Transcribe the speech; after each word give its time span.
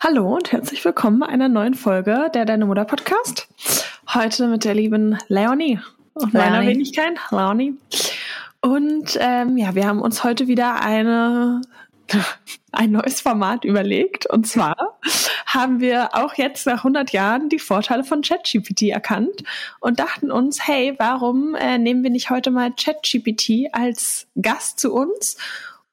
Hallo 0.00 0.34
und 0.34 0.50
herzlich 0.50 0.84
willkommen 0.84 1.20
bei 1.20 1.26
einer 1.26 1.48
neuen 1.48 1.74
Folge 1.74 2.30
der 2.34 2.44
Deine 2.44 2.66
Mutter 2.66 2.84
Podcast. 2.84 3.46
Heute 4.12 4.48
mit 4.48 4.64
der 4.64 4.74
lieben 4.74 5.16
Leonie 5.28 5.78
und 6.14 6.34
meiner 6.34 6.66
Wenigkeit, 6.66 7.18
Leonie. 7.30 7.76
Und 8.60 9.16
ähm, 9.20 9.56
ja, 9.56 9.74
wir 9.76 9.86
haben 9.86 10.00
uns 10.00 10.24
heute 10.24 10.48
wieder 10.48 10.80
eine 10.82 11.60
ein 12.72 12.90
neues 12.90 13.20
Format 13.20 13.64
überlegt. 13.64 14.26
Und 14.26 14.46
zwar 14.46 14.98
haben 15.46 15.80
wir 15.80 16.14
auch 16.14 16.34
jetzt 16.34 16.66
nach 16.66 16.78
100 16.78 17.12
Jahren 17.12 17.48
die 17.48 17.58
Vorteile 17.58 18.02
von 18.02 18.22
ChatGPT 18.22 18.88
erkannt 18.88 19.44
und 19.80 20.00
dachten 20.00 20.32
uns, 20.32 20.66
hey, 20.66 20.94
warum 20.98 21.54
äh, 21.54 21.78
nehmen 21.78 22.02
wir 22.02 22.10
nicht 22.10 22.30
heute 22.30 22.50
mal 22.50 22.72
ChatGPT 22.72 23.72
als 23.72 24.26
Gast 24.40 24.80
zu 24.80 24.92
uns 24.92 25.36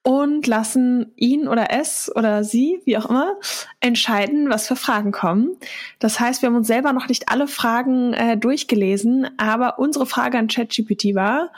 und 0.03 0.47
lassen 0.47 1.11
ihn 1.15 1.47
oder 1.47 1.71
es 1.71 2.11
oder 2.15 2.43
sie, 2.43 2.81
wie 2.85 2.97
auch 2.97 3.09
immer, 3.09 3.35
entscheiden, 3.79 4.49
was 4.49 4.67
für 4.67 4.75
Fragen 4.75 5.11
kommen. 5.11 5.57
Das 5.99 6.19
heißt, 6.19 6.41
wir 6.41 6.47
haben 6.47 6.55
uns 6.55 6.67
selber 6.67 6.93
noch 6.93 7.07
nicht 7.07 7.29
alle 7.29 7.47
Fragen 7.47 8.13
äh, 8.13 8.37
durchgelesen, 8.37 9.29
aber 9.37 9.79
unsere 9.79 10.05
Frage 10.05 10.37
an 10.37 10.47
ChatGPT 10.47 11.15
war, 11.15 11.51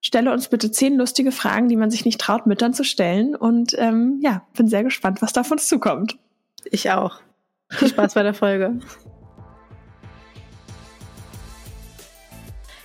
stelle 0.00 0.32
uns 0.32 0.48
bitte 0.48 0.70
zehn 0.70 0.96
lustige 0.96 1.32
Fragen, 1.32 1.68
die 1.68 1.76
man 1.76 1.90
sich 1.90 2.04
nicht 2.04 2.20
traut, 2.20 2.46
Müttern 2.46 2.74
zu 2.74 2.84
stellen. 2.84 3.34
Und 3.34 3.74
ähm, 3.78 4.18
ja, 4.22 4.42
bin 4.56 4.68
sehr 4.68 4.84
gespannt, 4.84 5.22
was 5.22 5.32
da 5.32 5.42
auf 5.42 5.50
uns 5.50 5.66
zukommt. 5.68 6.18
Ich 6.64 6.90
auch. 6.90 7.20
Viel 7.70 7.88
Spaß 7.88 8.14
bei 8.14 8.22
der 8.22 8.34
Folge. 8.34 8.78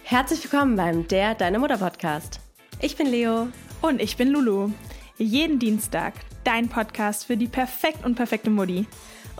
Herzlich 0.03 0.43
willkommen 0.43 0.75
beim 0.75 1.07
Der 1.07 1.33
Deine 1.33 1.59
Mutter 1.59 1.77
Podcast. 1.77 2.39
Ich 2.81 2.97
bin 2.97 3.07
Leo. 3.07 3.47
Und 3.83 4.01
ich 4.01 4.15
bin 4.15 4.29
Lulu. 4.29 4.69
Jeden 5.17 5.59
Dienstag 5.59 6.13
dein 6.45 6.69
Podcast 6.69 7.25
für 7.25 7.35
die 7.35 7.49
perfekt 7.49 8.05
und 8.05 8.15
perfekte 8.15 8.49
Mutti. 8.49 8.87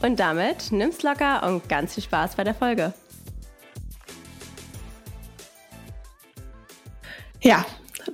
Und 0.01 0.19
damit 0.19 0.69
nimm's 0.73 1.01
locker 1.01 1.47
und 1.47 1.69
ganz 1.69 1.93
viel 1.93 2.03
Spaß 2.03 2.35
bei 2.35 2.43
der 2.43 2.53
Folge. 2.53 2.93
Ja, 7.41 7.65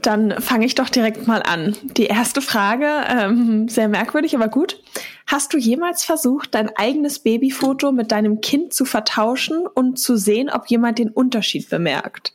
dann 0.03 0.39
fange 0.39 0.67
ich 0.67 0.75
doch 0.75 0.89
direkt 0.89 1.25
mal 1.25 1.41
an. 1.41 1.75
Die 1.81 2.05
erste 2.05 2.43
Frage, 2.43 2.87
ähm, 3.07 3.67
sehr 3.67 3.87
merkwürdig, 3.87 4.35
aber 4.35 4.49
gut. 4.49 4.79
Hast 5.25 5.51
du 5.53 5.57
jemals 5.57 6.03
versucht, 6.03 6.53
dein 6.53 6.69
eigenes 6.75 7.17
Babyfoto 7.17 7.91
mit 7.91 8.11
deinem 8.11 8.39
Kind 8.39 8.71
zu 8.75 8.85
vertauschen 8.85 9.65
und 9.65 9.97
zu 9.97 10.15
sehen, 10.15 10.51
ob 10.51 10.67
jemand 10.67 10.99
den 10.99 11.09
Unterschied 11.09 11.71
bemerkt? 11.71 12.33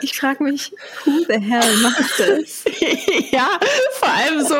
Ich 0.00 0.18
frage 0.18 0.44
mich, 0.44 0.72
who 1.04 1.10
the 1.28 1.40
hell 1.40 1.76
macht 1.82 2.00
das? 2.18 2.64
ja, 3.30 3.48
vor 3.92 4.08
allem 4.08 4.44
so, 4.44 4.56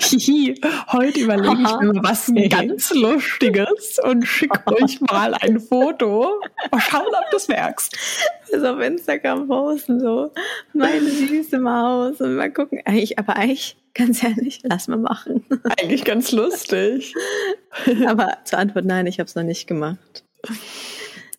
hihi, 0.00 0.60
heute 0.92 1.20
überlege 1.20 1.62
ich 1.62 1.80
mir 1.80 2.02
was 2.02 2.32
ganz 2.50 2.92
Lustiges 2.92 3.98
und 4.02 4.24
schicke 4.24 4.60
euch 4.82 5.00
mal 5.00 5.34
ein 5.34 5.60
Foto. 5.60 6.40
Mal 6.70 6.80
schauen, 6.80 7.06
ob 7.06 7.30
du 7.30 7.36
es 7.36 7.48
merkst. 7.48 7.96
Das 8.50 8.62
auf 8.62 8.80
Instagram 8.80 9.48
posten, 9.48 10.00
so, 10.00 10.32
meine 10.72 11.08
süße 11.08 11.58
Maus 11.58 12.20
und 12.20 12.36
mal 12.36 12.52
gucken. 12.52 12.80
Eigentlich, 12.84 13.18
aber 13.18 13.36
eigentlich, 13.36 13.76
ganz 13.94 14.22
ehrlich, 14.22 14.60
lass 14.62 14.88
mal 14.88 14.98
machen. 14.98 15.44
Eigentlich 15.80 16.04
ganz 16.04 16.32
lustig. 16.32 17.14
aber 18.06 18.38
zur 18.44 18.58
Antwort 18.58 18.84
nein, 18.84 19.06
ich 19.06 19.18
habe 19.18 19.26
es 19.26 19.34
noch 19.34 19.42
nicht 19.42 19.66
gemacht. 19.66 20.24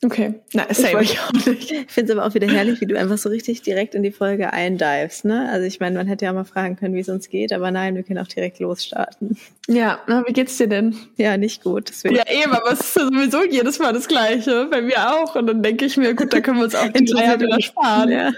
Okay, 0.05 0.35
na, 0.53 0.71
same 0.71 1.01
ich, 1.01 1.19
auch 1.19 1.33
nicht. 1.33 1.71
Ich 1.71 1.91
finde 1.91 2.11
es 2.11 2.17
aber 2.17 2.27
auch 2.27 2.35
wieder 2.35 2.47
herrlich, 2.47 2.79
wie 2.81 2.85
du 2.85 2.97
einfach 2.99 3.17
so 3.17 3.29
richtig 3.29 3.63
direkt 3.63 3.95
in 3.95 4.03
die 4.03 4.11
Folge 4.11 4.53
eindivest, 4.53 5.25
ne? 5.25 5.49
Also 5.51 5.65
ich 5.65 5.79
meine, 5.79 5.97
man 5.97 6.05
hätte 6.05 6.25
ja 6.25 6.33
mal 6.33 6.45
fragen 6.45 6.75
können, 6.75 6.93
wie 6.93 6.99
es 6.99 7.09
uns 7.09 7.29
geht, 7.29 7.51
aber 7.51 7.71
nein, 7.71 7.95
wir 7.95 8.03
können 8.03 8.19
auch 8.19 8.27
direkt 8.27 8.59
losstarten. 8.59 9.37
Ja, 9.67 9.99
na, 10.05 10.23
wie 10.27 10.33
geht's 10.33 10.57
dir 10.57 10.67
denn? 10.67 10.95
Ja, 11.17 11.35
nicht 11.37 11.63
gut. 11.63 11.89
Deswegen. 11.89 12.15
Ja, 12.15 12.29
eben, 12.29 12.53
aber 12.53 12.73
es 12.73 12.81
ist 12.81 12.95
ja 12.95 13.05
sowieso 13.05 13.43
jedes 13.43 13.79
Mal 13.79 13.91
das 13.91 14.07
Gleiche, 14.07 14.67
bei 14.69 14.83
mir 14.83 15.13
auch. 15.15 15.35
Und 15.35 15.47
dann 15.47 15.63
denke 15.63 15.85
ich 15.85 15.97
mir, 15.97 16.13
gut, 16.13 16.31
da 16.31 16.41
können 16.41 16.57
wir 16.57 16.65
uns 16.65 16.75
auch 16.75 16.89
die 16.89 17.15
Eier 17.15 17.39
wieder 17.39 17.59
sparen. 17.59 18.11
Ja. 18.11 18.31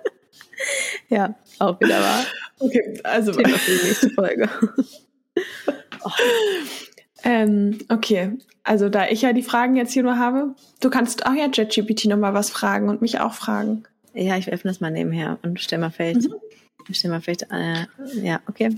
ja, 1.10 1.34
auch 1.58 1.78
wieder 1.78 2.00
wahr. 2.00 2.24
Okay, 2.58 3.00
also 3.02 3.32
Thema 3.32 3.58
für 3.58 3.70
die 3.70 3.86
nächste 3.86 4.10
Folge. 4.10 4.48
oh. 6.04 6.10
Ähm, 7.24 7.78
okay, 7.88 8.32
also 8.64 8.88
da 8.88 9.08
ich 9.08 9.22
ja 9.22 9.32
die 9.32 9.42
Fragen 9.42 9.76
jetzt 9.76 9.92
hier 9.92 10.02
nur 10.02 10.18
habe, 10.18 10.54
du 10.80 10.90
kannst 10.90 11.26
auch 11.26 11.34
ja 11.34 11.48
JetGPT 11.52 12.04
nochmal 12.06 12.34
was 12.34 12.50
fragen 12.50 12.88
und 12.88 13.02
mich 13.02 13.18
auch 13.20 13.34
fragen. 13.34 13.84
Ja, 14.12 14.36
ich 14.36 14.52
öffne 14.52 14.70
das 14.70 14.80
mal 14.80 14.90
nebenher 14.90 15.38
und 15.42 15.58
stell 15.60 15.78
mal 15.78 15.90
vielleicht, 15.90 16.28
mhm. 16.28 16.34
stell 16.92 17.10
mal 17.10 17.20
vielleicht, 17.20 17.50
äh, 17.50 17.86
ja, 18.22 18.40
okay. 18.46 18.76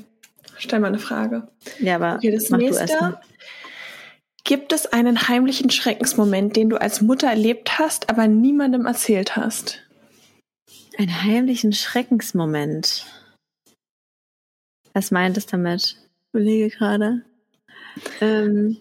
Stell 0.58 0.80
mal 0.80 0.88
eine 0.88 0.98
Frage. 0.98 1.48
Ja, 1.80 1.96
aber 1.96 2.14
okay, 2.14 2.30
das 2.30 2.50
nächste. 2.50 3.18
Gibt 4.44 4.72
es 4.72 4.86
einen 4.86 5.28
heimlichen 5.28 5.70
Schreckensmoment, 5.70 6.54
den 6.54 6.70
du 6.70 6.80
als 6.80 7.02
Mutter 7.02 7.26
erlebt 7.26 7.80
hast, 7.80 8.08
aber 8.08 8.28
niemandem 8.28 8.86
erzählt 8.86 9.34
hast? 9.34 9.82
Einen 10.96 11.24
heimlichen 11.24 11.72
Schreckensmoment. 11.72 13.06
Was 14.94 15.10
meint 15.10 15.36
es 15.36 15.46
damit? 15.46 15.82
Ich 15.82 15.96
überlege 16.32 16.70
gerade. 16.70 17.22
Ähm, 18.20 18.78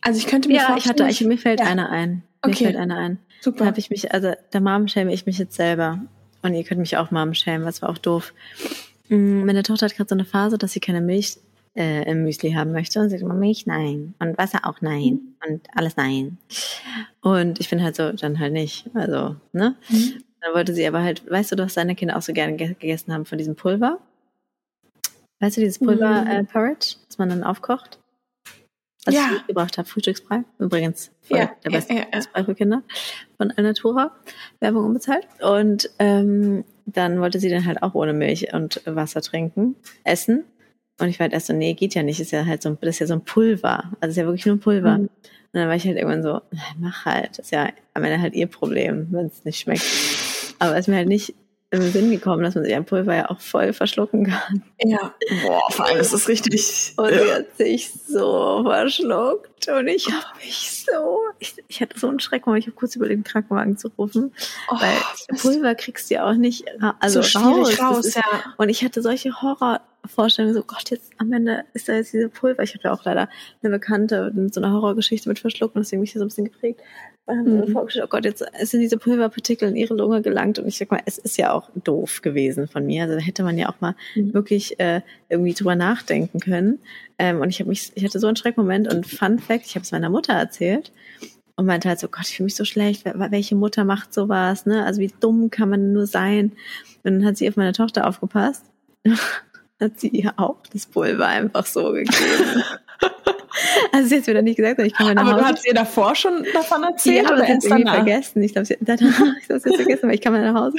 also 0.00 0.18
ich 0.18 0.26
könnte 0.26 0.48
mir 0.48 0.56
ja, 0.56 0.66
vorstellen, 0.66 0.96
ich 0.96 1.02
hatte, 1.02 1.10
ich, 1.10 1.26
mir 1.26 1.38
fällt 1.38 1.60
ja. 1.60 1.66
einer 1.66 1.90
ein. 1.90 2.22
Mir 2.44 2.52
okay. 2.52 2.64
fällt 2.64 2.76
einer 2.76 2.96
ein. 2.96 3.18
Super. 3.40 3.60
Da 3.60 3.66
habe 3.66 3.78
ich 3.78 3.90
mich, 3.90 4.12
also 4.12 4.32
da 4.50 4.60
Mom 4.60 4.88
schäme 4.88 5.12
ich 5.12 5.26
mich 5.26 5.38
jetzt 5.38 5.56
selber. 5.56 6.00
Und 6.42 6.54
ihr 6.54 6.64
könnt 6.64 6.80
mich 6.80 6.96
auch 6.98 7.10
Mom 7.10 7.32
schämen, 7.32 7.66
was 7.66 7.80
war 7.80 7.88
auch 7.88 7.98
doof. 7.98 8.34
Mm, 9.08 9.44
meine 9.44 9.62
Tochter 9.62 9.86
hat 9.86 9.96
gerade 9.96 10.08
so 10.08 10.14
eine 10.14 10.26
Phase, 10.26 10.58
dass 10.58 10.72
sie 10.72 10.80
keine 10.80 11.00
Milch 11.00 11.38
äh, 11.74 12.08
im 12.10 12.22
Müsli 12.22 12.52
haben 12.52 12.72
möchte. 12.72 13.00
Und 13.00 13.08
sie 13.08 13.18
sagt 13.18 13.32
Milch, 13.32 13.66
nein. 13.66 14.14
Und 14.18 14.36
Wasser 14.36 14.60
auch 14.64 14.80
nein. 14.82 15.20
Und 15.48 15.66
alles 15.74 15.96
nein. 15.96 16.38
Und 17.22 17.60
ich 17.60 17.70
bin 17.70 17.82
halt 17.82 17.96
so, 17.96 18.12
dann 18.12 18.38
halt 18.38 18.52
nicht. 18.52 18.90
Also, 18.94 19.36
ne? 19.52 19.76
Mhm. 19.88 20.22
Dann 20.40 20.54
wollte 20.54 20.74
sie 20.74 20.86
aber 20.86 21.02
halt, 21.02 21.28
weißt 21.30 21.52
du, 21.52 21.56
dass 21.56 21.74
deine 21.74 21.94
Kinder 21.94 22.16
auch 22.16 22.22
so 22.22 22.34
gerne 22.34 22.56
gegessen 22.56 23.12
haben 23.12 23.24
von 23.24 23.38
diesem 23.38 23.56
Pulver? 23.56 23.98
Weißt 25.40 25.56
du, 25.56 25.62
dieses 25.62 25.78
Pulver-Porridge, 25.78 26.96
mhm. 26.96 27.02
äh, 27.02 27.06
das 27.08 27.18
man 27.18 27.28
dann 27.30 27.44
aufkocht? 27.44 27.98
Was 29.04 29.14
ja. 29.14 29.26
ich 29.26 29.32
mitgebracht 29.38 29.78
habe. 29.78 29.88
Frühstücksbrei. 29.88 30.44
Übrigens 30.58 31.10
voll 31.22 31.38
ja, 31.38 31.50
der 31.64 31.70
beste 31.70 31.94
ja, 31.94 32.06
ja, 32.12 32.44
für 32.44 32.54
Kinder 32.54 32.82
von 33.36 33.50
Alnatura. 33.50 34.12
Werbung 34.60 34.86
unbezahlt. 34.86 35.26
Und 35.40 35.90
ähm, 35.98 36.64
dann 36.86 37.20
wollte 37.20 37.38
sie 37.40 37.48
dann 37.48 37.64
halt 37.64 37.82
auch 37.82 37.94
ohne 37.94 38.12
Milch 38.12 38.52
und 38.52 38.82
Wasser 38.86 39.20
trinken, 39.22 39.76
essen. 40.04 40.44
Und 41.00 41.08
ich 41.08 41.18
war 41.18 41.24
halt 41.24 41.32
erst 41.32 41.46
so, 41.46 41.52
nee, 41.52 41.74
geht 41.74 41.94
ja 41.94 42.02
nicht. 42.02 42.20
Ist 42.20 42.30
ja 42.30 42.46
halt 42.46 42.62
so, 42.62 42.70
das 42.80 42.96
ist 42.96 42.98
ja 43.00 43.06
so 43.06 43.14
ein 43.14 43.24
Pulver. 43.24 43.92
Also 44.00 44.10
ist 44.12 44.16
ja 44.16 44.24
wirklich 44.24 44.46
nur 44.46 44.56
ein 44.56 44.60
Pulver. 44.60 44.98
Mhm. 44.98 45.04
Und 45.04 45.60
dann 45.60 45.68
war 45.68 45.76
ich 45.76 45.86
halt 45.86 45.96
irgendwann 45.96 46.22
so, 46.22 46.40
mach 46.78 47.04
halt. 47.04 47.30
Das 47.30 47.46
ist 47.46 47.50
ja 47.50 47.68
am 47.94 48.04
Ende 48.04 48.20
halt 48.20 48.34
ihr 48.34 48.46
Problem, 48.46 49.08
wenn 49.10 49.26
es 49.26 49.44
nicht 49.44 49.60
schmeckt. 49.60 49.84
Aber 50.58 50.76
es 50.76 50.86
mir 50.86 50.96
halt 50.96 51.08
nicht 51.08 51.34
in 51.74 51.80
den 51.80 51.92
Sinn 51.92 52.10
gekommen, 52.10 52.42
dass 52.42 52.54
man 52.54 52.64
sich 52.64 52.74
ein 52.74 52.84
Pulver 52.84 53.14
ja 53.14 53.30
auch 53.30 53.40
voll 53.40 53.72
verschlucken 53.72 54.26
kann. 54.26 54.62
Ja, 54.82 55.14
boah, 55.42 55.70
vor 55.70 55.86
allem 55.86 56.00
ist 56.00 56.12
es 56.12 56.28
richtig. 56.28 56.94
Und 56.96 57.08
sie 57.08 57.32
hat 57.32 57.56
sich 57.56 57.92
so 58.06 58.62
verschluckt 58.64 59.68
und 59.68 59.88
ich 59.88 60.06
habe 60.06 60.38
mich 60.38 60.84
so, 60.84 61.18
ich, 61.38 61.54
ich 61.68 61.80
hatte 61.80 61.98
so 61.98 62.08
einen 62.08 62.20
Schreck, 62.20 62.42
ich 62.56 62.66
habe 62.66 62.76
kurz 62.76 62.96
über 62.96 63.08
den 63.08 63.24
Krankenwagen 63.24 63.76
zu 63.76 63.88
rufen, 63.98 64.32
oh, 64.68 64.76
weil 64.78 65.36
Pulver 65.38 65.74
kriegst 65.74 66.10
du 66.10 66.14
ja 66.14 66.30
auch 66.30 66.34
nicht, 66.34 66.64
also 67.00 67.22
so 67.22 67.28
schwierig 67.28 67.80
raus, 67.80 67.96
raus 67.96 68.06
ist, 68.06 68.16
ja. 68.16 68.22
Und 68.56 68.68
ich 68.68 68.84
hatte 68.84 69.02
solche 69.02 69.40
Horrorvorstellungen, 69.40 70.54
so 70.54 70.62
Gott, 70.62 70.90
jetzt 70.90 71.12
am 71.18 71.32
Ende 71.32 71.64
ist 71.72 71.88
da 71.88 71.94
jetzt 71.94 72.12
diese 72.12 72.28
Pulver. 72.28 72.62
Ich 72.62 72.74
hatte 72.74 72.92
auch 72.92 73.04
leider 73.04 73.28
eine 73.62 73.70
Bekannte 73.70 74.30
mit 74.34 74.54
so 74.54 74.60
einer 74.60 74.72
Horrorgeschichte 74.72 75.28
mit 75.28 75.38
Verschlucken, 75.38 75.80
deswegen 75.80 76.00
bin 76.00 76.04
ich 76.04 76.12
so 76.12 76.20
ein 76.20 76.28
bisschen 76.28 76.44
geprägt. 76.44 76.80
Und 77.26 77.38
haben 77.38 77.56
mhm. 77.56 77.72
vorgestellt, 77.72 78.04
oh 78.06 78.10
Gott, 78.10 78.24
jetzt 78.26 78.44
sind 78.62 78.80
diese 78.80 78.98
Pulverpartikel 78.98 79.68
in 79.68 79.76
ihre 79.76 79.94
Lunge 79.94 80.20
gelangt. 80.20 80.58
Und 80.58 80.68
ich 80.68 80.76
sag 80.76 80.90
mal, 80.90 81.00
es 81.06 81.16
ist 81.16 81.38
ja 81.38 81.52
auch 81.52 81.70
doof 81.82 82.20
gewesen 82.20 82.68
von 82.68 82.84
mir. 82.84 83.04
Also 83.04 83.14
da 83.14 83.20
hätte 83.20 83.42
man 83.42 83.56
ja 83.56 83.70
auch 83.70 83.80
mal 83.80 83.94
mhm. 84.14 84.34
wirklich 84.34 84.78
äh, 84.78 85.00
irgendwie 85.30 85.54
drüber 85.54 85.74
nachdenken 85.74 86.40
können. 86.40 86.80
Ähm, 87.18 87.40
und 87.40 87.48
ich 87.48 87.60
habe 87.60 87.70
mich, 87.70 87.92
ich 87.94 88.04
hatte 88.04 88.18
so 88.18 88.26
einen 88.26 88.36
Schreckmoment 88.36 88.92
und 88.92 89.06
Fun 89.06 89.38
Fact, 89.38 89.64
ich 89.64 89.74
habe 89.74 89.84
es 89.84 89.92
meiner 89.92 90.10
Mutter 90.10 90.34
erzählt 90.34 90.92
und 91.56 91.64
meinte 91.64 91.88
halt 91.88 91.98
so, 91.98 92.08
Gott, 92.08 92.28
ich 92.28 92.36
fühle 92.36 92.46
mich 92.46 92.56
so 92.56 92.66
schlecht. 92.66 93.04
Welche 93.04 93.54
Mutter 93.54 93.84
macht 93.84 94.12
sowas? 94.12 94.66
Ne? 94.66 94.84
Also 94.84 95.00
wie 95.00 95.12
dumm 95.20 95.50
kann 95.50 95.70
man 95.70 95.92
nur 95.92 96.06
sein? 96.06 96.52
Und 97.04 97.14
dann 97.14 97.24
hat 97.24 97.38
sie 97.38 97.48
auf 97.48 97.56
meine 97.56 97.72
Tochter 97.72 98.06
aufgepasst. 98.06 98.64
hat 99.80 99.98
sie 100.00 100.08
ihr 100.08 100.34
auch 100.36 100.58
das 100.72 100.86
Pulver 100.86 101.26
einfach 101.26 101.66
so 101.66 101.92
gegeben. 101.92 102.62
Also 103.92 104.08
sie 104.08 104.14
hat 104.16 104.20
es 104.22 104.26
mir 104.26 104.34
dann 104.34 104.44
nicht 104.44 104.56
gesagt, 104.56 104.80
ich 104.80 104.94
kann 104.94 105.16
Aber 105.16 105.32
Hause. 105.32 105.40
du 105.40 105.44
hast 105.44 105.66
ihr 105.66 105.74
davor 105.74 106.14
schon 106.14 106.44
davon 106.52 106.82
erzählt? 106.82 107.28
Ja, 107.28 107.36
sie 107.36 107.52
hat 107.52 107.58
es 107.58 107.64
irgendwie 107.64 107.90
vergessen. 107.90 108.42
Ich 108.42 108.52
glaube, 108.52 108.66
sie, 108.66 108.74
hat 108.74 109.00
es 109.00 109.76
vergessen, 109.76 110.04
aber 110.04 110.14
ich 110.14 110.20
kam 110.20 110.32
mal 110.32 110.52
nach 110.52 110.60
Hause 110.60 110.76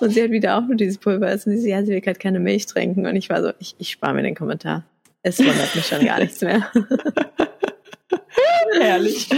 und 0.00 0.10
sie 0.10 0.22
hat 0.22 0.30
wieder 0.30 0.58
auch 0.58 0.62
nur 0.62 0.76
dieses 0.76 0.98
Pulver 0.98 1.30
essen. 1.30 1.52
Und 1.52 1.58
sie, 1.58 1.70
ja, 1.70 1.82
sie 1.82 1.92
will 1.92 2.02
halt 2.04 2.20
keine 2.20 2.40
Milch 2.40 2.66
trinken. 2.66 3.06
Und 3.06 3.16
ich 3.16 3.30
war 3.30 3.42
so, 3.42 3.52
ich, 3.58 3.74
ich 3.78 3.90
spare 3.90 4.14
mir 4.14 4.22
den 4.22 4.34
Kommentar. 4.34 4.84
Es 5.22 5.38
wundert 5.38 5.74
mich 5.74 5.86
schon 5.86 6.04
gar 6.04 6.18
nichts 6.18 6.40
mehr. 6.42 6.70
Herrlich. 8.80 9.28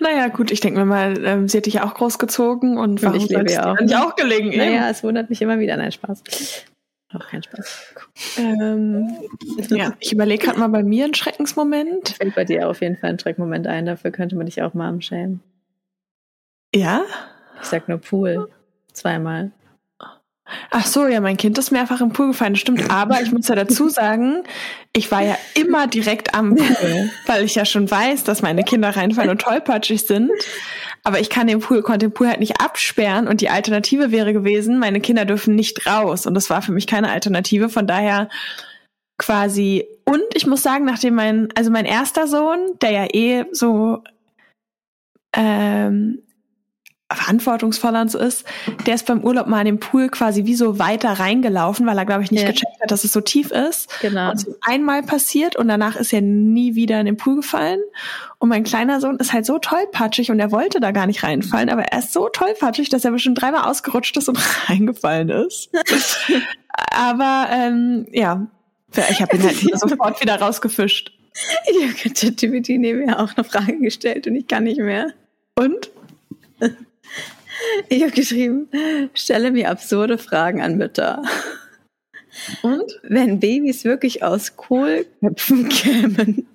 Naja, 0.00 0.28
gut, 0.28 0.50
ich 0.50 0.60
denke 0.60 0.78
mir 0.78 0.86
mal, 0.86 1.22
ähm, 1.24 1.48
sie 1.48 1.58
hat 1.58 1.66
dich 1.66 1.74
ja 1.74 1.84
auch 1.84 1.94
großgezogen 1.94 2.78
und 2.78 3.02
warum 3.02 3.16
und 3.16 3.24
ich 3.24 3.28
lebe 3.28 3.50
ja 3.50 3.72
auch. 3.72 4.06
auch 4.06 4.16
gelegen. 4.16 4.56
Naja, 4.56 4.88
es 4.88 5.02
wundert 5.02 5.30
mich 5.30 5.42
immer 5.42 5.58
wieder. 5.58 5.76
Nein, 5.76 5.92
Spaß. 5.92 6.22
Auch 7.12 7.28
kein 7.28 7.42
Spaß. 7.42 7.94
Ähm, 8.38 9.14
ja, 9.68 9.92
ich 10.00 10.12
überlege 10.12 10.46
gerade 10.46 10.58
mal 10.58 10.68
bei 10.68 10.82
mir 10.82 11.04
einen 11.04 11.14
Schreckensmoment. 11.14 12.10
Fällt 12.10 12.34
bei 12.34 12.44
dir 12.44 12.68
auf 12.68 12.80
jeden 12.80 12.96
Fall 12.96 13.10
ein 13.10 13.18
Schreckmoment 13.18 13.66
ein, 13.66 13.86
dafür 13.86 14.10
könnte 14.10 14.36
man 14.36 14.46
dich 14.46 14.62
auch 14.62 14.74
mal 14.74 15.00
schämen. 15.02 15.40
Ja? 16.74 17.04
Ich 17.60 17.68
sag 17.68 17.88
nur 17.88 17.98
Pool. 17.98 18.48
Zweimal. 18.92 19.52
Ach 20.70 20.86
so, 20.86 21.06
ja, 21.06 21.20
mein 21.20 21.36
Kind 21.36 21.58
ist 21.58 21.72
mehrfach 21.72 22.00
im 22.00 22.12
Pool 22.12 22.28
gefallen, 22.28 22.52
das 22.52 22.60
stimmt. 22.60 22.88
Aber 22.90 23.20
ich 23.20 23.32
muss 23.32 23.48
ja 23.48 23.56
dazu 23.56 23.88
sagen, 23.90 24.44
ich 24.92 25.10
war 25.10 25.22
ja 25.22 25.36
immer 25.54 25.86
direkt 25.88 26.34
am 26.34 26.54
Pool, 26.54 27.10
weil 27.26 27.44
ich 27.44 27.56
ja 27.56 27.64
schon 27.64 27.90
weiß, 27.90 28.24
dass 28.24 28.42
meine 28.42 28.62
Kinder 28.62 28.90
reinfallen 28.90 29.30
und 29.30 29.40
tollpatschig 29.42 30.02
sind. 30.06 30.30
Aber 31.06 31.20
ich 31.20 31.30
kann 31.30 31.46
den 31.46 31.60
Pool, 31.60 31.82
konnte 31.82 32.08
den 32.08 32.12
Pool 32.12 32.26
halt 32.26 32.40
nicht 32.40 32.60
absperren 32.60 33.28
und 33.28 33.40
die 33.40 33.48
Alternative 33.48 34.10
wäre 34.10 34.32
gewesen, 34.32 34.80
meine 34.80 35.00
Kinder 35.00 35.24
dürfen 35.24 35.54
nicht 35.54 35.86
raus. 35.86 36.26
Und 36.26 36.34
das 36.34 36.50
war 36.50 36.62
für 36.62 36.72
mich 36.72 36.88
keine 36.88 37.10
Alternative. 37.10 37.68
Von 37.68 37.86
daher 37.86 38.28
quasi, 39.16 39.86
und 40.04 40.24
ich 40.34 40.48
muss 40.48 40.64
sagen, 40.64 40.84
nachdem 40.84 41.14
mein, 41.14 41.48
also 41.54 41.70
mein 41.70 41.84
erster 41.84 42.26
Sohn, 42.26 42.58
der 42.82 42.90
ja 42.90 43.06
eh 43.12 43.44
so 43.52 44.02
ähm, 45.32 46.22
verantwortungsvoller 47.12 48.00
und 48.00 48.10
so 48.10 48.18
ist, 48.18 48.44
der 48.86 48.96
ist 48.96 49.06
beim 49.06 49.22
Urlaub 49.22 49.46
mal 49.46 49.60
in 49.60 49.66
den 49.66 49.80
Pool 49.80 50.08
quasi 50.08 50.44
wie 50.44 50.56
so 50.56 50.80
weiter 50.80 51.12
reingelaufen, 51.12 51.86
weil 51.86 51.96
er, 51.96 52.04
glaube 52.04 52.24
ich, 52.24 52.32
nicht 52.32 52.42
ja. 52.42 52.50
gecheckt 52.50 52.80
hat, 52.82 52.90
dass 52.90 53.04
es 53.04 53.12
so 53.12 53.20
tief 53.20 53.52
ist. 53.52 53.88
Genau. 54.00 54.30
Und 54.30 54.36
es 54.36 54.44
ist 54.44 54.58
einmal 54.62 55.02
passiert 55.02 55.54
und 55.54 55.68
danach 55.68 55.94
ist 55.94 56.12
er 56.12 56.20
nie 56.20 56.74
wieder 56.74 56.98
in 56.98 57.06
den 57.06 57.16
Pool 57.16 57.36
gefallen. 57.36 57.80
Und 58.38 58.48
mein 58.48 58.64
kleiner 58.64 59.00
Sohn 59.00 59.18
ist 59.18 59.32
halt 59.32 59.46
so 59.46 59.58
tollpatschig 59.58 60.32
und 60.32 60.40
er 60.40 60.50
wollte 60.50 60.80
da 60.80 60.90
gar 60.90 61.06
nicht 61.06 61.22
reinfallen, 61.22 61.70
aber 61.70 61.82
er 61.82 62.00
ist 62.00 62.12
so 62.12 62.28
tollpatschig, 62.28 62.88
dass 62.88 63.04
er 63.04 63.12
bestimmt 63.12 63.40
dreimal 63.40 63.70
ausgerutscht 63.70 64.16
ist 64.16 64.28
und 64.28 64.38
reingefallen 64.68 65.28
ist. 65.28 65.70
aber 66.90 67.48
ähm, 67.52 68.06
ja, 68.10 68.46
ich 69.10 69.22
habe 69.22 69.36
ihn 69.36 69.42
halt 69.44 69.56
sofort 69.80 70.20
wieder 70.20 70.40
rausgefischt. 70.40 71.12
Ich 71.68 72.04
habe 72.04 72.14
ChatGPT 72.14 72.70
neben 72.78 73.04
mir 73.04 73.20
auch 73.20 73.36
eine 73.36 73.44
Frage 73.44 73.78
gestellt 73.78 74.26
und 74.26 74.34
ich 74.34 74.46
kann 74.46 74.64
nicht 74.64 74.80
mehr. 74.80 75.12
Und? 75.54 75.90
Ich 77.88 78.02
habe 78.02 78.12
geschrieben, 78.12 78.68
stelle 79.14 79.50
mir 79.50 79.70
absurde 79.70 80.18
Fragen 80.18 80.62
an 80.62 80.76
Mütter. 80.76 81.22
Und? 82.62 83.00
Wenn 83.02 83.40
Babys 83.40 83.84
wirklich 83.84 84.22
aus 84.22 84.56
Kohlköpfen 84.56 85.68
kämen, 85.70 86.46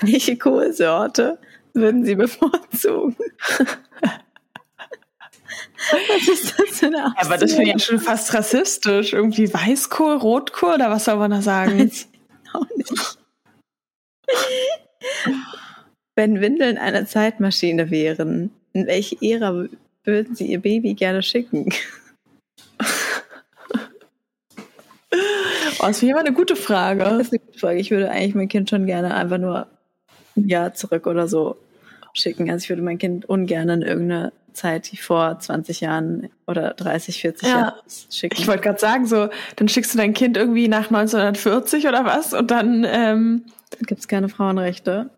welche 0.00 0.36
Kohlsorte 0.36 1.38
würden 1.72 2.04
sie 2.04 2.14
bevorzugen? 2.14 3.16
Was 5.90 6.28
ist 6.28 6.58
das 6.58 6.78
für 6.78 6.86
eine 6.86 7.04
Absurde? 7.06 7.26
Aber 7.26 7.38
das 7.38 7.52
finde 7.52 7.70
ich 7.70 7.72
ja 7.72 7.78
schon 7.78 8.00
fast 8.00 8.34
rassistisch. 8.34 9.12
Irgendwie 9.12 9.52
Weißkohl, 9.52 10.16
Rotkohl 10.16 10.74
oder 10.74 10.90
was 10.90 11.06
soll 11.06 11.16
man 11.16 11.30
da 11.30 11.42
sagen? 11.42 11.90
Auch 12.52 12.66
nicht. 12.76 13.18
Wenn 16.14 16.40
Windeln 16.40 16.78
eine 16.78 17.06
Zeitmaschine 17.06 17.90
wären, 17.90 18.50
in 18.72 18.86
welche 18.86 19.16
Ära 19.22 19.66
würden 20.08 20.34
Sie 20.34 20.46
Ihr 20.46 20.60
Baby 20.60 20.94
gerne 20.94 21.22
schicken? 21.22 21.68
Oh, 25.80 25.86
das 25.86 26.02
wäre 26.02 26.18
eine 26.18 26.32
gute 26.32 26.56
Frage. 26.56 27.04
Das 27.04 27.20
ist 27.20 27.32
eine 27.32 27.38
gute 27.38 27.58
Frage. 27.58 27.78
Ich 27.78 27.90
würde 27.90 28.10
eigentlich 28.10 28.34
mein 28.34 28.48
Kind 28.48 28.68
schon 28.68 28.86
gerne 28.86 29.14
einfach 29.14 29.38
nur 29.38 29.68
ein 30.36 30.48
Jahr 30.48 30.74
zurück 30.74 31.06
oder 31.06 31.28
so 31.28 31.56
schicken. 32.14 32.50
Also 32.50 32.64
ich 32.64 32.68
würde 32.68 32.82
mein 32.82 32.98
Kind 32.98 33.28
ungern 33.28 33.68
in 33.68 33.82
irgendeine 33.82 34.32
Zeit, 34.52 34.90
die 34.90 34.96
vor 34.96 35.38
20 35.38 35.80
Jahren 35.80 36.30
oder 36.46 36.74
30, 36.74 37.20
40 37.20 37.48
ja. 37.48 37.58
Jahren 37.58 37.74
schicken. 38.10 38.36
Ich 38.38 38.48
wollte 38.48 38.62
gerade 38.62 38.80
sagen, 38.80 39.06
so, 39.06 39.28
dann 39.56 39.68
schickst 39.68 39.94
du 39.94 39.98
dein 39.98 40.14
Kind 40.14 40.36
irgendwie 40.36 40.66
nach 40.66 40.90
1940 40.90 41.86
oder 41.86 42.04
was 42.04 42.34
und 42.34 42.50
dann 42.50 42.84
ähm, 42.88 43.44
gibt 43.86 44.00
es 44.00 44.08
keine 44.08 44.28
Frauenrechte. 44.28 45.10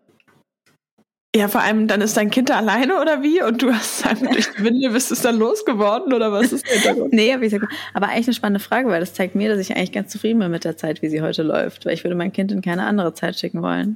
Ja, 1.33 1.47
vor 1.47 1.61
allem, 1.61 1.87
dann 1.87 2.01
ist 2.01 2.17
dein 2.17 2.29
Kind 2.29 2.49
da 2.49 2.57
alleine 2.57 2.99
oder 2.99 3.23
wie? 3.23 3.41
Und 3.41 3.61
du 3.61 3.71
hast 3.73 4.05
einfach 4.05 4.27
durch 4.27 4.51
die 4.51 4.63
Winde, 4.65 4.89
bist 4.89 5.13
es 5.13 5.21
dann 5.21 5.37
losgeworden 5.37 6.13
oder 6.13 6.33
was 6.33 6.51
ist 6.51 6.67
Hintergrund? 6.67 7.13
nee, 7.13 7.33
aber, 7.33 7.43
ich 7.43 7.51
sag, 7.51 7.61
aber 7.93 8.07
eigentlich 8.09 8.27
eine 8.27 8.33
spannende 8.33 8.59
Frage, 8.59 8.89
weil 8.89 8.99
das 8.99 9.13
zeigt 9.13 9.33
mir, 9.33 9.47
dass 9.47 9.59
ich 9.59 9.75
eigentlich 9.75 9.93
ganz 9.93 10.11
zufrieden 10.11 10.39
bin 10.39 10.51
mit 10.51 10.65
der 10.65 10.75
Zeit, 10.75 11.01
wie 11.01 11.07
sie 11.07 11.21
heute 11.21 11.43
läuft. 11.43 11.85
Weil 11.85 11.93
ich 11.93 12.03
würde 12.03 12.15
mein 12.15 12.33
Kind 12.33 12.51
in 12.51 12.61
keine 12.61 12.83
andere 12.83 13.13
Zeit 13.13 13.39
schicken 13.39 13.61
wollen. 13.61 13.95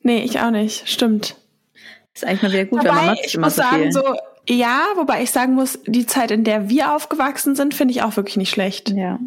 Nee, 0.00 0.22
ich 0.22 0.40
auch 0.40 0.50
nicht. 0.50 0.88
Stimmt. 0.88 1.36
Ist 2.14 2.24
eigentlich 2.24 2.42
mal 2.42 2.52
wieder 2.52 2.64
gut, 2.64 2.80
wobei, 2.80 2.96
weil 2.96 3.06
man 3.06 3.16
ich 3.22 3.36
muss 3.36 3.56
so 3.56 3.62
sagen, 3.62 3.92
so, 3.92 4.02
ja, 4.48 4.86
wobei 4.96 5.22
ich 5.22 5.30
sagen 5.30 5.54
muss, 5.54 5.78
die 5.86 6.06
Zeit, 6.06 6.30
in 6.30 6.44
der 6.44 6.70
wir 6.70 6.94
aufgewachsen 6.94 7.54
sind, 7.54 7.74
finde 7.74 7.92
ich 7.92 8.02
auch 8.02 8.16
wirklich 8.16 8.38
nicht 8.38 8.50
schlecht. 8.50 8.90
Ja. 8.90 9.18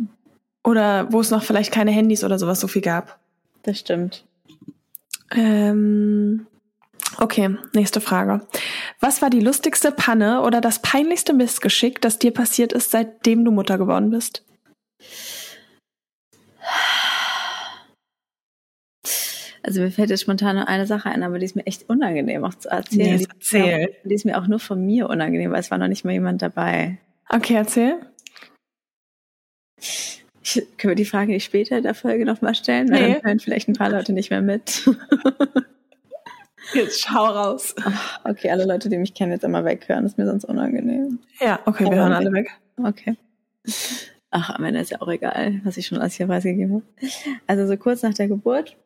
Oder 0.64 1.12
wo 1.12 1.20
es 1.20 1.30
noch 1.30 1.44
vielleicht 1.44 1.72
keine 1.72 1.92
Handys 1.92 2.24
oder 2.24 2.40
sowas 2.40 2.60
so 2.60 2.68
viel 2.68 2.82
gab. 2.82 3.20
Das 3.62 3.78
stimmt. 3.78 4.24
Ähm, 5.34 6.48
okay, 7.18 7.58
nächste 7.74 8.02
Frage. 8.02 8.46
Was 9.00 9.22
war 9.22 9.30
die 9.30 9.40
lustigste 9.40 9.92
Panne 9.92 10.42
oder 10.42 10.62
das 10.62 10.80
peinlichste 10.80 11.34
Missgeschick, 11.34 12.02
das 12.02 12.20
dir 12.20 12.32
passiert 12.32 12.74
ist, 12.74 12.92
seitdem 12.92 13.46
du 13.46 13.52
Mutter 13.52 13.78
geworden 13.78 14.12
bist? 14.12 14.44
Also 19.64 19.82
mir 19.82 19.92
fällt 19.92 20.10
jetzt 20.10 20.22
spontan 20.22 20.56
nur 20.56 20.68
eine 20.68 20.88
Sache 20.88 21.10
ein, 21.10 21.24
aber 21.24 21.38
die 21.38 21.46
ist 21.46 21.56
mir 21.56 21.66
echt 21.68 21.88
unangenehm 21.88 22.44
auch 22.44 22.56
zu 22.56 22.70
erzählen. 22.70 23.18
Nee, 23.18 23.28
erzähl. 23.30 23.96
Die, 24.04 24.10
die 24.10 24.16
ist 24.16 24.26
mir 24.26 24.38
auch 24.40 24.48
nur 24.48 24.60
von 24.60 24.84
mir 24.86 25.08
unangenehm, 25.08 25.52
weil 25.52 25.60
es 25.60 25.70
war 25.70 25.78
noch 25.78 25.88
nicht 25.88 26.04
mal 26.04 26.14
jemand 26.14 26.42
dabei. 26.42 26.98
Okay, 27.30 27.54
erzähl. 27.54 28.00
Ich, 30.56 30.78
können 30.78 30.92
wir 30.92 30.96
die 30.96 31.06
Frage 31.06 31.32
nicht 31.32 31.46
später 31.46 31.78
in 31.78 31.84
der 31.84 31.94
Folge 31.94 32.26
nochmal 32.26 32.56
stellen? 32.56 32.92
Weil 32.92 33.02
nee. 33.02 33.14
dann 33.16 33.24
hören 33.24 33.40
vielleicht 33.40 33.68
ein 33.68 33.74
paar 33.74 33.90
Leute 33.90 34.14
nicht 34.14 34.30
mehr 34.30 34.42
mit. 34.42 34.90
Jetzt 36.74 37.02
schau 37.02 37.26
raus. 37.26 37.76
Okay, 38.24 38.52
alle 38.52 38.66
Leute, 38.66 38.90
die 38.90 38.98
mich 38.98 39.14
kennen, 39.14 39.32
jetzt 39.32 39.44
immer 39.44 39.66
weghören. 39.66 40.04
Das 40.04 40.14
ist 40.14 40.18
mir 40.18 40.26
sonst 40.26 40.46
unangenehm. 40.46 41.20
Ja, 41.40 41.60
okay, 41.66 41.86
wir 41.86 41.96
hören 41.96 42.14
alle 42.14 42.32
weg. 42.32 42.52
Okay. 42.78 43.18
Ach, 44.30 44.52
am 44.52 44.64
Ende 44.64 44.80
ist 44.80 44.92
ja 44.92 45.02
auch 45.02 45.08
egal, 45.08 45.60
was 45.64 45.78
ich 45.78 45.88
schon 45.88 45.98
alles 45.98 46.14
hier 46.14 46.28
preisgegeben 46.28 46.76
habe. 46.76 47.12
Also 47.48 47.68
so 47.68 47.76
kurz 47.78 48.04
nach 48.04 48.14
der 48.14 48.28
Geburt 48.28 48.78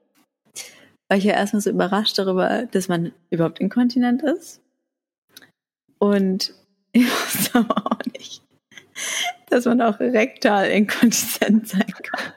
war 1.10 1.18
ich 1.18 1.26
ja 1.26 1.34
erstmal 1.34 1.62
so 1.62 1.70
überrascht 1.70 2.18
darüber, 2.18 2.66
dass 2.72 2.88
man 2.88 3.12
überhaupt 3.30 3.60
inkontinent 3.60 4.24
ist. 4.24 4.62
Und 6.00 6.54
ich 6.94 7.06
wusste 7.06 7.60
aber 7.60 7.92
auch 7.92 8.00
nicht, 8.18 8.42
dass 9.50 9.66
man 9.66 9.82
auch 9.82 10.00
rektal 10.00 10.70
inkontinent 10.70 11.68
sein 11.68 11.94
kann. 12.04 12.34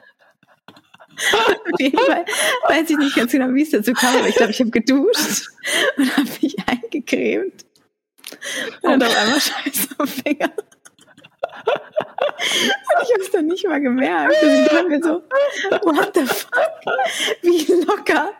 Auf 1.17 1.79
jeden 1.79 1.99
Fall 1.99 2.25
weiß 2.67 2.89
ich 2.89 2.97
nicht 2.97 3.15
ganz 3.15 3.31
genau, 3.31 3.53
wie 3.53 3.63
es 3.63 3.71
dazu 3.71 3.93
kam, 3.93 4.15
aber 4.15 4.27
ich 4.27 4.35
glaube, 4.35 4.51
ich 4.51 4.59
habe 4.59 4.71
geduscht 4.71 5.49
und 5.97 6.17
habe 6.17 6.29
mich 6.41 6.55
eingecremt. 6.65 7.65
Und 8.81 9.03
auf 9.03 9.17
einmal 9.17 9.41
Scheiße 9.41 9.87
am 9.97 10.07
Finger. 10.07 10.51
Und 11.65 13.03
ich 13.03 13.13
habe 13.13 13.21
es 13.21 13.31
dann 13.31 13.47
nicht 13.47 13.67
mal 13.67 13.81
gemerkt. 13.81 14.35
Und 14.41 14.49
ich 14.49 14.67
dachte 14.69 14.87
mir 14.87 15.03
so, 15.03 15.23
what 15.83 16.11
the 16.15 16.25
fuck? 16.25 16.51
Wie 17.41 17.73
locker, 17.85 18.31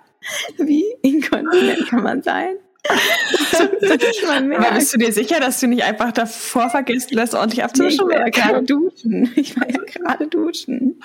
wie 0.57 0.85
inkontinent 1.01 1.89
kann 1.89 2.03
man 2.03 2.21
sein? 2.23 2.57
Aber 2.87 4.71
bist 4.75 4.93
du 4.93 4.97
dir 4.97 5.11
sicher, 5.11 5.39
dass 5.39 5.59
du 5.59 5.67
nicht 5.67 5.83
einfach 5.83 6.11
davor 6.11 6.69
vergisst, 6.69 7.15
das 7.15 7.33
ordentlich 7.33 7.63
abzuwischen? 7.63 8.07
Nee, 8.07 8.15
ich 8.15 8.17
war 8.17 8.25
ja 8.25 8.29
gerade 8.29 8.63
duschen. 8.65 9.31
Ich 9.35 9.59
war 9.59 9.69
ja 9.69 9.79
gerade 9.85 10.27
duschen. 10.27 11.01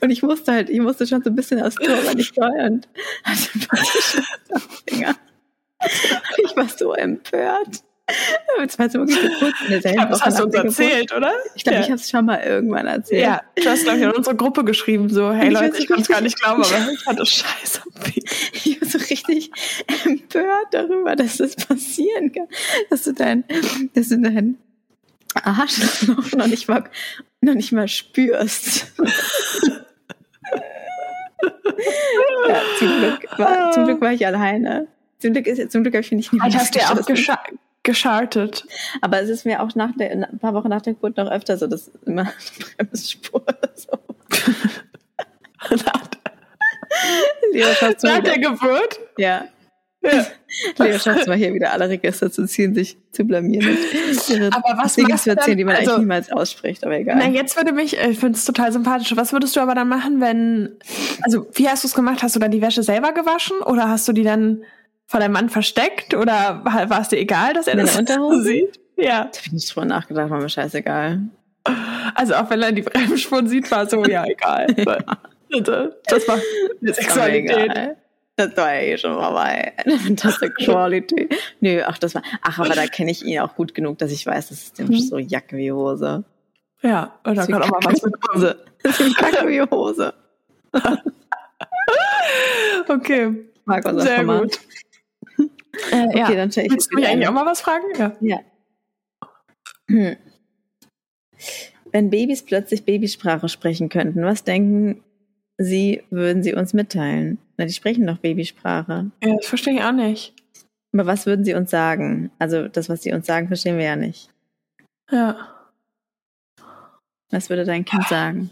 Und 0.00 0.10
ich 0.10 0.22
musste 0.22 0.52
halt, 0.52 0.70
ich 0.70 0.80
musste 0.80 1.06
schon 1.06 1.22
so 1.22 1.30
ein 1.30 1.36
bisschen 1.36 1.60
aus 1.60 1.74
Tor, 1.74 1.96
weil 2.04 2.18
ich 2.18 2.28
steuernd 2.28 2.88
hatte 3.24 3.50
Finger. 4.88 5.16
Ich 6.44 6.56
war 6.56 6.68
so 6.68 6.92
empört. 6.92 7.82
Das 8.56 8.78
war 8.78 8.88
so 8.88 9.00
wirklich 9.00 9.18
so 9.20 9.28
kurz 9.38 9.54
in 9.64 9.70
derselben 9.70 9.98
glaub, 9.98 10.10
Das 10.10 10.22
hast 10.22 10.38
du 10.38 10.44
uns 10.44 10.54
erzählt, 10.54 11.12
oder? 11.12 11.32
Ich 11.54 11.62
glaube, 11.62 11.76
ja. 11.76 11.82
ich 11.82 11.90
habe 11.90 12.00
es 12.00 12.08
schon 12.08 12.24
mal 12.24 12.40
irgendwann 12.42 12.86
erzählt. 12.86 13.22
Ja, 13.22 13.42
du 13.54 13.68
hast, 13.68 13.82
glaube 13.82 13.98
ich, 13.98 14.04
in 14.04 14.10
unsere 14.10 14.34
Gruppe 14.34 14.64
geschrieben, 14.64 15.10
so, 15.10 15.30
hey 15.30 15.50
Leute, 15.50 15.76
ich 15.78 15.86
kann 15.86 16.00
es 16.00 16.08
gar 16.08 16.22
nicht 16.22 16.40
glauben, 16.40 16.62
aber 16.62 16.90
ich 16.90 17.04
das 17.04 17.28
scheiße. 17.28 17.82
Ich 18.64 18.80
war 18.80 18.88
so 18.88 18.98
richtig 18.98 19.50
empört 20.34 20.68
darüber, 20.72 21.16
dass 21.16 21.38
das 21.38 21.56
passieren 21.56 22.32
kann. 22.32 22.48
Dass 22.90 23.04
du 23.04 23.12
dein, 23.12 23.44
dass 23.94 24.08
du 24.08 24.18
dein 24.18 24.58
Arschloch 25.34 26.32
noch 26.32 26.46
nicht 26.46 26.68
mal, 26.68 26.84
noch 27.40 27.54
nicht 27.54 27.72
mal 27.72 27.88
spürst. 27.88 28.92
ja, 32.48 32.62
zum 32.78 32.88
Glück, 32.98 33.38
war, 33.38 33.72
zum 33.72 33.84
Glück 33.84 34.00
war 34.00 34.12
ich 34.12 34.26
alleine. 34.26 34.88
Zum 35.18 35.32
Glück 35.32 35.46
ist 35.46 35.72
zum 35.72 35.82
Glück 35.82 35.94
habe 35.94 36.04
ich 36.04 36.12
nicht 36.12 36.32
mehr. 36.32 36.42
Hast 36.42 36.74
du 36.74 36.80
auch 36.80 37.06
gescha 37.06 37.38
geschartet. 37.84 38.66
Aber 39.00 39.20
es 39.22 39.30
ist 39.30 39.46
mir 39.46 39.62
auch 39.62 39.74
nach 39.74 39.92
der, 39.96 40.10
ein 40.10 40.38
paar 40.38 40.52
Wochen 40.52 40.68
nach 40.68 40.82
der 40.82 40.92
Geburt 40.92 41.16
noch 41.16 41.30
öfter 41.30 41.56
so, 41.56 41.66
dass 41.66 41.90
immer 42.04 42.30
Bremsspur 42.76 43.46
so. 43.74 43.98
nach, 45.70 46.08
der 48.20 48.38
Geburt? 48.38 49.00
Ja. 49.16 49.48
Ja. 50.02 50.26
Leo 50.78 50.98
schafft 50.98 51.26
mal 51.26 51.36
hier 51.36 51.52
wieder 51.52 51.72
alle 51.72 51.88
Register 51.88 52.30
zu 52.30 52.46
ziehen, 52.46 52.74
sich 52.74 52.96
zu 53.12 53.24
blamieren. 53.24 53.76
aber 54.50 54.82
was 54.82 54.94
Dinge 54.94 55.14
zu 55.16 55.30
erzählen, 55.30 55.58
die 55.58 55.64
man 55.64 55.76
also, 55.76 55.90
eigentlich 55.90 56.00
niemals 56.00 56.32
ausspricht, 56.32 56.84
aber 56.84 56.98
egal. 56.98 57.16
Na, 57.18 57.28
jetzt 57.28 57.56
würde 57.56 57.72
mich, 57.72 57.96
ich 57.96 58.18
finde 58.18 58.38
es 58.38 58.44
total 58.44 58.72
sympathisch. 58.72 59.14
Was 59.16 59.32
würdest 59.32 59.56
du 59.56 59.60
aber 59.60 59.74
dann 59.74 59.88
machen, 59.88 60.20
wenn, 60.20 60.76
also 61.22 61.46
wie 61.52 61.68
hast 61.68 61.84
du 61.84 61.88
es 61.88 61.94
gemacht? 61.94 62.22
Hast 62.22 62.34
du 62.34 62.40
dann 62.40 62.50
die 62.50 62.62
Wäsche 62.62 62.82
selber 62.82 63.12
gewaschen 63.12 63.58
oder 63.60 63.88
hast 63.88 64.08
du 64.08 64.12
die 64.12 64.24
dann 64.24 64.62
von 65.06 65.20
deinem 65.20 65.32
Mann 65.32 65.48
versteckt 65.48 66.14
oder 66.14 66.64
war 66.64 67.00
es 67.00 67.08
dir 67.08 67.18
egal, 67.18 67.54
dass 67.54 67.66
er 67.66 67.76
das 67.76 67.96
Unterhose 67.98 68.42
sieht? 68.42 68.80
Ja. 68.96 69.24
Da 69.24 69.38
habe 69.38 69.46
ich 69.46 69.52
nicht 69.52 69.74
drüber 69.74 69.86
nachgedacht, 69.86 70.30
war 70.30 70.40
mir 70.40 70.48
scheißegal. 70.48 71.20
Also 72.14 72.34
auch 72.34 72.50
wenn 72.50 72.62
er 72.62 72.72
die 72.72 72.82
Bremsspuren 72.82 73.46
sieht, 73.46 73.70
war 73.70 73.88
so, 73.88 74.04
ja, 74.04 74.24
egal. 74.26 74.66
ja. 74.76 75.90
Das 76.06 76.28
war 76.28 76.38
eine 76.80 76.94
Sexualität. 76.94 77.96
Das 78.38 78.56
war 78.56 78.72
ja 78.72 78.80
eh 78.82 78.96
schon 78.96 79.14
vorbei. 79.14 79.72
Das 80.10 80.36
Sexualität. 80.36 81.34
Nö, 81.58 81.82
ach, 81.84 81.98
das 81.98 82.14
war, 82.14 82.22
ach, 82.40 82.60
aber 82.60 82.76
da 82.76 82.86
kenne 82.86 83.10
ich 83.10 83.24
ihn 83.24 83.40
auch 83.40 83.56
gut 83.56 83.74
genug, 83.74 83.98
dass 83.98 84.12
ich 84.12 84.24
weiß, 84.24 84.50
das 84.50 84.62
ist 84.62 84.78
dem 84.78 84.86
mhm. 84.86 84.98
so 85.00 85.18
Jacke 85.18 85.56
wie 85.56 85.72
Hose. 85.72 86.22
Ja, 86.80 87.18
da 87.24 87.34
kann 87.34 87.62
auch 87.62 87.68
mal 87.68 87.80
was 87.82 88.00
mit 88.00 88.14
Hose. 88.32 88.64
Das 88.84 89.00
ist 89.00 89.16
Kacke 89.16 89.48
wie 89.48 89.60
Hose. 89.60 90.14
okay. 92.88 93.44
Mag 93.64 93.84
unser 93.84 94.02
Sehr 94.02 94.16
Format. 94.16 94.42
gut. 94.42 94.60
Äh, 95.92 96.06
okay, 96.08 96.18
ja. 96.18 96.34
dann 96.34 96.50
stelle 96.50 96.66
ich 96.66 96.72
Willst 96.72 96.90
du 96.90 96.96
mich 96.96 97.06
eigentlich 97.06 97.28
auch 97.28 97.32
mal 97.32 97.46
was 97.46 97.60
fragen? 97.60 97.84
Ja. 97.96 98.16
ja. 98.20 98.40
Hm. 99.86 100.16
Wenn 101.92 102.10
Babys 102.10 102.42
plötzlich 102.42 102.84
Babysprache 102.84 103.48
sprechen 103.48 103.88
könnten, 103.88 104.24
was 104.24 104.42
denken 104.42 105.04
Sie, 105.58 106.02
würden 106.10 106.42
Sie 106.42 106.54
uns 106.54 106.72
mitteilen? 106.72 107.38
Na, 107.56 107.64
die 107.66 107.72
sprechen 107.72 108.06
doch 108.06 108.18
Babysprache. 108.18 109.10
Ja, 109.22 109.36
das 109.36 109.46
verstehe 109.46 109.74
ich 109.74 109.82
auch 109.82 109.92
nicht. 109.92 110.32
Aber 110.92 111.06
was 111.06 111.26
würden 111.26 111.44
Sie 111.44 111.54
uns 111.54 111.70
sagen? 111.70 112.30
Also 112.38 112.68
das, 112.68 112.88
was 112.88 113.02
Sie 113.02 113.12
uns 113.12 113.26
sagen, 113.26 113.48
verstehen 113.48 113.76
wir 113.76 113.84
ja 113.84 113.96
nicht. 113.96 114.30
Ja. 115.10 115.54
Was 117.30 117.50
würde 117.50 117.64
dein 117.64 117.84
Kind 117.84 118.06
sagen? 118.08 118.50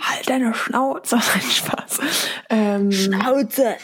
Halt 0.00 0.28
deine 0.28 0.54
Schnauze. 0.54 1.16
Nein, 1.34 1.40
Spaß. 1.42 2.00
Ähm, 2.50 2.92
Schnauze. 2.92 3.76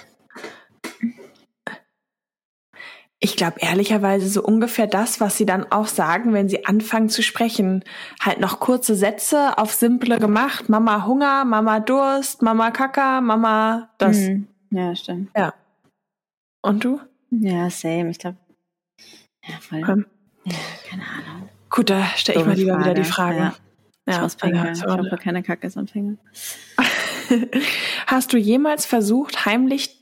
Ich 3.25 3.37
glaube 3.37 3.57
ehrlicherweise 3.61 4.29
so 4.29 4.43
ungefähr 4.43 4.87
das, 4.87 5.19
was 5.19 5.39
sie 5.39 5.47
dann 5.47 5.65
auch 5.73 5.87
sagen, 5.87 6.35
wenn 6.35 6.51
sie 6.51 6.67
anfangen 6.67 7.09
zu 7.09 7.23
sprechen. 7.23 7.83
Halt 8.21 8.39
noch 8.39 8.61
kurze 8.61 8.95
Sätze 8.95 9.57
auf 9.57 9.73
simple 9.73 10.19
gemacht. 10.19 10.69
Mama 10.69 11.07
Hunger, 11.07 11.47
Mama 11.47 11.81
Durst, 11.81 12.43
Mama 12.43 12.71
Kaka, 12.71 13.23
Mama 13.23 13.89
das. 13.97 14.19
Mhm. 14.19 14.47
Ja, 14.69 14.95
stimmt. 14.95 15.31
Ja. 15.35 15.55
Und 16.61 16.85
du? 16.85 17.01
Ja, 17.31 17.71
same. 17.71 18.11
Ich 18.11 18.19
glaube. 18.19 18.37
Ja, 19.49 19.57
voll. 19.59 19.91
Um, 19.91 20.05
ja, 20.45 20.59
keine 20.91 21.05
Ahnung. 21.05 21.49
Gut, 21.71 21.89
da 21.89 22.05
stelle 22.17 22.41
ich 22.41 22.47
mal 22.47 22.57
lieber 22.57 22.75
Frage. 22.75 22.85
wieder 22.85 22.95
die 22.95 23.05
Frage. 23.05 23.39
Ja. 23.39 23.55
Ja, 24.07 24.15
ich 24.17 24.21
muss 24.21 24.37
pinkeln. 24.37 24.75
Ich 24.75 24.85
hoffe, 24.85 25.17
keine 25.17 25.43
Kacke 25.43 25.67
ist 25.67 25.79
am 25.79 25.89
Finger. 25.89 26.19
Hast 28.07 28.35
du 28.35 28.37
jemals 28.37 28.85
versucht, 28.85 29.47
heimlich 29.47 29.99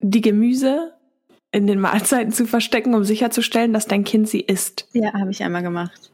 die 0.00 0.22
Gemüse 0.22 0.95
in 1.56 1.66
den 1.66 1.80
Mahlzeiten 1.80 2.32
zu 2.32 2.46
verstecken, 2.46 2.94
um 2.94 3.04
sicherzustellen, 3.04 3.72
dass 3.72 3.86
dein 3.86 4.04
Kind 4.04 4.28
sie 4.28 4.40
isst. 4.40 4.86
Ja, 4.92 5.14
habe 5.14 5.30
ich 5.30 5.42
einmal 5.42 5.62
gemacht. 5.62 6.12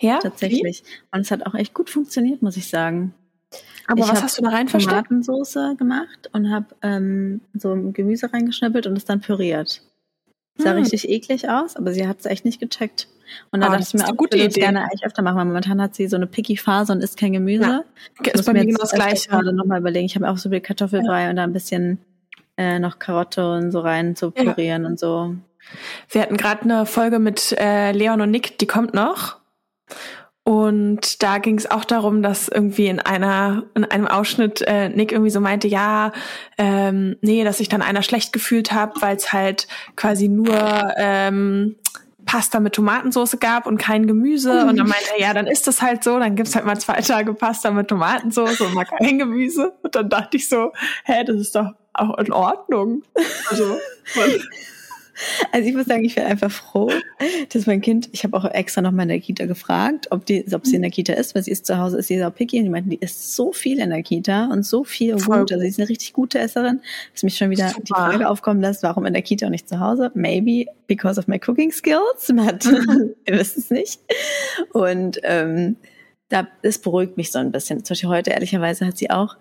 Ja? 0.00 0.20
Tatsächlich. 0.20 0.84
Wie? 0.84 1.16
Und 1.16 1.22
es 1.22 1.32
hat 1.32 1.44
auch 1.46 1.54
echt 1.56 1.74
gut 1.74 1.90
funktioniert, 1.90 2.42
muss 2.42 2.56
ich 2.56 2.68
sagen. 2.68 3.12
Aber 3.88 4.04
ich 4.04 4.08
was 4.08 4.22
hast 4.22 4.38
du 4.38 4.42
da 4.42 4.50
rein 4.50 4.68
versteckt? 4.68 5.08
Tomatensoße 5.08 5.74
gemacht 5.76 6.30
und 6.32 6.48
habe 6.48 6.66
ähm, 6.82 7.40
so 7.54 7.74
Gemüse 7.92 8.32
reingeschnippelt 8.32 8.86
und 8.86 8.96
es 8.96 9.04
dann 9.04 9.20
püriert. 9.20 9.82
Sah 10.58 10.70
hm. 10.70 10.78
richtig 10.78 11.08
eklig 11.08 11.48
aus, 11.48 11.74
aber 11.74 11.92
sie 11.92 12.06
hat 12.06 12.20
es 12.20 12.26
echt 12.26 12.44
nicht 12.44 12.60
gecheckt. 12.60 13.08
Und 13.50 13.62
da 13.62 13.66
oh, 13.66 13.72
dachte 13.72 13.84
ich 13.88 13.94
mir, 13.94 14.04
auch, 14.04 14.12
ich 14.12 14.38
würde 14.38 14.48
gerne 14.48 14.82
eigentlich 14.82 15.04
öfter 15.04 15.22
machen, 15.22 15.38
weil 15.38 15.46
momentan 15.46 15.82
hat 15.82 15.96
sie 15.96 16.06
so 16.06 16.14
eine 16.14 16.28
picky 16.28 16.56
Phase 16.56 16.92
und 16.92 17.02
isst 17.02 17.18
kein 17.18 17.32
Gemüse. 17.32 17.64
Ja. 17.64 17.84
Ich 18.22 18.32
ist 18.32 18.46
bei 18.46 18.52
mir 18.52 18.64
genau 18.64 18.78
das 18.78 18.92
Gleiche. 18.92 19.28
gerade 19.28 19.52
nochmal 19.52 19.80
überlegen. 19.80 20.06
Ich 20.06 20.14
habe 20.14 20.30
auch 20.30 20.38
so 20.38 20.50
viel 20.50 20.60
Kartoffelbrei 20.60 21.24
ja. 21.24 21.30
und 21.30 21.36
da 21.36 21.42
ein 21.42 21.52
bisschen 21.52 21.98
äh, 22.56 22.78
noch 22.78 22.98
Karotte 22.98 23.50
und 23.50 23.70
so 23.70 23.80
rein 23.80 24.16
zu 24.16 24.30
pürieren 24.30 24.82
ja. 24.82 24.88
und 24.88 24.98
so. 24.98 25.34
Wir 26.08 26.22
hatten 26.22 26.36
gerade 26.36 26.62
eine 26.62 26.86
Folge 26.86 27.18
mit 27.18 27.52
äh, 27.58 27.92
Leon 27.92 28.20
und 28.20 28.30
Nick, 28.30 28.58
die 28.58 28.66
kommt 28.66 28.94
noch. 28.94 29.36
Und 30.46 31.22
da 31.22 31.38
ging 31.38 31.56
es 31.56 31.70
auch 31.70 31.86
darum, 31.86 32.22
dass 32.22 32.48
irgendwie 32.48 32.86
in 32.86 33.00
einer 33.00 33.62
in 33.74 33.84
einem 33.84 34.06
Ausschnitt 34.06 34.60
äh, 34.66 34.90
Nick 34.90 35.10
irgendwie 35.10 35.30
so 35.30 35.40
meinte, 35.40 35.68
ja, 35.68 36.12
ähm, 36.58 37.16
nee, 37.22 37.44
dass 37.44 37.58
sich 37.58 37.70
dann 37.70 37.80
einer 37.80 38.02
schlecht 38.02 38.34
gefühlt 38.34 38.70
hat, 38.70 39.00
weil 39.00 39.16
es 39.16 39.32
halt 39.32 39.68
quasi 39.96 40.28
nur 40.28 40.92
ähm, 40.98 41.76
Pasta 42.26 42.60
mit 42.60 42.74
Tomatensauce 42.74 43.38
gab 43.40 43.66
und 43.66 43.78
kein 43.78 44.06
Gemüse. 44.06 44.66
Und 44.66 44.76
dann 44.76 44.86
meinte 44.86 45.12
er, 45.16 45.28
ja, 45.28 45.34
dann 45.34 45.46
ist 45.46 45.66
das 45.66 45.80
halt 45.80 46.04
so, 46.04 46.18
dann 46.18 46.36
gibt's 46.36 46.54
halt 46.54 46.66
mal 46.66 46.78
zwei 46.78 47.00
Tage 47.00 47.32
Pasta 47.32 47.70
mit 47.70 47.88
Tomatensauce 47.88 48.60
und 48.60 48.74
mal 48.74 48.84
kein 48.84 49.18
Gemüse. 49.18 49.72
Und 49.82 49.94
dann 49.94 50.10
dachte 50.10 50.36
ich 50.36 50.48
so, 50.50 50.72
hä, 51.04 51.24
das 51.24 51.36
ist 51.36 51.54
doch 51.54 51.70
auch 51.94 52.18
in 52.18 52.32
Ordnung. 52.32 53.02
Also, 53.50 53.78
also 55.52 55.68
ich 55.68 55.74
muss 55.74 55.86
sagen, 55.86 56.04
ich 56.04 56.14
bin 56.14 56.24
einfach 56.24 56.50
froh, 56.50 56.90
dass 57.52 57.66
mein 57.66 57.80
Kind, 57.80 58.08
ich 58.12 58.24
habe 58.24 58.36
auch 58.36 58.44
extra 58.44 58.82
noch 58.82 58.92
mal 58.92 59.04
in 59.04 59.10
der 59.10 59.20
Kita 59.20 59.46
gefragt, 59.46 60.08
ob, 60.10 60.26
die, 60.26 60.44
ob 60.52 60.66
sie 60.66 60.76
in 60.76 60.82
der 60.82 60.90
Kita 60.90 61.12
ist, 61.12 61.34
weil 61.34 61.42
sie 61.42 61.50
ist 61.50 61.66
zu 61.66 61.78
Hause, 61.78 61.98
ist 61.98 62.08
sie 62.08 62.22
auch 62.24 62.34
picky 62.34 62.58
und 62.58 62.64
die 62.64 62.70
meinten, 62.70 62.90
die 62.90 62.98
ist 62.98 63.34
so 63.34 63.52
viel 63.52 63.78
in 63.78 63.90
der 63.90 64.02
Kita 64.02 64.46
und 64.46 64.64
so 64.64 64.84
viel 64.84 65.14
und 65.14 65.24
gut, 65.24 65.52
also 65.52 65.60
sie 65.60 65.68
ist 65.68 65.78
eine 65.78 65.88
richtig 65.88 66.12
gute 66.12 66.38
Esserin, 66.38 66.80
dass 67.12 67.22
mich 67.22 67.36
schon 67.36 67.50
wieder 67.50 67.68
Super. 67.68 67.82
die 67.82 67.92
Frage 67.92 68.28
aufkommen 68.28 68.60
lässt, 68.60 68.82
warum 68.82 69.06
in 69.06 69.12
der 69.12 69.22
Kita 69.22 69.46
und 69.46 69.52
nicht 69.52 69.68
zu 69.68 69.80
Hause? 69.80 70.10
Maybe 70.14 70.70
because 70.86 71.18
of 71.18 71.28
my 71.28 71.38
cooking 71.38 71.72
skills, 71.72 72.26
but 72.28 72.64
ihr 73.26 73.38
wisst 73.38 73.56
es 73.56 73.70
nicht. 73.70 74.00
Und 74.72 75.20
ähm, 75.22 75.76
da, 76.28 76.48
das 76.62 76.78
beruhigt 76.78 77.16
mich 77.16 77.30
so 77.30 77.38
ein 77.38 77.52
bisschen. 77.52 77.84
Zum 77.84 77.94
Beispiel 77.94 78.08
heute, 78.08 78.30
ehrlicherweise, 78.30 78.86
hat 78.86 78.98
sie 78.98 79.10
auch, 79.10 79.36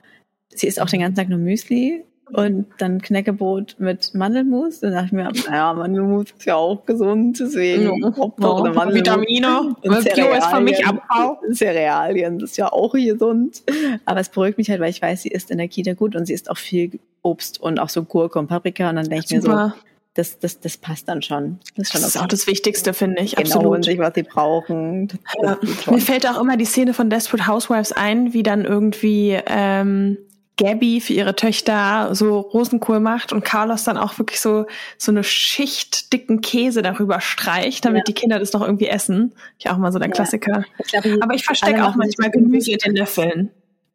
sie 0.53 0.67
isst 0.67 0.79
auch 0.79 0.89
den 0.89 0.99
ganzen 0.99 1.15
Tag 1.15 1.29
nur 1.29 1.39
Müsli 1.39 2.03
und 2.33 2.65
dann 2.77 3.01
Knäckebrot 3.01 3.75
mit 3.79 4.13
Mandelmus. 4.13 4.79
Dann 4.79 4.93
dachte 4.93 5.07
ich 5.07 5.11
mir, 5.11 5.31
naja, 5.47 5.73
Mandelmus 5.73 6.31
ist 6.37 6.45
ja 6.45 6.55
auch 6.55 6.85
gesund, 6.85 7.39
deswegen 7.39 8.01
ja, 8.01 8.15
Hauptsache 8.17 8.67
ja, 8.67 8.73
Mandelmus. 8.73 8.95
Vitamine, 8.95 9.75
Bio 9.81 10.33
ist 10.33 10.45
für 10.47 10.61
mich 10.61 10.85
Abbau. 10.85 11.39
Cerealien, 11.51 12.39
das 12.39 12.51
ist 12.51 12.57
ja 12.57 12.71
auch 12.71 12.93
gesund. 12.93 13.63
Aber 14.05 14.19
es 14.19 14.29
beruhigt 14.29 14.57
mich 14.57 14.69
halt, 14.69 14.81
weil 14.81 14.89
ich 14.89 15.01
weiß, 15.01 15.21
sie 15.21 15.29
isst 15.29 15.51
in 15.51 15.57
der 15.57 15.67
Kita 15.67 15.93
gut 15.93 16.15
und 16.15 16.25
sie 16.25 16.33
isst 16.33 16.49
auch 16.49 16.57
viel 16.57 16.99
Obst 17.21 17.61
und 17.61 17.79
auch 17.79 17.89
so 17.89 18.03
Gurke 18.03 18.39
und 18.39 18.47
Paprika. 18.47 18.89
Und 18.89 18.97
dann 18.97 19.09
denke 19.09 19.25
ich 19.27 19.31
mir 19.31 19.41
so, 19.41 19.71
das, 20.13 20.37
das, 20.39 20.59
das 20.59 20.77
passt 20.77 21.07
dann 21.07 21.21
schon. 21.21 21.59
Das 21.75 21.87
ist, 21.87 21.91
schon 21.93 22.01
das 22.01 22.15
ist 22.15 22.21
auch 22.21 22.27
das 22.27 22.45
Wichtigste, 22.45 22.93
finde 22.93 23.23
ich. 23.23 23.35
Genau, 23.35 23.47
Absolut. 23.47 23.75
Und 23.77 23.85
sich, 23.85 23.97
was 23.97 24.13
sie 24.13 24.23
brauchen. 24.23 25.07
Ja. 25.41 25.57
Mir 25.89 26.01
fällt 26.01 26.27
auch 26.27 26.39
immer 26.39 26.55
die 26.57 26.65
Szene 26.65 26.93
von 26.93 27.09
Desperate 27.09 27.47
Housewives 27.47 27.91
ein, 27.91 28.33
wie 28.33 28.43
dann 28.43 28.65
irgendwie 28.65 29.39
ähm, 29.47 30.17
Gabby 30.57 31.01
für 31.01 31.13
ihre 31.13 31.35
Töchter 31.35 32.13
so 32.13 32.39
Rosenkohl 32.39 32.99
macht 32.99 33.33
und 33.33 33.43
Carlos 33.43 33.83
dann 33.83 33.97
auch 33.97 34.19
wirklich 34.19 34.39
so 34.39 34.65
so 34.97 35.11
eine 35.11 35.23
Schicht 35.23 36.13
dicken 36.13 36.41
Käse 36.41 36.81
darüber 36.81 37.21
streicht, 37.21 37.85
damit 37.85 38.01
ja. 38.01 38.03
die 38.05 38.13
Kinder 38.13 38.39
das 38.39 38.53
noch 38.53 38.61
irgendwie 38.61 38.87
essen. 38.87 39.33
Ich 39.57 39.69
auch 39.69 39.77
mal 39.77 39.91
so 39.91 39.99
der 39.99 40.09
ja. 40.09 40.13
Klassiker. 40.13 40.63
Ich 40.77 40.87
glaube, 40.87 41.17
aber 41.21 41.33
ich 41.33 41.43
verstecke 41.43 41.85
auch 41.85 41.95
manchmal 41.95 42.29
Gemüse 42.29 42.71
in 42.71 42.77
den 42.77 42.95
Löffeln. 42.95 43.51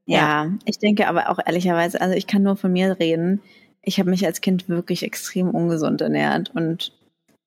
Ja. 0.07 0.45
ja, 0.45 0.53
ich 0.65 0.79
denke 0.79 1.07
aber 1.07 1.29
auch 1.29 1.39
ehrlicherweise, 1.45 2.01
also 2.01 2.17
ich 2.17 2.27
kann 2.27 2.43
nur 2.43 2.57
von 2.57 2.73
mir 2.73 2.99
reden. 2.99 3.43
Ich 3.83 4.01
habe 4.01 4.11
mich 4.11 4.25
als 4.25 4.41
Kind 4.41 4.69
wirklich 4.69 5.03
extrem 5.03 5.51
ungesund 5.51 6.01
ernährt 6.01 6.51
und 6.55 6.93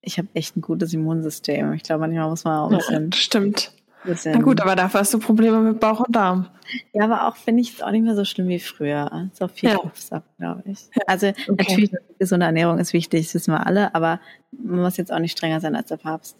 ich 0.02 0.18
habe 0.18 0.28
echt 0.34 0.56
ein 0.56 0.62
gutes 0.62 0.94
Immunsystem. 0.94 1.74
Ich 1.74 1.84
glaube, 1.84 2.02
manchmal 2.02 2.30
muss 2.30 2.44
man 2.44 2.60
auch 2.60 2.72
ein 2.72 2.78
bisschen. 2.78 3.12
stimmt. 3.14 3.72
Na 4.04 4.40
gut, 4.40 4.62
aber 4.62 4.76
dafür 4.76 5.02
hast 5.02 5.14
du 5.14 5.20
Probleme 5.20 5.60
mit 5.60 5.80
Bauch 5.80 6.00
und 6.00 6.16
Darm. 6.16 6.48
Ja, 6.94 7.04
aber 7.04 7.28
auch 7.28 7.36
finde 7.36 7.62
ich 7.62 7.74
es 7.74 7.82
auch 7.82 7.92
nicht 7.92 8.04
mehr 8.04 8.16
so 8.16 8.26
schlimm 8.26 8.48
wie 8.48 8.60
früher. 8.60 9.30
Ist 9.32 9.44
auch 9.44 9.52
viel 9.52 9.70
ja. 9.70 10.22
Glaube 10.38 10.64
ich. 10.66 10.90
Also 11.06 11.28
okay. 11.28 11.56
natürlich, 11.58 11.92
gesunde 12.18 12.46
Ernährung 12.46 12.80
ist 12.80 12.94
wichtig, 12.94 13.28
das 13.28 13.36
wissen 13.36 13.54
wir 13.54 13.66
alle, 13.66 13.94
aber 13.94 14.20
man 14.52 14.82
muss 14.82 14.98
jetzt 14.98 15.12
auch 15.12 15.20
nicht 15.20 15.38
strenger 15.38 15.60
sein 15.60 15.76
als 15.76 15.90
der 15.90 15.98
Papst. 15.98 16.38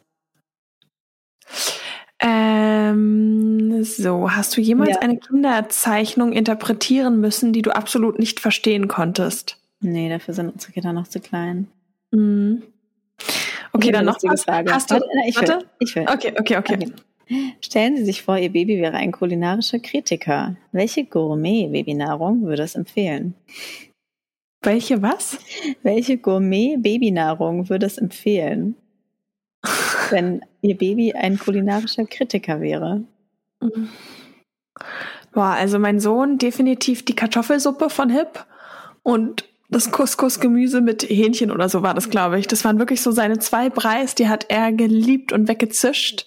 Ähm, 2.20 3.84
so, 3.84 4.32
hast 4.32 4.56
du 4.56 4.62
jemals 4.62 4.92
ja. 4.92 5.00
eine 5.00 5.18
Kinderzeichnung 5.18 6.34
interpretieren 6.34 7.20
müssen, 7.20 7.52
die 7.52 7.62
du 7.64 7.72
absolut 7.72 8.20
nicht 8.20 8.40
verstehen 8.40 8.88
konntest? 8.88 9.58
Nee, 9.82 10.10
dafür 10.10 10.34
sind 10.34 10.54
unsere 10.54 10.72
Kinder 10.72 10.94
noch 10.94 11.08
zu 11.08 11.20
klein. 11.20 11.68
Mhm. 12.12 12.62
Okay, 13.74 13.92
dann 13.92 14.06
noch 14.06 14.18
was. 14.24 14.44
Frage. 14.44 14.72
Hast 14.72 14.92
du, 14.92 14.96
warte, 14.96 15.08
ich 15.28 15.42
will, 15.42 15.66
ich 15.80 15.96
will. 15.96 16.04
Okay, 16.04 16.34
okay, 16.38 16.58
okay. 16.58 16.76
okay. 16.76 16.94
Stellen 17.62 17.98
Sie 17.98 18.06
sich 18.06 18.24
vor, 18.24 18.38
Ihr 18.38 18.52
Baby 18.52 18.82
wäre 18.82 18.98
ein 18.98 19.12
kulinarischer 19.12 19.80
Kritiker. 19.80 20.56
Welche 20.72 21.06
Gourmet-Babynahrung 21.06 22.44
würde 22.44 22.64
es 22.64 22.76
empfehlen? 22.76 23.36
Welche 24.62 25.02
was? 25.02 25.40
Welche 25.82 26.18
Gourmet-Babynahrung 26.18 27.70
würde 27.70 27.86
es 27.86 27.98
empfehlen, 27.98 28.76
wenn 30.10 30.42
Ihr 30.62 30.78
Baby 30.78 31.14
ein 31.14 31.40
kulinarischer 31.40 32.06
Kritiker 32.06 32.62
wäre? 32.62 33.04
Boah, 35.34 35.56
also 35.58 35.80
mein 35.80 36.00
Sohn 36.00 36.38
definitiv 36.38 37.06
die 37.06 37.16
Kartoffelsuppe 37.16 37.90
von 37.90 38.10
Hip 38.10 38.46
und 39.04 39.46
das 39.70 39.92
Couscous-Gemüse 39.92 40.82
mit 40.82 41.04
Hähnchen 41.04 41.50
oder 41.50 41.70
so 41.70 41.82
war 41.82 41.94
das, 41.94 42.10
glaube 42.10 42.38
ich. 42.38 42.48
Das 42.48 42.66
waren 42.66 42.78
wirklich 42.78 43.02
so 43.02 43.12
seine 43.12 43.40
zwei 43.40 43.70
Breis, 43.70 44.16
die 44.16 44.28
hat 44.28 44.48
er 44.50 44.74
geliebt 44.74 45.32
und 45.32 45.48
weggezischt. 45.48 46.26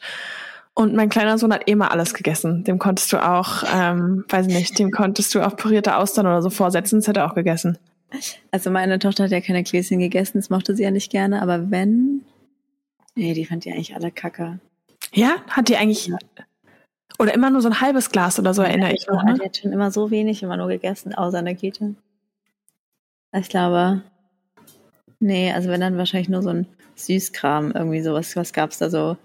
Und 0.77 0.93
mein 0.95 1.09
kleiner 1.09 1.39
Sohn 1.39 1.53
hat 1.53 1.69
eh 1.69 1.77
mal 1.77 1.89
alles 1.89 2.15
gegessen. 2.15 2.65
Dem 2.65 2.81
konntest 2.81 3.13
du 3.13 3.25
auch, 3.25 3.63
ähm, 3.73 4.25
weiß 4.29 4.49
nicht, 4.49 4.77
dem 4.79 4.91
konntest 4.91 5.33
du 5.35 5.47
auch 5.47 5.57
pürierte 5.57 5.97
Austern 5.97 6.27
oder 6.27 6.43
so 6.43 6.51
vorsetzen, 6.51 6.99
das 6.99 7.07
hätte 7.07 7.21
er 7.21 7.31
auch 7.31 7.37
gegessen. 7.37 7.79
Also 8.51 8.71
meine 8.71 8.99
Tochter 8.99 9.25
hat 9.25 9.31
ja 9.31 9.41
keine 9.41 9.63
Gläschen 9.63 9.99
gegessen, 9.99 10.39
das 10.39 10.51
mochte 10.51 10.75
sie 10.75 10.83
ja 10.83 10.91
nicht 10.91 11.11
gerne, 11.11 11.43
aber 11.43 11.71
wenn. 11.71 12.23
Nee, 13.15 13.35
die 13.35 13.45
fand 13.45 13.65
die 13.65 13.73
eigentlich 13.73 13.95
alle 13.95 14.11
kacke. 14.11 14.59
Ja? 15.13 15.37
Hat 15.49 15.69
die 15.69 15.77
eigentlich. 15.77 16.09
Ja. 16.09 16.19
Oder 17.21 17.35
immer 17.35 17.51
nur 17.51 17.63
so 17.63 17.69
ein 17.69 17.81
halbes 17.81 18.11
Glas 18.11 18.41
oder 18.41 18.55
so, 18.55 18.63
ja, 18.63 18.69
erinnere 18.69 18.93
ich 18.93 19.07
mich. 19.09 19.23
Ne? 19.23 19.35
Die 19.35 19.45
hat 19.45 19.57
schon 19.57 19.73
immer 19.73 19.93
so 19.93 20.11
wenig 20.11 20.43
immer 20.43 20.57
nur 20.57 20.67
gegessen, 20.67 21.15
außer 21.15 21.39
in 21.39 21.45
der 21.45 21.55
Kita. 21.55 21.91
Ich 23.33 23.49
glaube. 23.49 24.03
Nee, 25.21 25.53
also 25.53 25.69
wenn 25.69 25.81
dann 25.81 25.97
wahrscheinlich 25.97 26.29
nur 26.29 26.43
so 26.43 26.51
ein 26.51 26.67
Süßkram, 26.97 27.73
irgendwie 27.73 28.03
sowas. 28.03 28.35
Was 28.35 28.53
gab's 28.53 28.79
da 28.79 28.91
so? 28.91 29.17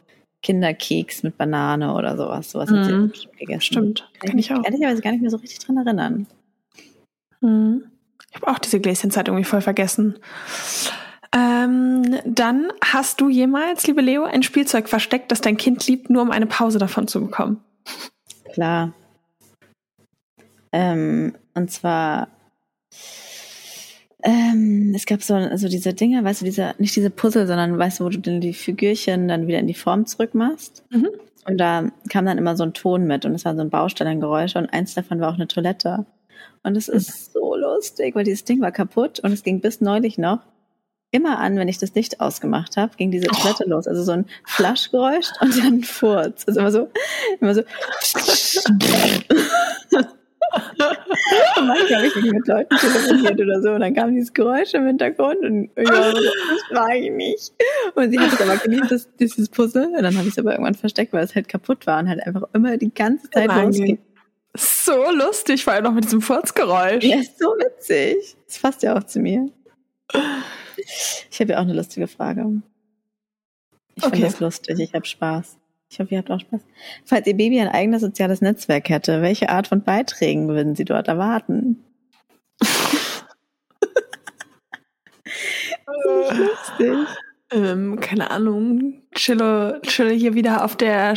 Kinderkeks 0.41 1.23
mit 1.23 1.37
Banane 1.37 1.93
oder 1.93 2.15
sowas. 2.15 2.51
Sowas 2.51 2.69
hat 2.69 2.77
mhm. 2.77 3.11
sie 3.13 3.27
gegessen. 3.37 3.61
Stimmt, 3.61 4.09
kann, 4.19 4.37
ich, 4.37 4.49
ich 4.49 4.53
auch. 4.53 4.63
Ehrlicherweise 4.63 5.01
gar 5.01 5.11
nicht 5.11 5.21
mehr 5.21 5.31
so 5.31 5.37
richtig 5.37 5.59
dran 5.59 5.77
erinnern. 5.77 6.27
Mhm. 7.41 7.83
Ich 8.29 8.35
habe 8.35 8.51
auch 8.51 8.59
diese 8.59 8.79
Gläschenzeit 8.79 9.27
irgendwie 9.27 9.45
voll 9.45 9.61
vergessen. 9.61 10.19
Ähm, 11.35 12.19
dann 12.25 12.71
hast 12.83 13.21
du 13.21 13.29
jemals, 13.29 13.85
liebe 13.85 14.01
Leo, 14.01 14.23
ein 14.23 14.43
Spielzeug 14.43 14.89
versteckt, 14.89 15.31
das 15.31 15.41
dein 15.41 15.57
Kind 15.57 15.85
liebt, 15.87 16.09
nur 16.09 16.21
um 16.21 16.31
eine 16.31 16.47
Pause 16.47 16.79
davon 16.79 17.07
zu 17.07 17.21
bekommen? 17.21 17.63
Klar. 18.53 18.93
Ähm, 20.71 21.35
und 21.53 21.71
zwar, 21.71 22.29
ähm, 24.23 24.93
es 24.95 25.05
gab 25.05 25.23
so 25.23 25.33
also 25.35 25.69
diese 25.69 25.93
Dinge, 25.93 26.23
weißt 26.23 26.41
du, 26.41 26.45
diese, 26.45 26.73
nicht 26.77 26.95
diese 26.95 27.09
Puzzle, 27.09 27.47
sondern 27.47 27.77
weißt 27.77 27.99
du, 27.99 28.05
wo 28.05 28.09
du 28.09 28.19
denn 28.19 28.41
die 28.41 28.53
Figürchen 28.53 29.27
dann 29.27 29.47
wieder 29.47 29.59
in 29.59 29.67
die 29.67 29.73
Form 29.73 30.05
zurückmachst. 30.05 30.83
Mhm. 30.89 31.09
Und 31.45 31.57
da 31.57 31.89
kam 32.09 32.25
dann 32.25 32.37
immer 32.37 32.55
so 32.57 32.63
ein 32.63 32.73
Ton 32.73 33.07
mit 33.07 33.25
und 33.25 33.33
es 33.33 33.45
war 33.45 33.55
so 33.55 33.61
ein 33.61 33.69
Baustein 33.69 34.07
an 34.07 34.19
Geräusche 34.19 34.59
und 34.59 34.67
eins 34.67 34.93
davon 34.93 35.19
war 35.19 35.29
auch 35.29 35.35
eine 35.35 35.47
Toilette. 35.47 36.05
Und 36.63 36.75
es 36.75 36.89
ist 36.89 37.31
so 37.33 37.55
lustig, 37.55 38.13
weil 38.15 38.25
dieses 38.25 38.43
Ding 38.43 38.61
war 38.61 38.71
kaputt 38.71 39.19
und 39.21 39.31
es 39.31 39.43
ging 39.43 39.61
bis 39.61 39.79
neulich 39.79 40.17
noch 40.17 40.39
immer 41.11 41.39
an, 41.39 41.55
wenn 41.55 41.67
ich 41.67 41.77
das 41.79 41.95
Licht 41.95 42.19
ausgemacht 42.19 42.77
habe, 42.77 42.95
ging 42.95 43.09
diese 43.09 43.27
Toilette 43.27 43.63
oh. 43.65 43.69
los. 43.69 43.87
Also 43.87 44.03
so 44.03 44.11
ein 44.11 44.25
Flaschgeräusch 44.45 45.27
und 45.41 45.57
dann 45.57 45.77
ein 45.77 45.83
Furz. 45.83 46.45
Also 46.47 46.59
immer 46.59 46.71
so, 46.71 46.89
immer 47.39 47.55
so. 47.55 47.63
manchmal 51.57 51.97
habe 51.97 52.07
ich 52.07 52.15
mit 52.15 52.47
Leuten 52.47 52.75
telefoniert 52.77 53.39
oder 53.39 53.61
so 53.61 53.71
und 53.71 53.81
dann 53.81 53.93
kam 53.93 54.13
dieses 54.13 54.33
Geräusch 54.33 54.73
im 54.73 54.85
Hintergrund 54.85 55.39
und 55.41 55.69
ich 55.75 55.89
war 55.89 56.11
so, 56.11 56.17
das 56.17 56.77
war 56.77 56.95
ich 56.95 57.11
nicht. 57.11 57.53
Und 57.95 58.11
sie 58.11 58.19
hat 58.19 58.33
es 58.33 58.41
aber 58.41 58.57
geliebt, 58.57 58.91
das, 58.91 59.09
dieses 59.17 59.49
Puzzle. 59.49 59.87
Und 59.87 60.03
dann 60.03 60.17
habe 60.17 60.27
ich 60.27 60.33
es 60.33 60.39
aber 60.39 60.51
irgendwann 60.51 60.75
versteckt, 60.75 61.13
weil 61.13 61.23
es 61.23 61.35
halt 61.35 61.47
kaputt 61.47 61.85
war 61.87 61.99
und 61.99 62.09
halt 62.09 62.25
einfach 62.25 62.43
immer 62.53 62.77
die 62.77 62.93
ganze 62.93 63.29
Zeit 63.29 63.47
losging. 63.47 63.99
So 64.55 65.11
lustig, 65.11 65.63
vor 65.63 65.73
allem 65.73 65.83
noch 65.83 65.93
mit 65.93 66.05
diesem 66.05 66.21
Furzgeräusch. 66.21 67.03
Ja, 67.03 67.17
ist 67.17 67.37
so 67.37 67.45
witzig. 67.45 68.35
Das 68.47 68.59
passt 68.59 68.81
ja 68.81 68.97
auch 68.97 69.03
zu 69.03 69.19
mir. 69.19 69.49
Ich 71.29 71.39
habe 71.39 71.51
ja 71.51 71.57
auch 71.57 71.63
eine 71.63 71.73
lustige 71.73 72.07
Frage. 72.07 72.61
Ich 73.95 74.03
okay. 74.03 74.15
finde 74.15 74.31
das 74.31 74.39
lustig, 74.39 74.79
ich 74.79 74.93
habe 74.93 75.05
Spaß. 75.05 75.58
Ich 75.91 75.99
hoffe, 75.99 76.11
ihr 76.11 76.19
habt 76.19 76.29
auch 76.29 76.39
Spaß. 76.39 76.61
Falls 77.05 77.27
Ihr 77.27 77.35
Baby 77.35 77.59
ein 77.59 77.67
eigenes 77.67 78.01
soziales 78.01 78.41
Netzwerk 78.41 78.89
hätte, 78.89 79.21
welche 79.21 79.49
Art 79.49 79.67
von 79.67 79.83
Beiträgen 79.83 80.47
würden 80.47 80.75
Sie 80.75 80.85
dort 80.85 81.07
erwarten? 81.07 81.83
lustig. 86.33 87.07
Ähm, 87.51 87.99
keine 87.99 88.29
Ahnung. 88.29 89.01
Chille, 89.15 89.81
chille 89.81 90.11
hier 90.11 90.35
wieder 90.35 90.63
auf 90.63 90.75
der 90.75 91.15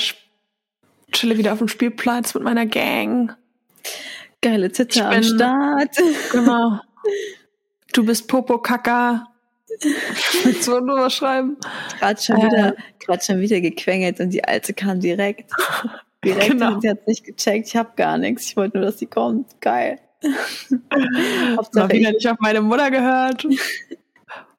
chille 1.12 1.36
wieder 1.36 1.52
auf 1.52 1.58
dem 1.58 1.68
Spielplatz 1.68 2.32
mit 2.32 2.42
meiner 2.42 2.64
Gang. 2.64 3.36
Geile 4.40 4.72
Zitter 4.72 5.10
am 5.10 5.22
Start. 5.22 5.96
Genau. 6.32 6.80
Du 7.92 8.06
bist 8.06 8.28
Popo 8.28 8.56
Kaka. 8.56 9.31
Willst 10.44 10.66
du 10.66 10.80
nur 10.80 11.00
was 11.00 11.14
schreiben? 11.14 11.56
Gerade 11.98 12.20
schon 12.20 12.36
äh, 12.36 12.44
wieder, 12.44 12.76
gerade 12.98 13.24
schon 13.24 13.40
wieder 13.40 13.60
gequengelt 13.60 14.20
und 14.20 14.30
die 14.30 14.44
alte 14.44 14.74
kam 14.74 15.00
direkt. 15.00 15.50
Direkt 16.24 16.52
genau. 16.52 16.74
und 16.74 16.82
sie 16.82 16.88
hat 16.88 17.04
nicht 17.08 17.24
gecheckt, 17.24 17.66
ich 17.66 17.74
habe 17.74 17.90
gar 17.96 18.16
nichts. 18.16 18.46
Ich 18.46 18.56
wollte 18.56 18.76
nur, 18.76 18.86
dass 18.86 19.00
sie 19.00 19.06
kommt. 19.06 19.60
Geil. 19.60 19.98
Mal 21.72 21.90
wieder 21.90 22.12
nicht 22.12 22.28
auf 22.28 22.36
meine 22.38 22.60
Mutter 22.60 22.92
gehört. 22.92 23.44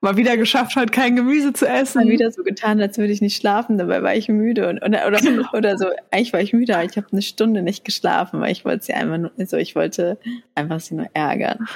Mal 0.01 0.17
wieder 0.17 0.35
geschafft 0.35 0.75
hat, 0.75 0.91
kein 0.91 1.15
Gemüse 1.15 1.53
zu 1.53 1.65
essen. 1.65 2.03
Mal 2.03 2.11
wieder 2.11 2.29
so 2.31 2.43
getan, 2.43 2.81
als 2.81 2.97
würde 2.97 3.13
ich 3.13 3.21
nicht 3.21 3.38
schlafen, 3.38 3.77
dabei 3.77 4.03
war 4.03 4.13
ich 4.13 4.27
müde 4.27 4.67
und, 4.67 4.83
oder, 4.83 5.07
oder, 5.07 5.21
genau. 5.21 5.47
oder 5.53 5.77
so. 5.77 5.85
Eigentlich 6.11 6.33
war 6.33 6.41
ich 6.41 6.51
müde, 6.51 6.75
aber 6.75 6.83
ich 6.83 6.97
habe 6.97 7.07
eine 7.13 7.21
Stunde 7.21 7.61
nicht 7.61 7.85
geschlafen, 7.85 8.41
weil 8.41 8.51
ich 8.51 8.65
wollte 8.65 8.83
sie 8.83 8.93
einfach 8.93 9.17
nur, 9.17 9.31
so, 9.45 9.55
ich 9.55 9.75
wollte 9.77 10.17
einfach 10.55 10.81
sie 10.81 10.95
nur 10.95 11.07
ärgern. 11.13 11.69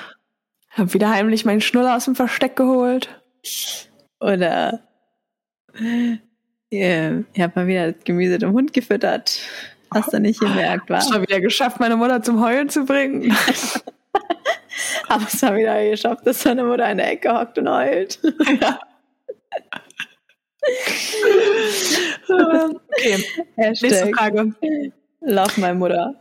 Hab 0.72 0.94
wieder 0.94 1.10
heimlich 1.10 1.46
meinen 1.46 1.62
Schnuller 1.62 1.96
aus 1.96 2.04
dem 2.04 2.16
Versteck 2.16 2.58
geholt. 2.58 3.22
Oder 4.20 4.82
yeah, 6.72 7.24
ich 7.34 7.42
habe 7.42 7.54
mal 7.56 7.68
wieder 7.68 7.92
das 7.92 8.04
Gemüse 8.04 8.38
dem 8.40 8.52
Hund 8.54 8.74
gefüttert. 8.74 9.40
Hast 9.94 10.12
du 10.12 10.20
nicht 10.20 10.40
gemerkt, 10.40 10.90
war? 10.90 11.00
Ich 11.00 11.12
habe 11.12 11.22
wieder 11.22 11.40
geschafft, 11.40 11.80
meine 11.80 11.96
Mutter 11.96 12.22
zum 12.22 12.42
Heulen 12.42 12.70
zu 12.70 12.84
bringen. 12.86 13.36
Aber 15.10 15.26
es 15.32 15.42
haben 15.42 15.58
wieder 15.58 15.90
geschafft, 15.90 16.26
dass 16.26 16.42
seine 16.42 16.64
Mutter 16.64 16.90
in 16.92 16.98
der 16.98 17.12
Ecke 17.12 17.34
hockt 17.34 17.58
und 17.58 17.70
heult. 17.70 18.20
Ja. 18.62 18.80
okay. 22.30 23.24
Hashtag. 23.56 23.90
Nächste 23.90 24.12
Frage. 24.14 24.54
Love 25.22 25.62
my 25.62 25.74
Mutter. 25.74 26.16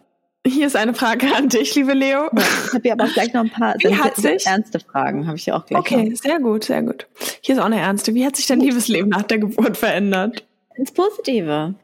Hier 0.46 0.66
ist 0.68 0.76
eine 0.76 0.94
Frage 0.94 1.34
an 1.34 1.48
dich, 1.48 1.74
liebe 1.74 1.92
Leo. 1.92 2.24
Ja, 2.24 2.30
ich 2.34 2.72
habe 2.72 2.82
hier 2.82 2.92
aber 2.92 3.04
auch 3.04 3.12
gleich 3.12 3.32
noch 3.32 3.42
ein 3.42 3.50
paar 3.50 3.74
Wie 3.78 3.94
hat 3.96 4.16
sich? 4.16 4.46
ernste 4.46 4.78
Fragen, 4.80 5.26
habe 5.26 5.36
ich 5.36 5.46
ja 5.46 5.56
auch 5.56 5.66
gleich. 5.66 5.80
Okay, 5.80 6.10
noch. 6.10 6.16
sehr 6.16 6.38
gut, 6.38 6.64
sehr 6.64 6.82
gut. 6.82 7.06
Hier 7.40 7.56
ist 7.56 7.60
auch 7.60 7.66
eine 7.66 7.80
ernste. 7.80 8.14
Wie 8.14 8.24
hat 8.24 8.36
sich 8.36 8.46
dein 8.46 8.60
Liebesleben 8.60 9.10
nach 9.10 9.22
der 9.22 9.38
Geburt 9.38 9.76
verändert? 9.76 10.46
Ins 10.76 10.92
Positive. 10.92 11.74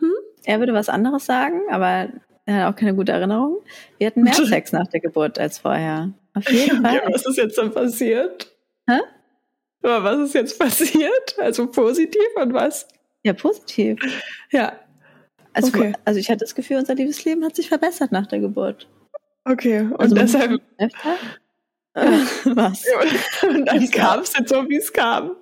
Hm? 0.00 0.12
Er 0.44 0.58
würde 0.58 0.74
was 0.74 0.88
anderes 0.88 1.26
sagen, 1.26 1.60
aber 1.70 2.08
er 2.44 2.54
hat 2.66 2.72
auch 2.74 2.76
keine 2.76 2.94
gute 2.94 3.12
Erinnerung. 3.12 3.58
Wir 3.98 4.08
hatten 4.08 4.22
mehr 4.24 4.34
Sex 4.34 4.72
nach 4.72 4.88
der 4.88 5.00
Geburt 5.00 5.38
als 5.38 5.58
vorher. 5.58 6.10
Auf 6.34 6.48
jeden 6.50 6.82
Fall. 6.82 6.94
Ja, 6.96 7.02
was 7.12 7.24
ist 7.24 7.36
jetzt 7.36 7.56
dann 7.56 7.72
passiert? 7.72 8.50
Hä? 8.88 8.98
Aber 9.82 10.02
was 10.02 10.18
ist 10.28 10.34
jetzt 10.34 10.58
passiert? 10.58 11.36
Also 11.38 11.68
positiv 11.68 12.22
und 12.36 12.52
was? 12.52 12.88
Ja, 13.22 13.32
positiv. 13.32 14.00
Ja. 14.50 14.72
Also, 15.54 15.68
okay. 15.68 15.92
also 16.04 16.18
ich 16.18 16.30
hatte 16.30 16.40
das 16.40 16.54
Gefühl, 16.54 16.78
unser 16.78 16.94
Liebesleben 16.94 17.44
hat 17.44 17.56
sich 17.56 17.68
verbessert 17.68 18.12
nach 18.12 18.26
der 18.26 18.40
Geburt. 18.40 18.88
Okay, 19.44 19.80
und 19.80 20.00
also 20.00 20.14
deshalb. 20.14 20.62
Öfter? 20.78 21.16
was? 22.54 22.84
und 23.48 23.66
dann 23.66 23.90
kam 23.90 24.20
es 24.20 24.32
jetzt 24.36 24.48
so, 24.48 24.68
wie 24.68 24.76
es 24.76 24.92
kam. 24.92 25.36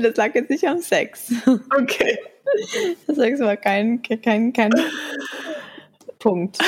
Das 0.00 0.16
lag 0.16 0.34
jetzt 0.34 0.50
nicht 0.50 0.66
am 0.66 0.78
Sex. 0.80 1.32
Okay. 1.46 2.18
Das 3.06 3.16
Sex 3.16 3.40
war 3.40 3.56
kein, 3.56 4.02
kein, 4.02 4.52
kein 4.52 4.72
Punkt. 6.18 6.58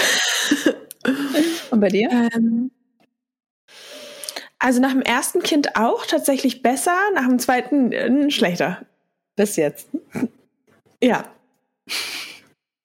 Und 1.70 1.80
bei 1.80 1.88
dir? 1.88 2.10
Ähm, 2.10 2.70
also 4.58 4.80
nach 4.80 4.92
dem 4.92 5.02
ersten 5.02 5.42
Kind 5.42 5.76
auch 5.76 6.06
tatsächlich 6.06 6.62
besser, 6.62 6.96
nach 7.14 7.26
dem 7.26 7.38
zweiten 7.38 7.92
äh, 7.92 8.30
schlechter. 8.30 8.84
Bis 9.36 9.56
jetzt. 9.56 9.88
Ja. 11.02 11.24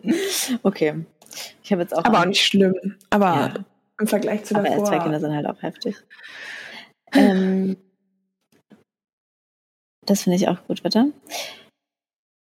Okay. 0.63 1.05
Ich 1.63 1.71
habe 1.71 1.81
jetzt 1.81 1.95
auch. 1.95 2.03
Aber 2.03 2.19
auch 2.19 2.25
nicht 2.25 2.43
schlimm. 2.43 2.75
Aber 3.09 3.25
ja. 3.25 3.53
im 3.99 4.07
Vergleich 4.07 4.43
zu 4.43 4.55
Aber 4.55 4.67
davor. 4.67 4.87
Aber 4.87 4.87
zwei 4.87 5.03
Kinder 5.03 5.19
sind 5.19 5.33
halt 5.33 5.45
auch 5.45 5.61
heftig. 5.61 5.95
ähm, 7.13 7.77
das 10.05 10.23
finde 10.23 10.37
ich 10.37 10.47
auch 10.47 10.65
gut, 10.67 10.83
bitte. 10.83 11.13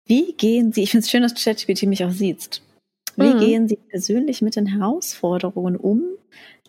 Wie 0.07 0.35
gehen 0.35 0.73
Sie, 0.73 0.83
ich 0.83 0.91
finde 0.91 1.05
es 1.05 1.11
schön, 1.11 1.23
dass 1.23 1.35
ChatGPT 1.35 1.85
mich 1.85 2.05
auch 2.05 2.11
sieht. 2.11 2.63
Wie 3.17 3.33
mhm. 3.33 3.39
gehen 3.39 3.69
Sie 3.69 3.77
persönlich 3.77 4.43
mit 4.43 4.57
den 4.57 4.67
Herausforderungen 4.67 5.77
um, 5.77 6.03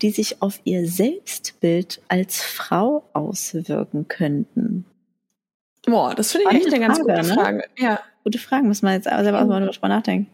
die 0.01 0.11
sich 0.11 0.41
auf 0.41 0.61
Ihr 0.63 0.87
Selbstbild 0.87 2.01
als 2.07 2.41
Frau 2.41 3.03
auswirken 3.13 4.07
könnten? 4.07 4.85
Boah, 5.85 6.15
das 6.15 6.31
finde 6.31 6.47
ich 6.51 6.57
echt 6.57 6.73
eine 6.73 6.79
ganz 6.79 6.99
gute 6.99 7.13
ne? 7.13 7.23
Frage. 7.23 7.63
Ja. 7.77 7.99
Gute 8.23 8.39
Fragen, 8.39 8.67
muss 8.67 8.81
man 8.81 8.93
jetzt 8.93 9.05
selber 9.05 9.41
auch 9.41 9.47
mal 9.47 9.65
drüber 9.65 9.87
nachdenken. 9.87 10.29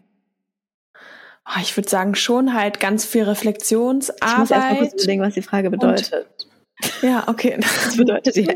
Oh, 1.46 1.60
ich 1.60 1.76
würde 1.76 1.88
sagen, 1.88 2.14
schon 2.14 2.54
halt 2.54 2.80
ganz 2.80 3.04
viel 3.04 3.24
Reflexionsarbeit. 3.24 4.32
Ich 4.32 4.38
muss 4.38 4.50
erst 4.50 4.70
mal 4.70 4.78
kurz 4.78 4.94
überlegen, 4.94 5.22
was 5.22 5.34
die 5.34 5.42
Frage 5.42 5.70
bedeutet. 5.70 6.12
Und, 6.12 7.02
ja, 7.02 7.28
okay. 7.28 7.58
Das 7.84 7.96
bedeutet 7.96 8.36
ja. 8.36 8.54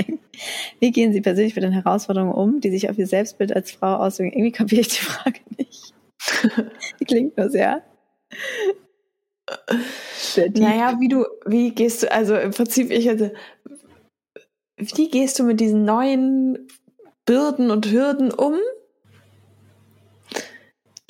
Wie 0.80 0.90
gehen 0.90 1.12
Sie 1.12 1.20
persönlich 1.20 1.54
mit 1.54 1.64
den 1.64 1.72
Herausforderungen 1.72 2.32
um, 2.32 2.60
die 2.60 2.70
sich 2.70 2.88
auf 2.88 2.98
Ihr 2.98 3.06
Selbstbild 3.06 3.54
als 3.54 3.72
Frau 3.72 3.96
auswirken? 3.96 4.32
Irgendwie 4.32 4.52
kapiere 4.52 4.80
ich 4.80 4.88
die 4.88 5.04
Frage 5.04 5.40
nicht. 5.56 5.94
Die 7.00 7.04
klingt 7.04 7.36
nur 7.36 7.48
sehr. 7.48 7.82
Naja, 10.54 10.96
wie 11.00 11.08
du, 11.08 11.24
wie 11.46 11.70
gehst 11.70 12.02
du, 12.02 12.12
also 12.12 12.36
im 12.36 12.50
Prinzip, 12.50 12.90
ich 12.90 13.06
hätte, 13.06 13.34
wie 14.76 15.08
gehst 15.08 15.38
du 15.38 15.44
mit 15.44 15.60
diesen 15.60 15.84
neuen 15.84 16.68
Bürden 17.24 17.70
und 17.70 17.90
Hürden 17.90 18.32
um, 18.32 18.56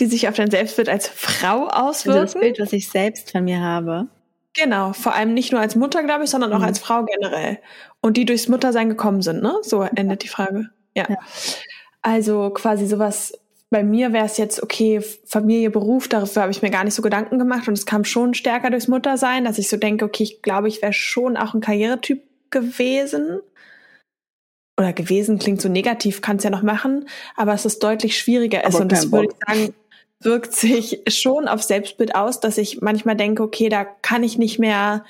die 0.00 0.06
sich 0.06 0.28
auf 0.28 0.34
dein 0.34 0.50
Selbstbild 0.50 0.88
als 0.88 1.08
Frau 1.08 1.68
auswirken? 1.68 2.20
Also 2.20 2.34
das 2.34 2.40
Bild, 2.40 2.60
was 2.60 2.72
ich 2.72 2.88
selbst 2.88 3.32
von 3.32 3.44
mir 3.44 3.60
habe. 3.60 4.08
Genau, 4.54 4.92
vor 4.92 5.14
allem 5.14 5.34
nicht 5.34 5.52
nur 5.52 5.60
als 5.60 5.76
Mutter, 5.76 6.02
glaube 6.02 6.24
ich, 6.24 6.30
sondern 6.30 6.52
auch 6.52 6.58
mhm. 6.58 6.64
als 6.64 6.78
Frau 6.78 7.04
generell. 7.04 7.58
Und 8.00 8.16
die 8.16 8.24
durchs 8.24 8.48
Muttersein 8.48 8.88
gekommen 8.88 9.22
sind, 9.22 9.42
ne? 9.42 9.56
So 9.62 9.82
endet 9.82 10.22
die 10.22 10.28
Frage. 10.28 10.70
Ja. 10.94 11.06
ja. 11.08 11.18
Also 12.02 12.50
quasi 12.50 12.86
sowas, 12.86 13.38
bei 13.70 13.84
mir 13.84 14.12
wäre 14.12 14.24
es 14.24 14.36
jetzt, 14.36 14.62
okay, 14.62 15.00
Familie, 15.26 15.70
Beruf, 15.70 16.08
dafür 16.08 16.42
habe 16.42 16.52
ich 16.52 16.62
mir 16.62 16.70
gar 16.70 16.84
nicht 16.84 16.94
so 16.94 17.02
Gedanken 17.02 17.38
gemacht 17.38 17.68
und 17.68 17.74
es 17.74 17.86
kam 17.86 18.04
schon 18.04 18.34
stärker 18.34 18.70
durchs 18.70 18.88
Muttersein, 18.88 19.44
dass 19.44 19.58
ich 19.58 19.68
so 19.68 19.76
denke, 19.76 20.04
okay, 20.04 20.22
ich 20.22 20.42
glaube, 20.42 20.68
ich 20.68 20.80
wäre 20.80 20.92
schon 20.92 21.36
auch 21.36 21.54
ein 21.54 21.60
Karrieretyp 21.60 22.22
gewesen. 22.50 23.40
Oder 24.78 24.92
gewesen 24.92 25.38
klingt 25.38 25.60
so 25.60 25.68
negativ, 25.68 26.20
kann 26.20 26.36
es 26.36 26.44
ja 26.44 26.50
noch 26.50 26.62
machen, 26.62 27.08
aber 27.36 27.52
es 27.52 27.66
ist 27.66 27.82
deutlich 27.82 28.16
schwieriger 28.16 28.64
ist. 28.64 28.80
Und 28.80 28.92
das 28.92 29.10
würde 29.10 29.28
ich 29.28 29.46
sagen, 29.46 29.74
wirkt 30.20 30.54
sich 30.54 31.02
schon 31.08 31.48
auf 31.48 31.62
Selbstbild 31.62 32.14
aus, 32.14 32.40
dass 32.40 32.58
ich 32.58 32.80
manchmal 32.80 33.16
denke, 33.16 33.42
okay, 33.42 33.68
da 33.68 33.84
kann 33.84 34.22
ich 34.22 34.38
nicht 34.38 34.58
mehr 34.58 35.04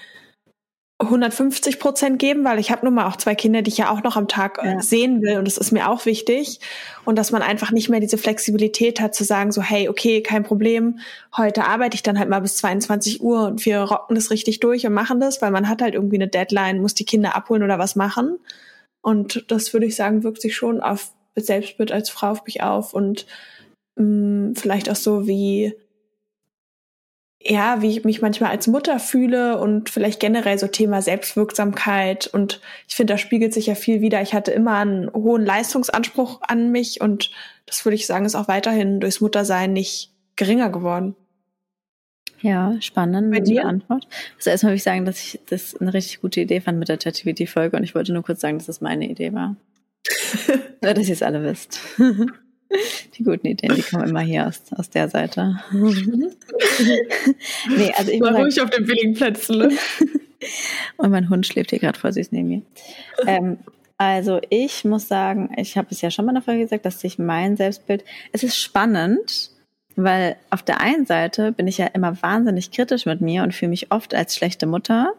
150 1.00 1.78
Prozent 1.78 2.18
geben, 2.18 2.44
weil 2.44 2.58
ich 2.58 2.72
habe 2.72 2.84
nun 2.84 2.94
mal 2.94 3.06
auch 3.06 3.14
zwei 3.14 3.36
Kinder, 3.36 3.62
die 3.62 3.70
ich 3.70 3.78
ja 3.78 3.90
auch 3.90 4.02
noch 4.02 4.16
am 4.16 4.26
Tag 4.26 4.58
äh, 4.60 4.72
ja. 4.72 4.82
sehen 4.82 5.22
will 5.22 5.38
und 5.38 5.44
das 5.46 5.56
ist 5.56 5.70
mir 5.70 5.88
auch 5.88 6.06
wichtig 6.06 6.58
und 7.04 7.16
dass 7.16 7.30
man 7.30 7.40
einfach 7.40 7.70
nicht 7.70 7.88
mehr 7.88 8.00
diese 8.00 8.18
Flexibilität 8.18 9.00
hat 9.00 9.14
zu 9.14 9.22
sagen 9.22 9.52
so 9.52 9.62
hey 9.62 9.88
okay 9.88 10.24
kein 10.24 10.42
Problem 10.42 10.98
heute 11.36 11.66
arbeite 11.66 11.94
ich 11.94 12.02
dann 12.02 12.18
halt 12.18 12.28
mal 12.28 12.40
bis 12.40 12.56
22 12.56 13.22
Uhr 13.22 13.46
und 13.46 13.64
wir 13.64 13.78
rocken 13.82 14.16
das 14.16 14.32
richtig 14.32 14.58
durch 14.58 14.88
und 14.88 14.92
machen 14.92 15.20
das, 15.20 15.40
weil 15.40 15.52
man 15.52 15.68
hat 15.68 15.82
halt 15.82 15.94
irgendwie 15.94 16.16
eine 16.16 16.26
Deadline, 16.26 16.80
muss 16.80 16.94
die 16.94 17.04
Kinder 17.04 17.36
abholen 17.36 17.62
oder 17.62 17.78
was 17.78 17.94
machen 17.94 18.40
und 19.00 19.44
das 19.52 19.72
würde 19.72 19.86
ich 19.86 19.94
sagen 19.94 20.24
wirkt 20.24 20.42
sich 20.42 20.56
schon 20.56 20.80
auf 20.80 21.12
Selbstbild 21.36 21.92
als 21.92 22.10
Frau 22.10 22.30
auf 22.30 22.44
mich 22.44 22.64
auf 22.64 22.92
und 22.92 23.24
mh, 23.98 24.50
mm, 24.50 24.54
vielleicht 24.56 24.90
auch 24.90 24.96
so 24.96 25.26
wie 25.26 25.74
ja, 27.40 27.80
wie 27.82 27.90
ich 27.90 28.04
mich 28.04 28.20
manchmal 28.20 28.50
als 28.50 28.66
Mutter 28.66 28.98
fühle 28.98 29.58
und 29.58 29.90
vielleicht 29.90 30.18
generell 30.18 30.58
so 30.58 30.66
Thema 30.66 31.02
Selbstwirksamkeit. 31.02 32.26
Und 32.26 32.60
ich 32.88 32.96
finde, 32.96 33.14
da 33.14 33.18
spiegelt 33.18 33.54
sich 33.54 33.66
ja 33.66 33.74
viel 33.74 34.00
wieder. 34.00 34.20
Ich 34.22 34.34
hatte 34.34 34.50
immer 34.50 34.78
einen 34.78 35.12
hohen 35.12 35.44
Leistungsanspruch 35.44 36.40
an 36.42 36.72
mich 36.72 37.00
und 37.00 37.30
das 37.66 37.84
würde 37.84 37.94
ich 37.94 38.06
sagen, 38.06 38.24
ist 38.24 38.34
auch 38.34 38.48
weiterhin 38.48 38.98
durchs 39.00 39.20
Muttersein 39.20 39.72
nicht 39.72 40.12
geringer 40.36 40.70
geworden. 40.70 41.14
Ja, 42.40 42.76
spannend 42.80 43.46
die 43.48 43.60
Antwort. 43.60 44.06
Also 44.36 44.50
erstmal 44.50 44.70
würde 44.70 44.76
ich 44.76 44.84
sagen, 44.84 45.04
dass 45.04 45.20
ich 45.20 45.40
das 45.48 45.76
eine 45.76 45.92
richtig 45.92 46.20
gute 46.20 46.40
Idee 46.40 46.60
fand 46.60 46.78
mit 46.78 46.88
der 46.88 46.98
ChatGPT-Folge 46.98 47.76
und 47.76 47.82
ich 47.82 47.94
wollte 47.94 48.12
nur 48.12 48.22
kurz 48.22 48.40
sagen, 48.40 48.58
dass 48.58 48.66
das 48.66 48.80
meine 48.80 49.08
Idee 49.08 49.32
war. 49.32 49.56
Nur, 50.80 50.94
dass 50.94 51.08
ihr 51.08 51.14
es 51.14 51.22
alle 51.22 51.42
wisst. 51.42 51.80
Die 53.18 53.24
guten 53.24 53.46
Ideen, 53.46 53.74
die 53.74 53.82
kommen 53.82 54.08
immer 54.08 54.20
hier 54.20 54.46
aus, 54.46 54.62
aus 54.76 54.90
der 54.90 55.08
Seite. 55.08 55.60
nee, 55.72 56.30
also 57.96 58.12
ich 58.12 58.20
War 58.20 58.36
ruhig 58.36 58.60
auf 58.60 58.70
den 58.70 58.86
billigen 58.86 59.14
Plätzen. 59.14 59.58
Ne? 59.58 59.70
Und 60.98 61.10
mein 61.10 61.28
Hund 61.28 61.46
schläft 61.46 61.70
hier 61.70 61.80
gerade 61.80 61.98
voll 61.98 62.12
süß 62.12 62.30
neben 62.30 62.48
mir. 62.48 62.62
ähm, 63.26 63.58
also 63.96 64.40
ich 64.48 64.84
muss 64.84 65.08
sagen, 65.08 65.50
ich 65.56 65.76
habe 65.76 65.88
es 65.90 66.00
ja 66.00 66.12
schon 66.12 66.24
mal 66.24 66.30
in 66.30 66.36
der 66.36 66.44
Folge 66.44 66.62
gesagt, 66.62 66.86
dass 66.86 67.00
sich 67.00 67.18
mein 67.18 67.56
Selbstbild, 67.56 68.04
es 68.32 68.44
ist 68.44 68.56
spannend, 68.56 69.50
weil 69.96 70.36
auf 70.50 70.62
der 70.62 70.80
einen 70.80 71.04
Seite 71.04 71.50
bin 71.50 71.66
ich 71.66 71.78
ja 71.78 71.86
immer 71.86 72.22
wahnsinnig 72.22 72.70
kritisch 72.70 73.06
mit 73.06 73.20
mir 73.20 73.42
und 73.42 73.52
fühle 73.52 73.70
mich 73.70 73.90
oft 73.90 74.14
als 74.14 74.36
schlechte 74.36 74.66
Mutter. 74.66 75.14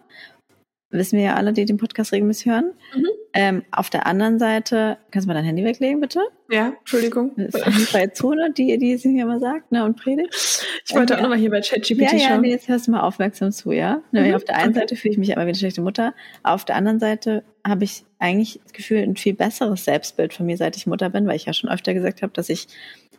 Wissen 0.91 1.17
wir 1.17 1.25
ja 1.25 1.35
alle, 1.35 1.53
die 1.53 1.65
den 1.65 1.77
Podcast 1.77 2.11
regelmäßig 2.11 2.51
hören. 2.51 2.71
Mhm. 2.95 3.05
Ähm, 3.31 3.63
auf 3.69 3.91
der 3.91 4.07
anderen 4.07 4.39
Seite, 4.39 4.97
kannst 5.11 5.25
du 5.25 5.27
mal 5.27 5.35
dein 5.35 5.45
Handy 5.45 5.63
weglegen, 5.63 6.01
bitte? 6.01 6.19
Ja, 6.49 6.73
Entschuldigung. 6.79 7.31
Das 7.37 7.53
ist 7.53 7.65
die 7.67 7.85
freie 7.85 8.11
Zone, 8.11 8.51
die, 8.51 8.75
die 8.79 8.93
es 8.93 9.05
mir 9.05 9.23
immer 9.23 9.39
sagt, 9.39 9.71
ne, 9.71 9.85
und 9.85 9.97
predigt. 9.97 10.65
Ich 10.87 10.95
wollte 10.95 11.13
ähm, 11.13 11.19
auch 11.19 11.23
nochmal 11.23 11.37
hier 11.37 11.51
bei 11.51 11.61
ChatGPT 11.61 12.01
ja, 12.01 12.17
ja, 12.17 12.29
schauen. 12.29 12.41
Nee, 12.41 12.49
jetzt 12.49 12.67
hörst 12.67 12.87
du 12.87 12.91
mal 12.91 13.01
aufmerksam 13.01 13.51
zu, 13.51 13.71
ja? 13.71 14.01
Mhm, 14.11 14.33
auf 14.33 14.45
der 14.45 14.55
einen 14.55 14.71
okay. 14.71 14.79
Seite 14.79 14.95
fühle 14.95 15.11
ich 15.11 15.17
mich 15.19 15.29
immer 15.29 15.43
wie 15.43 15.49
eine 15.49 15.55
schlechte 15.55 15.81
Mutter, 15.81 16.15
auf 16.41 16.65
der 16.65 16.75
anderen 16.75 16.99
Seite 16.99 17.43
habe 17.65 17.83
ich 17.83 18.03
eigentlich 18.17 18.59
das 18.63 18.73
Gefühl, 18.73 18.99
ein 18.99 19.15
viel 19.15 19.35
besseres 19.35 19.85
Selbstbild 19.85 20.33
von 20.33 20.47
mir, 20.47 20.57
seit 20.57 20.75
ich 20.75 20.87
Mutter 20.87 21.09
bin, 21.09 21.27
weil 21.27 21.35
ich 21.35 21.45
ja 21.45 21.53
schon 21.53 21.69
öfter 21.69 21.93
gesagt 21.93 22.23
habe, 22.23 22.33
dass 22.33 22.49
ich, 22.49 22.67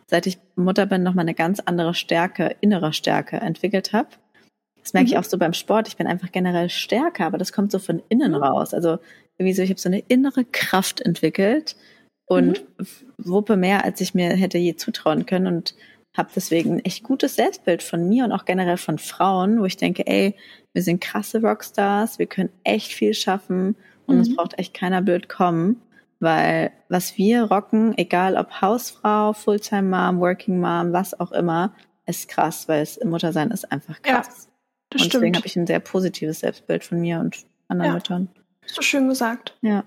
seit 0.07 0.27
ich 0.27 0.39
Mutter 0.55 0.85
bin, 0.85 1.03
nochmal 1.03 1.23
eine 1.23 1.35
ganz 1.35 1.61
andere 1.61 1.93
Stärke, 1.93 2.55
innere 2.59 2.91
Stärke 2.91 3.37
entwickelt 3.37 3.93
habe. 3.93 4.09
Das 4.81 4.93
merke 4.93 5.07
mhm. 5.07 5.13
ich 5.13 5.17
auch 5.17 5.23
so 5.23 5.37
beim 5.37 5.53
Sport. 5.53 5.87
Ich 5.87 5.97
bin 5.97 6.07
einfach 6.07 6.31
generell 6.31 6.69
stärker, 6.69 7.25
aber 7.25 7.37
das 7.37 7.53
kommt 7.53 7.71
so 7.71 7.79
von 7.79 8.01
innen 8.09 8.31
mhm. 8.31 8.43
raus. 8.43 8.73
Also 8.73 8.97
irgendwie 9.37 9.53
so, 9.53 9.61
ich 9.61 9.69
habe 9.69 9.79
so 9.79 9.89
eine 9.89 9.99
innere 9.99 10.45
Kraft 10.45 11.01
entwickelt 11.01 11.75
und 12.25 12.63
mhm. 12.77 12.85
wuppe 13.17 13.57
mehr, 13.57 13.83
als 13.83 14.01
ich 14.01 14.13
mir 14.13 14.29
hätte 14.29 14.57
je 14.57 14.75
zutrauen 14.75 15.25
können 15.25 15.47
und 15.47 15.75
habe 16.15 16.29
deswegen 16.35 16.73
ein 16.73 16.85
echt 16.85 17.03
gutes 17.03 17.35
Selbstbild 17.35 17.83
von 17.83 18.07
mir 18.07 18.25
und 18.25 18.31
auch 18.31 18.45
generell 18.45 18.77
von 18.77 18.97
Frauen, 18.97 19.59
wo 19.61 19.65
ich 19.65 19.77
denke, 19.77 20.05
ey, 20.07 20.35
wir 20.73 20.81
sind 20.83 21.01
krasse 21.01 21.41
Rockstars, 21.41 22.19
wir 22.19 22.27
können 22.27 22.49
echt 22.63 22.91
viel 22.93 23.13
schaffen 23.13 23.75
und 24.05 24.15
mhm. 24.15 24.21
es 24.21 24.35
braucht 24.35 24.59
echt 24.59 24.73
keiner 24.73 25.01
blöd 25.01 25.29
kommen, 25.29 25.81
weil 26.19 26.71
was 26.89 27.17
wir 27.17 27.43
rocken, 27.43 27.97
egal 27.97 28.35
ob 28.35 28.61
Hausfrau, 28.61 29.33
Fulltime 29.33 29.83
Mom, 29.83 30.19
Working 30.19 30.59
Mom, 30.59 30.91
was 30.93 31.17
auch 31.19 31.31
immer, 31.31 31.73
ist 32.05 32.27
krass, 32.27 32.67
weil 32.67 32.81
es 32.81 32.97
im 32.97 33.09
Muttersein 33.09 33.51
ist 33.51 33.71
einfach 33.71 34.01
krass. 34.01 34.45
Ja, 34.45 34.50
das 34.91 35.03
und 35.03 35.13
deswegen 35.13 35.35
habe 35.35 35.47
ich 35.47 35.55
ein 35.55 35.67
sehr 35.67 35.79
positives 35.79 36.41
Selbstbild 36.41 36.83
von 36.83 36.99
mir 36.99 37.19
und 37.19 37.45
anderen 37.67 37.91
ja. 37.91 37.95
Müttern. 37.95 38.29
Hast 38.63 38.77
du 38.77 38.81
schön 38.81 39.09
gesagt. 39.09 39.57
Ja. 39.61 39.83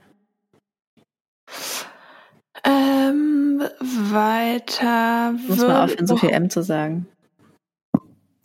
Ähm, 2.64 3.62
weiter. 3.81 5.33
Muss 5.47 5.59
man 5.59 5.71
aufhören, 5.71 6.07
so 6.07 6.17
viel 6.17 6.31
M 6.31 6.49
zu 6.51 6.62
sagen. 6.62 7.07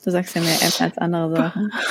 Du 0.04 0.12
sagst 0.12 0.36
ja 0.36 0.42
mehr 0.42 0.62
M 0.62 0.72
als 0.80 0.98
andere 0.98 1.36
Sachen. 1.36 1.74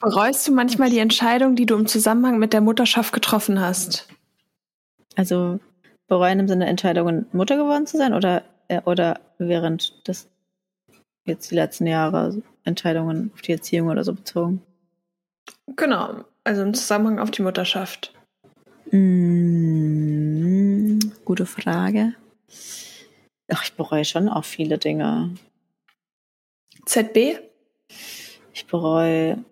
Bereust 0.00 0.46
du 0.46 0.52
manchmal 0.52 0.90
die 0.90 1.00
Entscheidung, 1.00 1.56
die 1.56 1.66
du 1.66 1.74
im 1.74 1.86
Zusammenhang 1.86 2.38
mit 2.38 2.52
der 2.52 2.60
Mutterschaft 2.60 3.12
getroffen 3.12 3.60
hast? 3.60 4.08
Also 5.16 5.58
bereuen 6.06 6.38
im 6.38 6.48
Sinne 6.48 6.66
Entscheidungen, 6.66 7.26
Mutter 7.32 7.56
geworden 7.56 7.86
zu 7.86 7.96
sein 7.96 8.14
oder, 8.14 8.44
äh, 8.68 8.80
oder 8.84 9.20
während 9.38 10.06
des 10.06 10.28
jetzt 11.28 11.50
die 11.50 11.54
letzten 11.54 11.86
Jahre 11.86 12.42
Entscheidungen 12.64 13.30
auf 13.34 13.42
die 13.42 13.52
Erziehung 13.52 13.88
oder 13.88 14.04
so 14.04 14.12
bezogen? 14.14 14.62
Genau, 15.76 16.24
also 16.44 16.62
im 16.62 16.74
Zusammenhang 16.74 17.18
auf 17.18 17.30
die 17.30 17.42
Mutterschaft. 17.42 18.14
Mm, 18.90 19.38
gute 21.24 21.46
Frage. 21.46 22.14
Ach, 23.50 23.64
ich 23.64 23.74
bereue 23.74 24.04
schon 24.04 24.28
auch 24.28 24.44
viele 24.44 24.78
Dinge. 24.78 25.34
ZB? 26.84 27.38
Ich 28.52 28.66
bereue, 28.66 29.44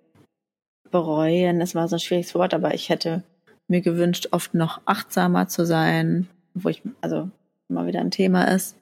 bereuen, 0.91 1.61
das 1.61 1.75
war 1.75 1.89
so 1.89 1.97
ein 1.97 2.01
schwieriges 2.01 2.35
Wort, 2.35 2.55
aber 2.55 2.75
ich 2.75 2.89
hätte 2.89 3.23
mir 3.69 3.81
gewünscht, 3.81 4.29
oft 4.33 4.55
noch 4.55 4.81
achtsamer 4.85 5.49
zu 5.49 5.67
sein, 5.67 6.29
wo 6.55 6.69
ich, 6.69 6.83
also 7.01 7.31
immer 7.69 7.87
wieder 7.87 8.01
ein 8.01 8.11
Thema 8.11 8.45
ist. 8.45 8.77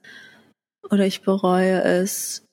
Oder 0.90 1.06
ich 1.06 1.22
bereue 1.22 1.82
es, 1.82 2.43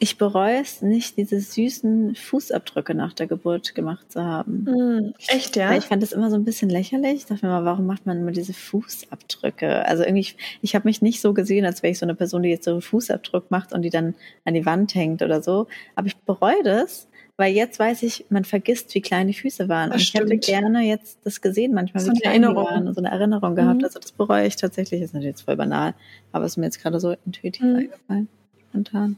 ich 0.00 0.18
bereue 0.18 0.60
es 0.60 0.82
nicht, 0.82 1.16
diese 1.16 1.38
süßen 1.38 2.16
Fußabdrücke 2.16 2.94
nach 2.94 3.12
der 3.12 3.28
Geburt 3.28 3.76
gemacht 3.76 4.10
zu 4.10 4.24
haben. 4.24 4.64
Mm, 4.64 5.14
echt, 5.28 5.54
ja? 5.54 5.70
Weil 5.70 5.78
ich 5.78 5.84
fand 5.84 6.02
das 6.02 6.10
immer 6.10 6.30
so 6.30 6.36
ein 6.36 6.44
bisschen 6.44 6.68
lächerlich. 6.68 7.14
Ich 7.14 7.26
dachte 7.26 7.46
mir 7.46 7.52
mal, 7.52 7.64
warum 7.64 7.86
macht 7.86 8.04
man 8.04 8.18
immer 8.18 8.32
diese 8.32 8.54
Fußabdrücke? 8.54 9.86
Also 9.86 10.02
irgendwie, 10.02 10.22
ich, 10.22 10.36
ich 10.62 10.74
habe 10.74 10.88
mich 10.88 11.00
nicht 11.00 11.20
so 11.20 11.32
gesehen, 11.32 11.64
als 11.64 11.84
wäre 11.84 11.92
ich 11.92 12.00
so 12.00 12.06
eine 12.06 12.16
Person, 12.16 12.42
die 12.42 12.48
jetzt 12.48 12.64
so 12.64 12.72
einen 12.72 12.82
Fußabdruck 12.82 13.52
macht 13.52 13.72
und 13.72 13.82
die 13.82 13.90
dann 13.90 14.16
an 14.44 14.54
die 14.54 14.66
Wand 14.66 14.96
hängt 14.96 15.22
oder 15.22 15.40
so. 15.42 15.68
Aber 15.94 16.08
ich 16.08 16.16
bereue 16.16 16.62
das, 16.64 17.06
weil 17.36 17.54
jetzt 17.54 17.78
weiß 17.78 18.02
ich, 18.02 18.26
man 18.30 18.44
vergisst, 18.44 18.92
wie 18.96 19.00
klein 19.00 19.28
die 19.28 19.34
Füße 19.34 19.68
waren. 19.68 19.90
Das 19.90 19.96
und 19.96 20.02
ich 20.02 20.08
stimmt. 20.08 20.30
hätte 20.30 20.38
gerne 20.38 20.80
jetzt 20.80 21.18
das 21.22 21.40
gesehen, 21.40 21.72
manchmal 21.72 22.02
so 22.02 22.10
wie 22.10 22.18
klein 22.18 22.42
Erinnerung. 22.42 22.66
die 22.66 22.74
waren, 22.74 22.94
so 22.94 23.00
eine 23.00 23.12
Erinnerung 23.12 23.54
gehabt. 23.54 23.78
Mhm. 23.78 23.84
Also 23.84 24.00
das 24.00 24.10
bereue 24.10 24.44
ich 24.44 24.56
tatsächlich. 24.56 25.02
Ist 25.02 25.14
natürlich 25.14 25.34
jetzt 25.36 25.42
voll 25.42 25.56
banal, 25.56 25.94
aber 26.32 26.46
es 26.46 26.54
ist 26.54 26.56
mir 26.56 26.64
jetzt 26.64 26.82
gerade 26.82 26.98
so 26.98 27.14
intuitiv 27.24 27.64
mhm. 27.64 27.76
eingefallen. 27.76 28.28
Spontan. 28.70 29.16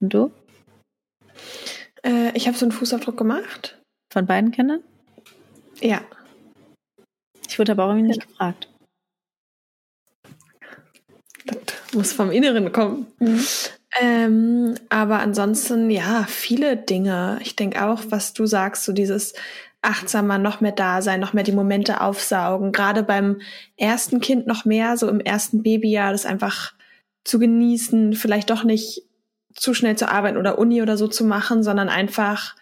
Und 0.00 0.14
du? 0.14 0.32
Äh, 2.04 2.36
ich 2.36 2.46
habe 2.46 2.56
so 2.56 2.64
einen 2.64 2.72
Fußabdruck 2.72 3.16
gemacht. 3.16 3.80
Von 4.12 4.26
beiden 4.26 4.50
Kindern? 4.50 4.80
Ja. 5.80 6.02
Ich 7.48 7.58
wurde 7.58 7.72
aber 7.72 7.84
auch 7.84 7.88
irgendwie 7.90 8.08
nicht 8.08 8.22
ja. 8.22 8.26
gefragt. 8.26 8.68
Das 11.46 11.94
muss 11.94 12.12
vom 12.12 12.30
Inneren 12.30 12.72
kommen. 12.72 13.06
Mhm. 13.18 13.44
Ähm, 14.00 14.74
aber 14.88 15.20
ansonsten, 15.20 15.90
ja, 15.90 16.24
viele 16.28 16.76
Dinge. 16.76 17.38
Ich 17.42 17.54
denke 17.54 17.84
auch, 17.84 18.02
was 18.08 18.32
du 18.32 18.46
sagst, 18.46 18.84
so 18.84 18.92
dieses 18.92 19.34
achtsamer, 19.82 20.38
noch 20.38 20.60
mehr 20.60 20.72
da 20.72 21.02
sein, 21.02 21.20
noch 21.20 21.32
mehr 21.32 21.44
die 21.44 21.52
Momente 21.52 22.00
aufsaugen. 22.00 22.72
Gerade 22.72 23.02
beim 23.02 23.40
ersten 23.76 24.20
Kind 24.20 24.46
noch 24.46 24.64
mehr, 24.64 24.96
so 24.96 25.08
im 25.08 25.20
ersten 25.20 25.62
Babyjahr, 25.62 26.12
das 26.12 26.26
einfach 26.26 26.72
zu 27.24 27.38
genießen, 27.38 28.14
vielleicht 28.14 28.50
doch 28.50 28.64
nicht 28.64 29.02
zu 29.54 29.74
schnell 29.74 29.96
zu 29.96 30.08
arbeiten 30.08 30.36
oder 30.36 30.58
Uni 30.58 30.82
oder 30.82 30.96
so 30.96 31.08
zu 31.08 31.24
machen, 31.24 31.62
sondern 31.62 31.88
einfach 31.88 32.54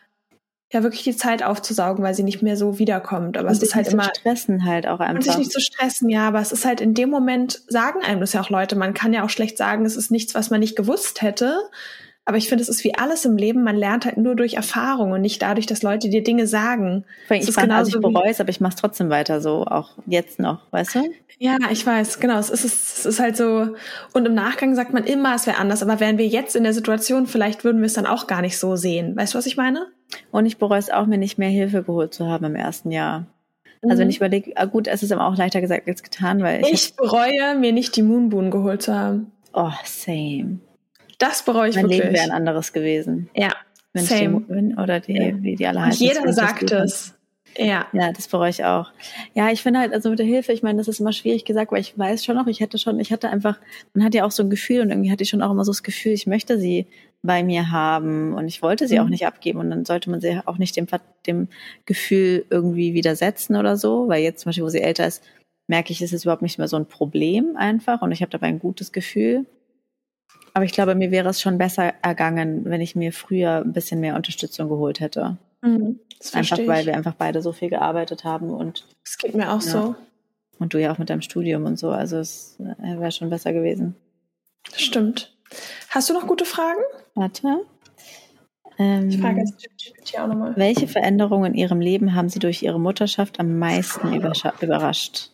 ja 0.73 0.83
wirklich 0.83 1.03
die 1.03 1.17
Zeit 1.17 1.43
aufzusaugen, 1.43 2.03
weil 2.03 2.15
sie 2.15 2.23
nicht 2.23 2.43
mehr 2.43 2.57
so 2.57 2.79
wiederkommt. 2.79 3.37
Aber 3.37 3.49
und 3.49 3.55
es 3.55 3.63
ist 3.63 3.75
halt 3.75 3.89
immer 3.89 4.11
stressen 4.17 4.65
halt 4.65 4.87
auch 4.87 5.01
einfach. 5.01 5.17
Und 5.17 5.23
sich 5.23 5.37
nicht 5.37 5.53
zu 5.53 5.61
stressen, 5.61 6.09
ja. 6.09 6.29
Aber 6.29 6.41
es 6.41 6.53
ist 6.53 6.65
halt 6.65 6.81
in 6.81 6.95
dem 6.95 7.11
Moment 7.11 7.63
sagen 7.69 8.03
einem 8.03 8.21
das 8.21 8.33
ja 8.33 8.41
auch 8.41 8.51
Leute. 8.51 8.75
Man 8.77 8.95
kann 8.95 9.13
ja 9.13 9.23
auch 9.25 9.31
schlecht 9.31 9.59
sagen, 9.59 9.85
es 9.85 9.97
ist 9.97 10.11
nichts, 10.11 10.35
was 10.35 10.51
man 10.51 10.61
nicht 10.61 10.77
gewusst 10.77 11.21
hätte. 11.21 11.59
Aber 12.25 12.37
ich 12.37 12.49
finde, 12.49 12.63
es 12.63 12.69
ist 12.69 12.85
wie 12.85 12.95
alles 12.95 13.25
im 13.25 13.37
Leben. 13.37 13.65
Man 13.65 13.77
lernt 13.77 14.05
halt 14.05 14.17
nur 14.17 14.37
durch 14.37 14.55
Erfahrung 14.55 15.11
und 15.11 15.23
nicht 15.23 15.43
dadurch, 15.43 15.67
dass 15.67 15.83
Leute 15.83 16.09
dir 16.09 16.23
Dinge 16.23 16.47
sagen. 16.47 17.05
Ich 17.31 17.49
ist 17.49 17.55
fand, 17.55 17.73
also 17.73 17.97
ich 17.97 18.01
bereue 18.01 18.31
es, 18.31 18.41
aber 18.41 18.51
ich 18.51 18.61
mache 18.61 18.75
es 18.75 18.81
trotzdem 18.81 19.11
weiter 19.11 19.41
so, 19.41 19.65
auch 19.65 19.99
jetzt 20.07 20.39
noch, 20.39 20.61
weißt 20.71 20.95
du? 20.95 21.01
Ja, 21.39 21.57
ich 21.73 21.85
weiß, 21.85 22.21
genau. 22.21 22.39
Es 22.39 22.51
ist, 22.51 22.65
es 22.65 23.07
ist 23.07 23.19
halt 23.19 23.37
so. 23.37 23.75
Und 24.13 24.27
im 24.27 24.35
Nachgang 24.35 24.77
sagt 24.77 24.93
man 24.93 25.03
immer, 25.03 25.35
es 25.35 25.49
wäre 25.49 25.59
anders. 25.59 25.83
Aber 25.83 25.99
wären 25.99 26.17
wir 26.17 26.27
jetzt 26.29 26.55
in 26.55 26.63
der 26.63 26.73
Situation, 26.73 27.27
vielleicht 27.27 27.65
würden 27.65 27.81
wir 27.81 27.87
es 27.87 27.95
dann 27.95 28.07
auch 28.07 28.29
gar 28.29 28.41
nicht 28.41 28.57
so 28.57 28.77
sehen. 28.77 29.17
Weißt 29.17 29.35
du, 29.35 29.39
was 29.39 29.47
ich 29.47 29.57
meine? 29.57 29.89
Und 30.31 30.47
ich 30.47 30.59
bereue 30.59 30.79
es 30.79 30.91
auch, 30.91 31.07
mir 31.07 31.19
nicht 31.19 31.39
mehr 31.39 31.49
Hilfe 31.49 31.83
geholt 31.83 32.15
zu 32.15 32.29
haben 32.29 32.45
im 32.45 32.55
ersten 32.55 32.93
Jahr. 32.93 33.27
Also 33.83 33.99
wenn 33.99 34.07
mhm. 34.07 34.11
ich 34.11 34.19
überlege, 34.19 34.53
ah 34.55 34.67
gut, 34.67 34.87
es 34.87 35.03
ist 35.03 35.11
aber 35.11 35.27
auch 35.27 35.37
leichter 35.37 35.61
gesagt 35.61 35.89
als 35.89 36.05
getan, 36.05 36.41
weil 36.41 36.61
ich. 36.61 36.73
Ich 36.73 36.97
bereue, 36.97 37.57
mir 37.59 37.73
nicht 37.73 37.97
die 37.97 38.03
Moonboon 38.03 38.53
geholt 38.53 38.83
zu 38.83 38.95
haben. 38.95 39.33
Oh, 39.53 39.73
same. 39.85 40.61
Das 41.23 41.45
bereue 41.45 41.71
ich 41.71 41.77
mein 41.77 41.85
wirklich. 41.85 42.01
Mein 42.01 42.09
Leben 42.09 42.21
wäre 42.21 42.31
ein 42.31 42.37
anderes 42.37 42.73
gewesen. 42.73 43.31
Ja. 43.35 43.55
Wenn 43.93 44.05
same. 44.05 44.43
Die, 44.49 44.75
oder 44.75 45.01
die, 45.01 45.13
ja. 45.15 45.43
wie 45.43 45.55
die 45.55 45.67
alle 45.67 45.83
heißen. 45.83 46.05
Jeder 46.05 46.33
sagt 46.33 46.71
es. 46.73 47.15
Ja. 47.57 47.87
Ja, 47.93 48.13
das 48.13 48.27
bereue 48.29 48.51
ich 48.51 48.65
auch. 48.65 48.91
Ja, 49.35 49.51
ich 49.51 49.63
finde 49.63 49.81
halt, 49.81 49.93
also 49.93 50.11
mit 50.11 50.19
der 50.19 50.27
Hilfe, 50.27 50.53
ich 50.53 50.63
meine, 50.63 50.79
das 50.79 50.89
ist 50.89 51.01
immer 51.01 51.13
schwierig 51.13 51.45
gesagt, 51.45 51.71
weil 51.71 51.81
ich 51.81 51.97
weiß 51.97 52.25
schon 52.25 52.35
noch, 52.35 52.47
ich 52.47 52.61
hätte 52.61 52.79
schon, 52.79 52.99
ich 52.99 53.13
hatte 53.13 53.29
einfach, 53.29 53.59
man 53.95 54.05
hat 54.05 54.15
ja 54.15 54.25
auch 54.25 54.31
so 54.31 54.43
ein 54.43 54.51
Gefühl 54.51 54.81
und 54.81 54.91
irgendwie 54.91 55.13
hatte 55.13 55.23
ich 55.23 55.29
schon 55.29 55.43
auch 55.43 55.51
immer 55.51 55.65
so 55.65 55.71
das 55.71 55.83
Gefühl, 55.83 56.13
ich 56.13 56.27
möchte 56.27 56.59
sie 56.59 56.87
bei 57.23 57.45
mir 57.45 57.71
haben 57.71 58.33
und 58.33 58.49
ich 58.49 58.63
wollte 58.63 58.89
sie 58.89 58.99
mhm. 58.99 59.05
auch 59.05 59.09
nicht 59.09 59.27
abgeben 59.27 59.61
und 59.61 59.71
dann 59.71 59.85
sollte 59.85 60.11
man 60.11 60.21
sie 60.21 60.41
auch 60.47 60.59
nicht 60.59 60.77
dem, 60.77 60.87
dem 61.27 61.49
Gefühl 61.85 62.47
irgendwie 62.51 62.95
widersetzen 62.95 63.55
oder 63.55 63.77
so, 63.77 64.09
weil 64.09 64.23
jetzt 64.23 64.41
zum 64.41 64.49
Beispiel, 64.49 64.65
wo 64.65 64.71
sie 64.71 64.81
älter 64.81 65.07
ist, 65.07 65.23
merke 65.69 65.93
ich, 65.93 66.01
es 66.01 66.13
ist 66.13 66.25
überhaupt 66.25 66.43
nicht 66.43 66.59
mehr 66.59 66.69
so 66.69 66.77
ein 66.77 66.87
Problem 66.87 67.57
einfach 67.57 68.01
und 68.01 68.13
ich 68.13 68.23
habe 68.23 68.31
dabei 68.31 68.47
ein 68.47 68.59
gutes 68.59 68.93
Gefühl. 68.93 69.47
Aber 70.55 70.65
ich 70.65 70.73
glaube, 70.73 70.95
mir 70.95 71.11
wäre 71.11 71.29
es 71.29 71.41
schon 71.41 71.59
besser 71.59 71.95
ergangen, 72.03 72.65
wenn 72.65 72.81
ich 72.81 72.95
mir 72.95 73.13
früher 73.13 73.63
ein 73.65 73.73
bisschen 73.73 74.01
mehr 74.01 74.17
Unterstützung 74.17 74.69
geholt 74.69 75.01
hätte. 75.01 75.39
Mhm, 75.63 76.01
einfach 76.33 76.59
weil 76.67 76.87
wir 76.87 76.95
einfach 76.95 77.15
beide 77.15 77.41
so 77.41 77.53
viel 77.53 77.71
gearbeitet 77.71 78.25
haben 78.25 78.51
und 78.51 78.87
es 79.05 79.17
geht 79.17 79.35
mir 79.35 79.51
auch 79.51 79.63
ja. 79.63 79.71
so. 79.71 79.95
Und 80.59 80.75
du 80.75 80.81
ja 80.81 80.93
auch 80.93 80.99
mit 80.99 81.11
deinem 81.11 81.23
Studium 81.23 81.65
und 81.65 81.79
so, 81.79 81.91
also 81.91 82.19
es 82.19 82.59
äh, 82.61 82.99
wäre 82.99 83.13
schon 83.13 83.31
besser 83.31 83.53
gewesen. 83.53 83.97
Stimmt. 84.75 85.35
Hast 85.89 86.09
du 86.09 86.15
noch 86.15 86.27
gute 86.27 86.45
Fragen? 86.45 86.81
Warte. 87.15 87.65
Ähm, 88.79 89.09
ich 89.09 89.21
frage 89.21 89.41
jetzt 89.41 90.19
auch 90.19 90.27
nochmal. 90.27 90.55
Welche 90.57 90.89
Veränderungen 90.89 91.53
in 91.53 91.59
Ihrem 91.59 91.81
Leben 91.81 92.15
haben 92.15 92.29
Sie 92.29 92.39
durch 92.39 92.63
Ihre 92.63 92.81
Mutterschaft 92.81 93.41
am 93.41 93.59
meisten 93.59 94.13
überrascht? 94.13 95.32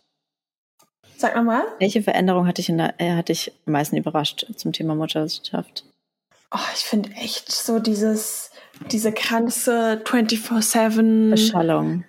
Sag 1.19 1.35
nochmal. 1.35 1.63
Welche 1.79 2.01
Veränderung 2.01 2.47
hatte 2.47 2.61
ich, 2.61 2.69
in 2.69 2.77
der, 2.77 2.93
äh, 2.97 3.13
hatte 3.13 3.33
ich 3.33 3.51
am 3.65 3.73
meisten 3.73 3.97
überrascht 3.97 4.45
zum 4.55 4.71
Thema 4.71 4.95
Mutterschaft? 4.95 5.83
Oh, 6.49 6.57
ich 6.73 6.79
finde 6.79 7.11
echt 7.11 7.51
so 7.51 7.79
dieses, 7.79 8.51
diese 8.89 9.11
ganze 9.11 10.01
24-7 10.05 11.31
Beschallung. 11.31 12.05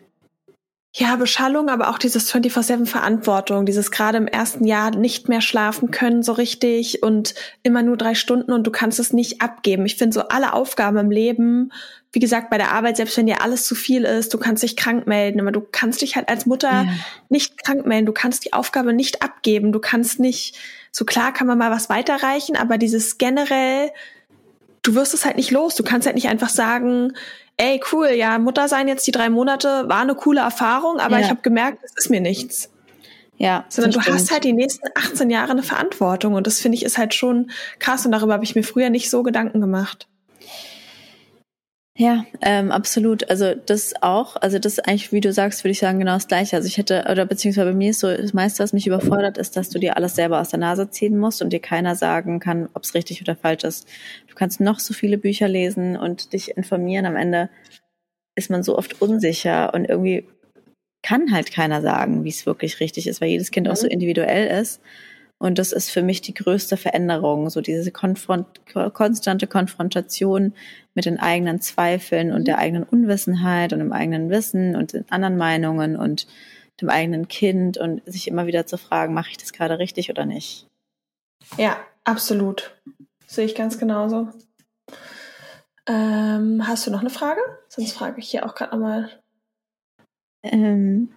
Ja, 0.94 1.16
Beschallung, 1.16 1.70
aber 1.70 1.90
auch 1.90 1.98
dieses 1.98 2.32
24-7 2.32 2.86
Verantwortung, 2.86 3.66
dieses 3.66 3.90
gerade 3.90 4.18
im 4.18 4.28
ersten 4.28 4.64
Jahr 4.64 4.92
nicht 4.92 5.28
mehr 5.28 5.40
schlafen 5.40 5.90
können 5.90 6.22
so 6.22 6.32
richtig 6.32 7.02
und 7.02 7.34
immer 7.64 7.82
nur 7.82 7.96
drei 7.96 8.14
Stunden 8.14 8.52
und 8.52 8.64
du 8.64 8.70
kannst 8.70 9.00
es 9.00 9.12
nicht 9.12 9.42
abgeben. 9.42 9.86
Ich 9.86 9.96
finde 9.96 10.14
so 10.14 10.28
alle 10.28 10.52
Aufgaben 10.52 10.98
im 10.98 11.10
Leben, 11.10 11.72
wie 12.12 12.18
gesagt, 12.18 12.50
bei 12.50 12.58
der 12.58 12.72
Arbeit, 12.72 12.96
selbst 12.96 13.16
wenn 13.16 13.26
dir 13.26 13.40
alles 13.40 13.64
zu 13.64 13.74
viel 13.74 14.04
ist, 14.04 14.34
du 14.34 14.38
kannst 14.38 14.62
dich 14.62 14.76
krank 14.76 15.06
melden, 15.06 15.40
aber 15.40 15.52
du 15.52 15.60
kannst 15.60 16.02
dich 16.02 16.16
halt 16.16 16.28
als 16.28 16.44
Mutter 16.44 16.68
ja. 16.68 16.92
nicht 17.28 17.62
krank 17.62 17.86
melden, 17.86 18.06
du 18.06 18.12
kannst 18.12 18.44
die 18.44 18.52
Aufgabe 18.52 18.92
nicht 18.92 19.22
abgeben, 19.22 19.70
du 19.70 19.78
kannst 19.78 20.18
nicht, 20.18 20.58
so 20.90 21.04
klar 21.04 21.32
kann 21.32 21.46
man 21.46 21.58
mal 21.58 21.70
was 21.70 21.88
weiterreichen, 21.88 22.56
aber 22.56 22.78
dieses 22.78 23.18
generell, 23.18 23.92
du 24.82 24.94
wirst 24.96 25.14
es 25.14 25.24
halt 25.24 25.36
nicht 25.36 25.52
los, 25.52 25.76
du 25.76 25.84
kannst 25.84 26.06
halt 26.06 26.16
nicht 26.16 26.28
einfach 26.28 26.48
sagen, 26.48 27.12
ey, 27.58 27.80
cool, 27.92 28.08
ja, 28.08 28.38
Mutter 28.38 28.66
sein 28.66 28.88
jetzt 28.88 29.06
die 29.06 29.12
drei 29.12 29.30
Monate 29.30 29.84
war 29.88 30.00
eine 30.00 30.16
coole 30.16 30.40
Erfahrung, 30.40 30.98
aber 30.98 31.18
ja. 31.18 31.24
ich 31.24 31.30
habe 31.30 31.42
gemerkt, 31.42 31.78
es 31.84 31.92
ist 31.96 32.10
mir 32.10 32.20
nichts. 32.20 32.70
Ja. 33.36 33.64
Sondern 33.68 33.92
du 33.92 34.00
stimmt. 34.00 34.16
hast 34.16 34.30
halt 34.32 34.44
die 34.44 34.52
nächsten 34.52 34.86
18 34.94 35.30
Jahre 35.30 35.52
eine 35.52 35.62
Verantwortung 35.62 36.34
und 36.34 36.46
das 36.46 36.60
finde 36.60 36.76
ich 36.76 36.84
ist 36.84 36.98
halt 36.98 37.14
schon 37.14 37.50
krass 37.78 38.04
und 38.04 38.12
darüber 38.12 38.34
habe 38.34 38.44
ich 38.44 38.54
mir 38.54 38.64
früher 38.64 38.90
nicht 38.90 39.08
so 39.08 39.22
Gedanken 39.22 39.60
gemacht. 39.60 40.08
Ja, 42.00 42.24
ähm, 42.40 42.72
absolut. 42.72 43.28
Also 43.28 43.54
das 43.54 43.92
auch. 44.00 44.36
Also 44.36 44.58
das 44.58 44.78
ist 44.78 44.88
eigentlich, 44.88 45.12
wie 45.12 45.20
du 45.20 45.34
sagst, 45.34 45.62
würde 45.64 45.72
ich 45.72 45.80
sagen, 45.80 45.98
genau 45.98 46.14
das 46.14 46.28
Gleiche. 46.28 46.56
Also 46.56 46.66
ich 46.66 46.78
hätte, 46.78 47.04
oder 47.10 47.26
beziehungsweise 47.26 47.68
bei 47.68 47.76
mir 47.76 47.90
ist 47.90 48.00
so, 48.00 48.08
das 48.08 48.32
meiste, 48.32 48.62
was 48.62 48.72
mich 48.72 48.86
überfordert, 48.86 49.36
ist, 49.36 49.54
dass 49.54 49.68
du 49.68 49.78
dir 49.78 49.98
alles 49.98 50.14
selber 50.14 50.40
aus 50.40 50.48
der 50.48 50.60
Nase 50.60 50.88
ziehen 50.88 51.18
musst 51.18 51.42
und 51.42 51.52
dir 51.52 51.60
keiner 51.60 51.96
sagen 51.96 52.40
kann, 52.40 52.70
ob 52.72 52.84
es 52.84 52.94
richtig 52.94 53.20
oder 53.20 53.36
falsch 53.36 53.64
ist. 53.64 53.86
Du 54.28 54.34
kannst 54.34 54.62
noch 54.62 54.80
so 54.80 54.94
viele 54.94 55.18
Bücher 55.18 55.46
lesen 55.46 55.98
und 55.98 56.32
dich 56.32 56.56
informieren. 56.56 57.04
Am 57.04 57.16
Ende 57.16 57.50
ist 58.34 58.48
man 58.48 58.62
so 58.62 58.78
oft 58.78 59.02
unsicher 59.02 59.74
und 59.74 59.84
irgendwie 59.84 60.26
kann 61.02 61.34
halt 61.34 61.52
keiner 61.52 61.82
sagen, 61.82 62.24
wie 62.24 62.30
es 62.30 62.46
wirklich 62.46 62.80
richtig 62.80 63.08
ist, 63.08 63.20
weil 63.20 63.28
jedes 63.28 63.50
Kind 63.50 63.68
auch 63.68 63.76
so 63.76 63.84
mhm. 63.84 63.92
individuell 63.92 64.46
ist. 64.62 64.80
Und 65.40 65.59
das 65.59 65.72
ist 65.72 65.90
für 65.90 66.03
mich 66.03 66.20
die 66.20 66.35
größte 66.35 66.76
Veränderung, 66.76 67.48
so 67.48 67.62
diese 67.62 67.90
Konfront 67.90 68.46
konstante 68.92 69.46
Konfrontation 69.46 70.53
mit 70.94 71.07
den 71.07 71.18
eigenen 71.18 71.62
Zweifeln 71.62 72.31
und 72.31 72.46
der 72.46 72.59
eigenen 72.59 72.85
Unwissenheit 72.85 73.72
und 73.72 73.79
dem 73.79 73.92
eigenen 73.92 74.29
Wissen 74.29 74.76
und 74.76 74.92
den 74.92 75.11
anderen 75.11 75.38
Meinungen 75.38 75.96
und 75.96 76.26
dem 76.83 76.90
eigenen 76.90 77.26
Kind 77.26 77.79
und 77.79 78.03
sich 78.05 78.29
immer 78.29 78.46
wieder 78.46 78.66
zu 78.66 78.76
fragen, 78.76 79.14
mache 79.14 79.31
ich 79.31 79.38
das 79.38 79.55
gerade 79.55 79.79
richtig 79.79 80.11
oder 80.11 80.26
nicht? 80.26 80.66
Ja, 81.57 81.79
absolut. 82.05 82.79
Sehe 83.26 83.46
ich 83.46 83.55
ganz 83.55 83.79
genauso. 83.79 84.29
Ähm, 85.87 86.68
hast 86.68 86.87
du 86.87 86.90
noch 86.90 87.00
eine 87.00 87.09
Frage? 87.09 87.40
Sonst 87.68 87.92
frage 87.92 88.20
ich 88.20 88.29
hier 88.29 88.44
auch 88.44 88.55
gerade 88.55 88.72
nochmal. 88.72 89.09
Ähm, 90.42 91.14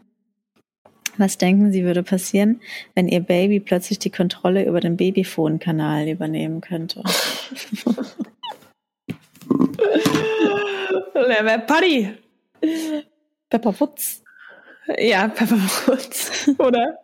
was 1.17 1.37
denken 1.37 1.71
Sie 1.71 1.83
würde 1.83 2.03
passieren, 2.03 2.61
wenn 2.95 3.07
Ihr 3.07 3.21
Baby 3.21 3.59
plötzlich 3.59 3.99
die 3.99 4.09
Kontrolle 4.09 4.65
über 4.65 4.79
den 4.79 4.97
Babyphone-Kanal 4.97 6.07
übernehmen 6.07 6.61
könnte? 6.61 7.03
Wer? 11.13 11.59
Pepper 13.49 13.79
Woods. 13.79 14.23
Ja, 14.97 15.27
Pepper 15.27 15.55
Woods. 15.55 16.49
Oder? 16.57 16.99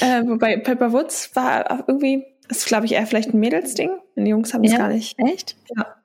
äh, 0.00 0.22
wobei 0.26 0.56
Pepper 0.58 0.92
Woods 0.92 1.34
war 1.34 1.84
irgendwie, 1.88 2.24
das 2.48 2.58
ist 2.58 2.66
glaube 2.66 2.86
ich 2.86 2.92
eher 2.92 3.06
vielleicht 3.06 3.32
ein 3.34 3.40
Mädelsding. 3.40 3.90
Die 4.16 4.28
Jungs 4.28 4.54
haben 4.54 4.64
es 4.64 4.72
ja, 4.72 4.78
gar 4.78 4.88
nicht. 4.88 5.18
Echt? 5.18 5.56
Ja. 5.76 6.01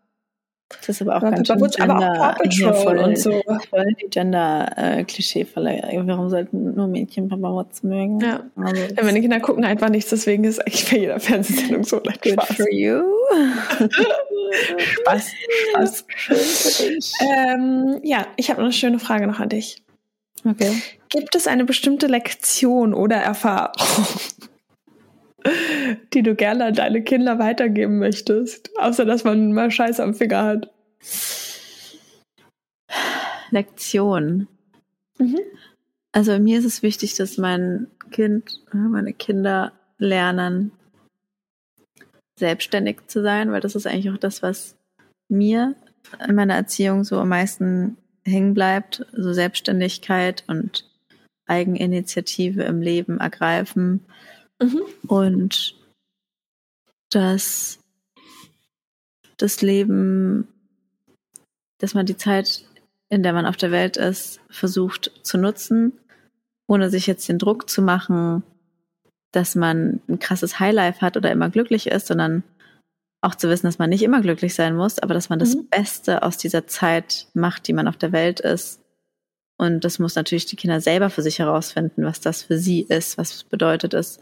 Das 0.69 0.89
ist 0.89 1.01
aber 1.01 1.13
auch 1.13 1.21
aber 1.21 1.31
ganz 1.31 1.47
schön 1.47 1.57
Gender, 1.59 1.93
aber 1.93 2.31
auch 2.31 2.35
Paw 2.35 2.43
Patrol 2.43 2.73
voll, 2.73 2.97
und 2.97 3.17
so. 3.17 3.41
Voll 3.69 3.85
die 4.01 4.09
Gender-Klischee-Falle. 4.09 5.81
Warum 6.05 6.29
sollten 6.29 6.75
nur 6.75 6.87
Mädchen 6.87 7.29
Papa 7.29 7.53
Watts 7.55 7.83
mögen? 7.83 8.19
Ja. 8.19 8.43
Also 8.57 8.81
ja. 8.83 9.03
Meine 9.03 9.21
Kinder 9.21 9.39
gucken 9.39 9.63
einfach 9.63 9.89
nichts, 9.89 10.09
deswegen 10.09 10.43
ist 10.43 10.59
eigentlich 10.59 10.89
bei 10.91 10.97
jeder 10.97 11.19
Fernsehsendung 11.21 11.85
so 11.85 12.01
leicht 12.03 12.21
Good 12.21 12.33
Spaß. 12.33 12.55
for 12.57 12.71
you. 12.71 13.01
Spaß, 15.01 15.31
Spaß. 15.71 16.05
Schön 16.15 16.37
für 16.37 16.83
dich. 16.89 17.11
Ähm, 17.21 17.99
ja, 18.03 18.27
ich 18.35 18.49
habe 18.49 18.61
eine 18.61 18.73
schöne 18.73 18.99
Frage 18.99 19.25
noch 19.25 19.39
an 19.39 19.49
dich. 19.49 19.83
Okay. 20.43 20.71
Gibt 21.09 21.35
es 21.35 21.47
eine 21.47 21.63
bestimmte 21.63 22.07
Lektion 22.07 22.93
oder 22.93 23.15
Erfahrung, 23.15 23.73
die 26.13 26.23
du 26.23 26.35
gerne 26.35 26.65
an 26.65 26.73
deine 26.73 27.03
Kinder 27.03 27.39
weitergeben 27.39 27.99
möchtest? 27.99 28.69
Außer, 28.77 29.05
dass 29.05 29.23
man 29.23 29.53
mal 29.53 29.71
Scheiß 29.71 29.99
am 29.99 30.13
Finger 30.13 30.43
hat. 30.43 30.71
Lektion. 33.51 34.47
Mhm. 35.17 35.39
Also 36.11 36.37
mir 36.39 36.59
ist 36.59 36.65
es 36.65 36.83
wichtig, 36.83 37.15
dass 37.15 37.37
mein 37.37 37.87
Kind, 38.11 38.61
meine 38.71 39.13
Kinder 39.13 39.73
lernen, 39.97 40.71
selbstständig 42.39 43.07
zu 43.07 43.21
sein, 43.21 43.51
weil 43.51 43.61
das 43.61 43.75
ist 43.75 43.87
eigentlich 43.87 44.11
auch 44.11 44.17
das, 44.17 44.41
was 44.43 44.75
mir 45.29 45.75
in 46.27 46.35
meiner 46.35 46.55
Erziehung 46.55 47.03
so 47.03 47.19
am 47.19 47.29
meisten 47.29 47.97
hängen 48.25 48.53
bleibt. 48.53 49.05
So 49.13 49.33
Selbstständigkeit 49.33 50.43
und 50.47 50.89
Eigeninitiative 51.47 52.63
im 52.63 52.81
Leben 52.81 53.19
ergreifen 53.19 54.05
Mhm. 54.61 54.81
Und 55.07 55.75
dass 57.09 57.79
das 59.37 59.61
Leben, 59.61 60.47
dass 61.79 61.93
man 61.93 62.05
die 62.05 62.17
Zeit, 62.17 62.65
in 63.09 63.23
der 63.23 63.33
man 63.33 63.45
auf 63.45 63.57
der 63.57 63.71
Welt 63.71 63.97
ist, 63.97 64.41
versucht 64.49 65.11
zu 65.23 65.37
nutzen, 65.37 65.93
ohne 66.67 66.89
sich 66.89 67.07
jetzt 67.07 67.29
den 67.29 67.39
Druck 67.39 67.69
zu 67.69 67.81
machen, 67.81 68.43
dass 69.31 69.55
man 69.55 70.01
ein 70.07 70.19
krasses 70.19 70.59
Highlife 70.59 71.01
hat 71.01 71.17
oder 71.17 71.31
immer 71.31 71.49
glücklich 71.49 71.87
ist, 71.87 72.07
sondern 72.07 72.43
auch 73.21 73.35
zu 73.35 73.49
wissen, 73.49 73.67
dass 73.67 73.79
man 73.79 73.89
nicht 73.89 74.03
immer 74.03 74.21
glücklich 74.21 74.53
sein 74.55 74.75
muss, 74.75 74.99
aber 74.99 75.13
dass 75.13 75.29
man 75.29 75.39
das 75.39 75.55
mhm. 75.55 75.67
Beste 75.69 76.23
aus 76.23 76.37
dieser 76.37 76.67
Zeit 76.67 77.27
macht, 77.33 77.67
die 77.67 77.73
man 77.73 77.87
auf 77.87 77.97
der 77.97 78.11
Welt 78.11 78.39
ist. 78.39 78.81
Und 79.57 79.83
das 79.83 79.99
muss 79.99 80.15
natürlich 80.15 80.45
die 80.45 80.55
Kinder 80.55 80.81
selber 80.81 81.09
für 81.09 81.23
sich 81.23 81.39
herausfinden, 81.39 82.03
was 82.03 82.21
das 82.21 82.43
für 82.43 82.57
sie 82.57 82.81
ist, 82.81 83.17
was 83.17 83.43
bedeutet 83.43 83.93
es, 83.93 84.19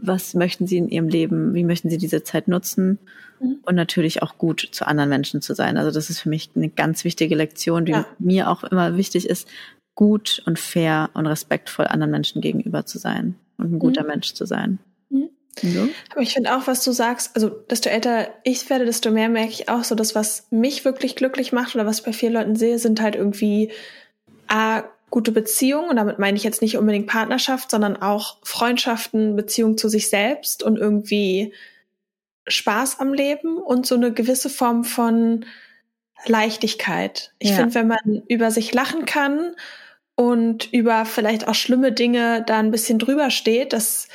was 0.00 0.34
möchten 0.34 0.66
sie 0.66 0.78
in 0.78 0.88
ihrem 0.88 1.08
Leben, 1.08 1.54
wie 1.54 1.64
möchten 1.64 1.90
sie 1.90 1.98
diese 1.98 2.22
Zeit 2.24 2.48
nutzen 2.48 2.98
mhm. 3.40 3.58
und 3.62 3.74
natürlich 3.74 4.22
auch 4.22 4.36
gut 4.38 4.68
zu 4.72 4.86
anderen 4.86 5.10
Menschen 5.10 5.42
zu 5.42 5.54
sein. 5.54 5.76
Also 5.76 5.90
das 5.90 6.10
ist 6.10 6.20
für 6.20 6.28
mich 6.28 6.50
eine 6.54 6.68
ganz 6.68 7.04
wichtige 7.04 7.36
Lektion, 7.36 7.84
die 7.84 7.92
ja. 7.92 8.06
mir 8.18 8.50
auch 8.50 8.64
immer 8.64 8.96
wichtig 8.96 9.28
ist, 9.28 9.48
gut 9.94 10.42
und 10.46 10.58
fair 10.58 11.10
und 11.14 11.26
respektvoll 11.26 11.86
anderen 11.86 12.10
Menschen 12.10 12.40
gegenüber 12.40 12.86
zu 12.86 12.98
sein 12.98 13.36
und 13.58 13.72
ein 13.72 13.78
guter 13.78 14.02
mhm. 14.02 14.08
Mensch 14.08 14.32
zu 14.34 14.44
sein. 14.44 14.78
Mhm. 15.62 15.90
Aber 16.10 16.22
ich 16.22 16.32
finde 16.32 16.56
auch, 16.56 16.66
was 16.66 16.84
du 16.84 16.92
sagst, 16.92 17.34
also 17.34 17.48
desto 17.48 17.88
älter 17.90 18.28
ich 18.44 18.68
werde, 18.70 18.84
desto 18.84 19.10
mehr 19.10 19.28
merke 19.28 19.52
ich 19.52 19.68
auch 19.68 19.84
so, 19.84 19.94
dass 19.94 20.14
was 20.14 20.46
mich 20.50 20.84
wirklich 20.84 21.16
glücklich 21.16 21.52
macht 21.52 21.74
oder 21.74 21.86
was 21.86 22.00
ich 22.00 22.04
bei 22.04 22.12
vielen 22.12 22.34
Leuten 22.34 22.56
sehe, 22.56 22.78
sind 22.78 23.00
halt 23.00 23.14
irgendwie 23.14 23.70
A, 24.46 24.84
gute 25.10 25.32
Beziehungen. 25.32 25.90
Und 25.90 25.96
damit 25.96 26.18
meine 26.18 26.36
ich 26.36 26.44
jetzt 26.44 26.62
nicht 26.62 26.76
unbedingt 26.76 27.06
Partnerschaft, 27.06 27.70
sondern 27.70 27.96
auch 27.96 28.38
Freundschaften, 28.42 29.36
Beziehung 29.36 29.76
zu 29.76 29.88
sich 29.88 30.08
selbst 30.08 30.62
und 30.62 30.78
irgendwie 30.78 31.52
Spaß 32.48 33.00
am 33.00 33.12
Leben 33.12 33.58
und 33.58 33.86
so 33.86 33.94
eine 33.94 34.12
gewisse 34.12 34.50
Form 34.50 34.84
von 34.84 35.44
Leichtigkeit. 36.26 37.32
Ich 37.38 37.50
ja. 37.50 37.56
finde, 37.56 37.74
wenn 37.74 37.88
man 37.88 38.22
über 38.28 38.50
sich 38.50 38.72
lachen 38.72 39.04
kann 39.04 39.54
und 40.14 40.72
über 40.72 41.04
vielleicht 41.04 41.48
auch 41.48 41.54
schlimme 41.54 41.92
Dinge 41.92 42.42
da 42.46 42.58
ein 42.58 42.70
bisschen 42.70 42.98
drüber 42.98 43.30
steht, 43.30 43.72
das 43.72 44.08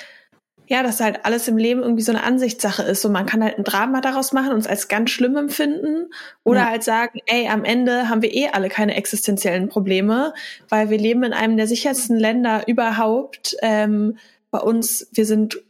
ja, 0.68 0.84
dass 0.84 1.00
halt 1.00 1.26
alles 1.26 1.48
im 1.48 1.58
Leben 1.58 1.82
irgendwie 1.82 2.02
so 2.02 2.12
eine 2.12 2.24
Ansichtssache 2.24 2.84
ist. 2.84 3.06
Und 3.06 3.12
man 3.12 3.26
kann 3.26 3.44
halt 3.44 3.58
ein 3.58 3.64
Drama 3.64 4.02
daraus 4.02 4.34
machen 4.34 4.52
und 4.52 4.60
es 4.60 4.68
als 4.68 4.88
ganz 4.88 5.12
schlimm 5.12 5.38
empfinden 5.38 6.10
oder 6.44 6.62
ja. 6.62 6.70
halt 6.70 6.84
sagen, 6.84 7.20
ey, 7.28 7.48
am 7.48 7.64
Ende 7.64 8.10
haben 8.10 8.22
wir 8.22 8.34
eh 8.34 8.50
alle 8.50 8.70
keine 8.70 8.96
existenziellen 8.96 9.70
Probleme, 9.70 10.34
weil 10.70 10.90
wir 10.90 10.98
leben 10.98 11.24
in 11.24 11.34
einem 11.34 11.58
der 11.58 11.68
sichersten 11.68 12.18
Länder 12.18 12.68
überhaupt. 12.68 13.56
Ähm, 13.62 14.18
bei 14.50 14.60
uns, 14.60 15.08
wir 15.12 15.26
sind, 15.26 15.62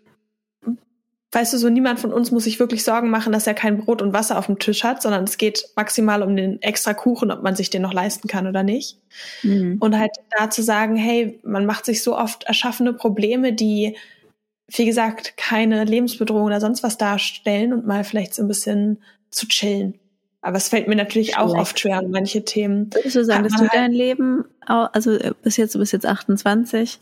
weißt 1.31 1.53
du, 1.53 1.57
so 1.57 1.67
niemand 1.69 1.99
von 1.99 2.13
uns 2.13 2.31
muss 2.31 2.45
sich 2.45 2.59
wirklich 2.59 2.83
Sorgen 2.83 3.09
machen, 3.09 3.33
dass 3.33 3.47
er 3.47 3.53
kein 3.53 3.79
Brot 3.79 4.01
und 4.01 4.13
Wasser 4.13 4.37
auf 4.37 4.45
dem 4.45 4.59
Tisch 4.59 4.85
hat, 4.85 5.01
sondern 5.01 5.25
es 5.25 5.37
geht 5.37 5.65
maximal 5.75 6.23
um 6.23 6.37
den 6.37 6.61
extra 6.61 6.93
Kuchen, 6.93 7.31
ob 7.31 7.43
man 7.43 7.55
sich 7.55 7.69
den 7.69 7.81
noch 7.81 7.93
leisten 7.93 8.29
kann 8.29 8.47
oder 8.47 8.63
nicht. 8.63 8.97
Mhm. 9.43 9.77
Und 9.81 9.97
halt 9.97 10.11
da 10.37 10.49
zu 10.49 10.63
sagen, 10.63 10.95
hey, 10.95 11.39
man 11.43 11.65
macht 11.65 11.83
sich 11.83 12.01
so 12.01 12.17
oft 12.17 12.45
erschaffene 12.45 12.93
Probleme, 12.93 13.51
die 13.51 13.97
wie 14.67 14.85
gesagt, 14.85 15.37
keine 15.37 15.83
Lebensbedrohung 15.83 16.43
oder 16.43 16.59
sonst 16.59 16.83
was 16.83 16.97
darstellen 16.97 17.73
und 17.73 17.85
mal 17.85 18.03
vielleicht 18.03 18.33
so 18.33 18.43
ein 18.43 18.47
bisschen 18.47 19.03
zu 19.29 19.47
chillen. 19.47 19.99
Aber 20.41 20.57
es 20.57 20.69
fällt 20.69 20.87
mir 20.87 20.95
natürlich 20.95 21.33
Schlecht. 21.33 21.39
auch 21.39 21.55
oft 21.55 21.79
schwer 21.79 21.97
an 21.97 22.11
manche 22.11 22.45
Themen. 22.45 22.93
Würdest 22.93 23.15
du 23.15 23.25
sagen, 23.25 23.43
dass 23.43 23.53
du 23.53 23.61
halt 23.61 23.73
dein 23.73 23.91
Leben, 23.91 24.45
also 24.67 25.11
äh, 25.11 25.33
bis 25.41 25.57
jetzt, 25.57 25.73
du 25.73 25.79
bist 25.79 25.93
jetzt 25.93 26.05
28, 26.05 26.99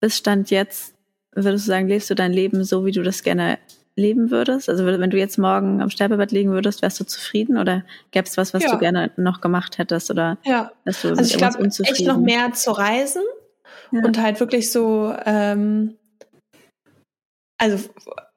bis 0.00 0.16
Stand 0.16 0.50
jetzt, 0.50 0.94
würdest 1.34 1.66
du 1.66 1.70
sagen, 1.70 1.88
lebst 1.88 2.10
du 2.10 2.14
dein 2.14 2.32
Leben 2.32 2.62
so, 2.64 2.84
wie 2.84 2.92
du 2.92 3.02
das 3.02 3.22
gerne 3.22 3.58
leben 3.96 4.30
würdest? 4.30 4.68
Also 4.68 4.86
wenn 4.86 5.10
du 5.10 5.18
jetzt 5.18 5.38
morgen 5.38 5.82
am 5.82 5.90
Sterbebett 5.90 6.30
liegen 6.30 6.50
würdest, 6.50 6.82
wärst 6.82 7.00
du 7.00 7.04
zufrieden 7.04 7.58
oder 7.58 7.84
gäbe 8.10 8.28
es 8.28 8.36
was, 8.36 8.54
was 8.54 8.62
ja. 8.62 8.72
du 8.72 8.78
gerne 8.78 9.10
noch 9.16 9.40
gemacht 9.40 9.78
hättest 9.78 10.10
oder 10.10 10.38
ja. 10.44 10.72
wärst 10.84 11.04
du 11.04 11.08
also 11.08 11.22
ich 11.22 11.36
glaube 11.36 11.64
echt 11.64 12.06
noch 12.06 12.18
mehr 12.18 12.52
zu 12.52 12.70
reisen 12.70 13.22
ja. 13.90 14.04
und 14.04 14.20
halt 14.20 14.40
wirklich 14.40 14.70
so 14.70 15.14
ähm, 15.24 15.96
also 17.62 17.78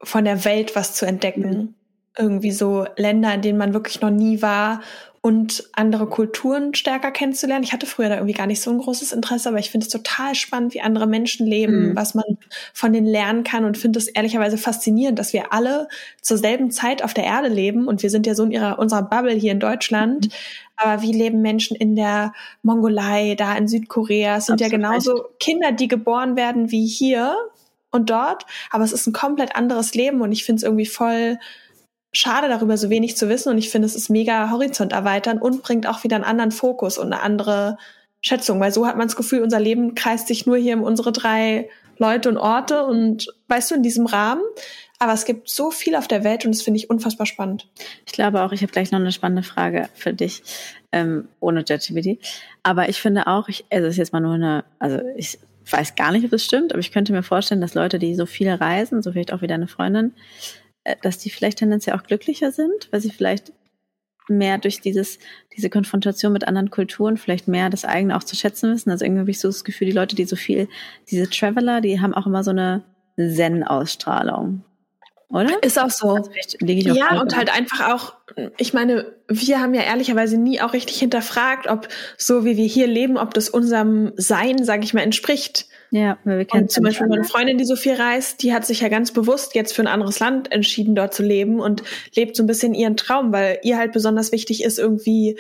von 0.04 0.24
der 0.24 0.46
Welt 0.46 0.76
was 0.76 0.94
zu 0.94 1.06
entdecken. 1.06 1.50
Mhm. 1.50 1.74
Irgendwie 2.18 2.52
so 2.52 2.86
Länder, 2.96 3.34
in 3.34 3.42
denen 3.42 3.58
man 3.58 3.74
wirklich 3.74 4.00
noch 4.00 4.12
nie 4.12 4.42
war 4.42 4.82
und 5.26 5.64
andere 5.74 6.06
Kulturen 6.06 6.76
stärker 6.76 7.10
kennenzulernen. 7.10 7.64
Ich 7.64 7.74
hatte 7.74 7.88
früher 7.88 8.10
da 8.10 8.16
irgendwie 8.16 8.36
gar 8.36 8.46
nicht 8.46 8.62
so 8.62 8.70
ein 8.70 8.78
großes 8.78 9.12
Interesse, 9.12 9.50
aber 9.50 9.58
ich 9.58 9.72
finde 9.72 9.86
es 9.88 9.92
total 9.92 10.36
spannend, 10.36 10.76
wie 10.76 10.82
andere 10.82 11.08
Menschen 11.08 11.48
leben, 11.48 11.90
mhm. 11.90 11.96
was 11.96 12.14
man 12.14 12.38
von 12.72 12.94
denen 12.94 13.08
lernen 13.08 13.44
kann 13.44 13.66
und 13.66 13.76
finde 13.76 13.98
es 13.98 14.08
ehrlicherweise 14.08 14.60
faszinierend, 14.60 15.18
dass 15.18 15.34
wir 15.34 15.52
alle 15.52 15.88
zur 16.22 16.38
selben 16.38 16.70
Zeit 16.70 17.04
auf 17.04 17.16
der 17.16 17.24
Erde 17.24 17.48
leben 17.48 17.88
und 17.88 18.04
wir 18.04 18.12
sind 18.12 18.28
ja 18.28 18.36
so 18.36 18.44
in 18.44 18.52
ihrer, 18.52 18.78
unserer 18.78 19.02
Bubble 19.02 19.34
hier 19.34 19.52
in 19.52 19.60
Deutschland. 19.60 20.28
Mhm. 20.28 20.32
Aber 20.78 21.02
wie 21.02 21.14
leben 21.14 21.42
Menschen 21.42 21.76
in 21.76 21.96
der 21.96 22.32
Mongolei, 22.62 23.34
da 23.36 23.56
in 23.56 23.68
Südkorea? 23.68 24.38
Es 24.38 24.46
sind 24.46 24.62
Absolut. 24.62 24.72
ja 24.72 24.78
genauso 24.78 25.26
Kinder, 25.40 25.72
die 25.72 25.88
geboren 25.88 26.36
werden 26.36 26.70
wie 26.70 26.86
hier, 26.86 27.36
und 27.96 28.10
dort, 28.10 28.46
aber 28.70 28.84
es 28.84 28.92
ist 28.92 29.08
ein 29.08 29.14
komplett 29.14 29.56
anderes 29.56 29.96
Leben 29.96 30.22
und 30.22 30.32
ich 30.32 30.46
finde 30.46 30.60
es 30.60 30.64
irgendwie 30.64 30.86
voll 30.86 31.40
schade 32.12 32.48
darüber 32.48 32.78
so 32.78 32.90
wenig 32.90 33.18
zu 33.18 33.28
wissen 33.28 33.50
und 33.50 33.58
ich 33.58 33.70
finde 33.70 33.88
es 33.88 33.96
ist 33.96 34.10
mega 34.10 34.50
Horizont 34.52 34.94
erweitern 34.94 35.38
und 35.38 35.64
bringt 35.64 35.88
auch 35.88 36.04
wieder 36.04 36.16
einen 36.16 36.24
anderen 36.24 36.52
Fokus 36.52 36.98
und 36.98 37.12
eine 37.12 37.22
andere 37.22 37.78
Schätzung, 38.22 38.60
weil 38.60 38.72
so 38.72 38.88
hat 38.88 38.98
man 38.98 39.08
das 39.08 39.16
Gefühl, 39.16 39.44
unser 39.44 39.60
Leben 39.60 39.96
kreist 39.96 40.28
sich 40.28 40.46
nur 40.46 40.58
hier 40.58 40.78
um 40.78 40.84
unsere 40.84 41.12
drei 41.12 41.70
Leute 41.98 42.30
und 42.30 42.38
Orte 42.38 42.86
und 42.86 43.28
weißt 43.48 43.72
du, 43.72 43.76
in 43.76 43.84
diesem 43.84 44.06
Rahmen. 44.06 44.42
Aber 44.98 45.14
es 45.14 45.26
gibt 45.26 45.50
so 45.50 45.72
viel 45.72 45.96
auf 45.96 46.08
der 46.08 46.24
Welt 46.24 46.46
und 46.46 46.56
das 46.56 46.62
finde 46.62 46.78
ich 46.78 46.90
unfassbar 46.90 47.26
spannend. 47.26 47.68
Ich 48.06 48.14
glaube 48.14 48.42
auch, 48.42 48.52
ich 48.52 48.62
habe 48.62 48.72
gleich 48.72 48.92
noch 48.92 49.00
eine 49.00 49.12
spannende 49.12 49.44
Frage 49.44 49.90
für 49.94 50.14
dich, 50.14 50.42
ähm, 50.92 51.28
ohne 51.40 51.66
JetGPT. 51.68 52.18
Aber 52.64 52.88
ich 52.88 53.02
finde 53.02 53.28
auch, 53.28 53.50
ich, 53.50 53.66
also 53.70 53.88
es 53.88 53.94
ist 53.94 53.98
jetzt 53.98 54.14
mal 54.14 54.22
nur 54.22 54.36
eine, 54.36 54.64
also 54.80 55.00
ich 55.18 55.38
weiß 55.72 55.96
gar 55.96 56.12
nicht, 56.12 56.26
ob 56.26 56.34
es 56.34 56.46
stimmt, 56.46 56.74
aber 56.74 56.80
ich 56.80 56.92
könnte 56.92 57.14
mir 57.14 57.24
vorstellen, 57.24 57.62
dass 57.62 57.74
Leute, 57.74 58.00
die 58.00 58.16
so 58.16 58.26
viel 58.26 58.50
reisen, 58.50 59.02
so 59.02 59.12
vielleicht 59.12 59.34
auch 59.34 59.42
wie 59.42 59.48
deine 59.48 59.68
Freundin, 59.68 60.14
äh, 60.84 60.96
dass 61.02 61.18
die 61.18 61.30
vielleicht 61.30 61.60
tendenziell 61.60 61.96
auch 61.96 62.04
glücklicher 62.04 62.52
sind, 62.52 62.90
weil 62.92 63.02
sie 63.02 63.12
vielleicht 63.12 63.52
mehr 64.28 64.58
durch 64.58 64.82
dieses, 64.82 65.20
diese 65.56 65.70
Konfrontation 65.70 66.34
mit 66.34 66.48
anderen 66.48 66.72
Kulturen 66.72 67.18
vielleicht 67.18 67.48
mehr 67.48 67.70
das 67.70 67.86
eigene 67.86 68.18
auch 68.18 68.24
zu 68.24 68.36
schätzen 68.36 68.72
wissen. 68.72 68.90
Also 68.90 69.06
irgendwie 69.06 69.22
habe 69.22 69.32
ich 69.32 69.40
so 69.40 69.50
das 69.50 69.64
Gefühl, 69.64 69.88
die 69.88 69.94
Leute, 69.94 70.16
die 70.16 70.26
so 70.26 70.36
viel, 70.36 70.68
diese 71.10 71.30
Traveler, 71.30 71.82
die 71.82 72.02
haben 72.02 72.14
auch 72.14 72.26
immer 72.26 72.44
so 72.44 72.52
eine 72.52 72.84
Zen-Ausstrahlung. 73.18 74.64
Oder? 75.30 75.62
Ist 75.64 75.80
auch 75.80 75.90
so. 75.90 76.10
Also 76.10 76.30
ja, 76.62 77.20
und 77.20 77.36
halt 77.36 77.56
einfach 77.56 77.92
auch, 77.92 78.14
ich 78.58 78.74
meine, 78.74 79.14
wir 79.28 79.60
haben 79.60 79.74
ja 79.74 79.82
ehrlicherweise 79.82 80.38
nie 80.38 80.62
auch 80.62 80.74
richtig 80.74 80.98
hinterfragt, 81.00 81.68
ob 81.68 81.88
so 82.18 82.46
wie 82.46 82.58
wir 82.58 82.66
hier 82.66 82.88
leben, 82.88 83.18
ob 83.18 83.34
das 83.34 83.50
unserem 83.50 84.14
Sein, 84.18 84.64
sage 84.64 84.84
ich 84.84 84.94
mal, 84.94 85.02
entspricht. 85.02 85.66
Ja, 85.90 86.18
weil 86.26 86.40
wir 86.40 86.46
kennen 86.46 86.64
und 86.64 86.72
zum 86.72 86.84
Beispiel 86.84 87.08
meine 87.08 87.24
Freundin, 87.24 87.58
die 87.58 87.66
so 87.66 87.76
viel 87.76 87.94
reist, 87.94 88.44
die 88.44 88.54
hat 88.54 88.66
sich 88.66 88.82
ja 88.82 88.90
ganz 88.90 89.12
bewusst 89.12 89.56
jetzt 89.56 89.74
für 89.74 89.82
ein 89.82 89.88
anderes 89.88 90.20
Land 90.20 90.52
entschieden, 90.52 90.96
dort 90.96 91.14
zu 91.14 91.24
leben 91.24 91.60
und 91.60 91.84
lebt 92.16 92.36
so 92.36 92.44
ein 92.44 92.48
bisschen 92.48 92.74
ihren 92.74 92.98
Traum, 92.98 93.32
weil 93.32 93.60
ihr 93.64 93.78
halt 93.78 93.94
besonders 93.94 94.32
wichtig 94.32 94.64
ist, 94.64 94.78
irgendwie 94.78 95.38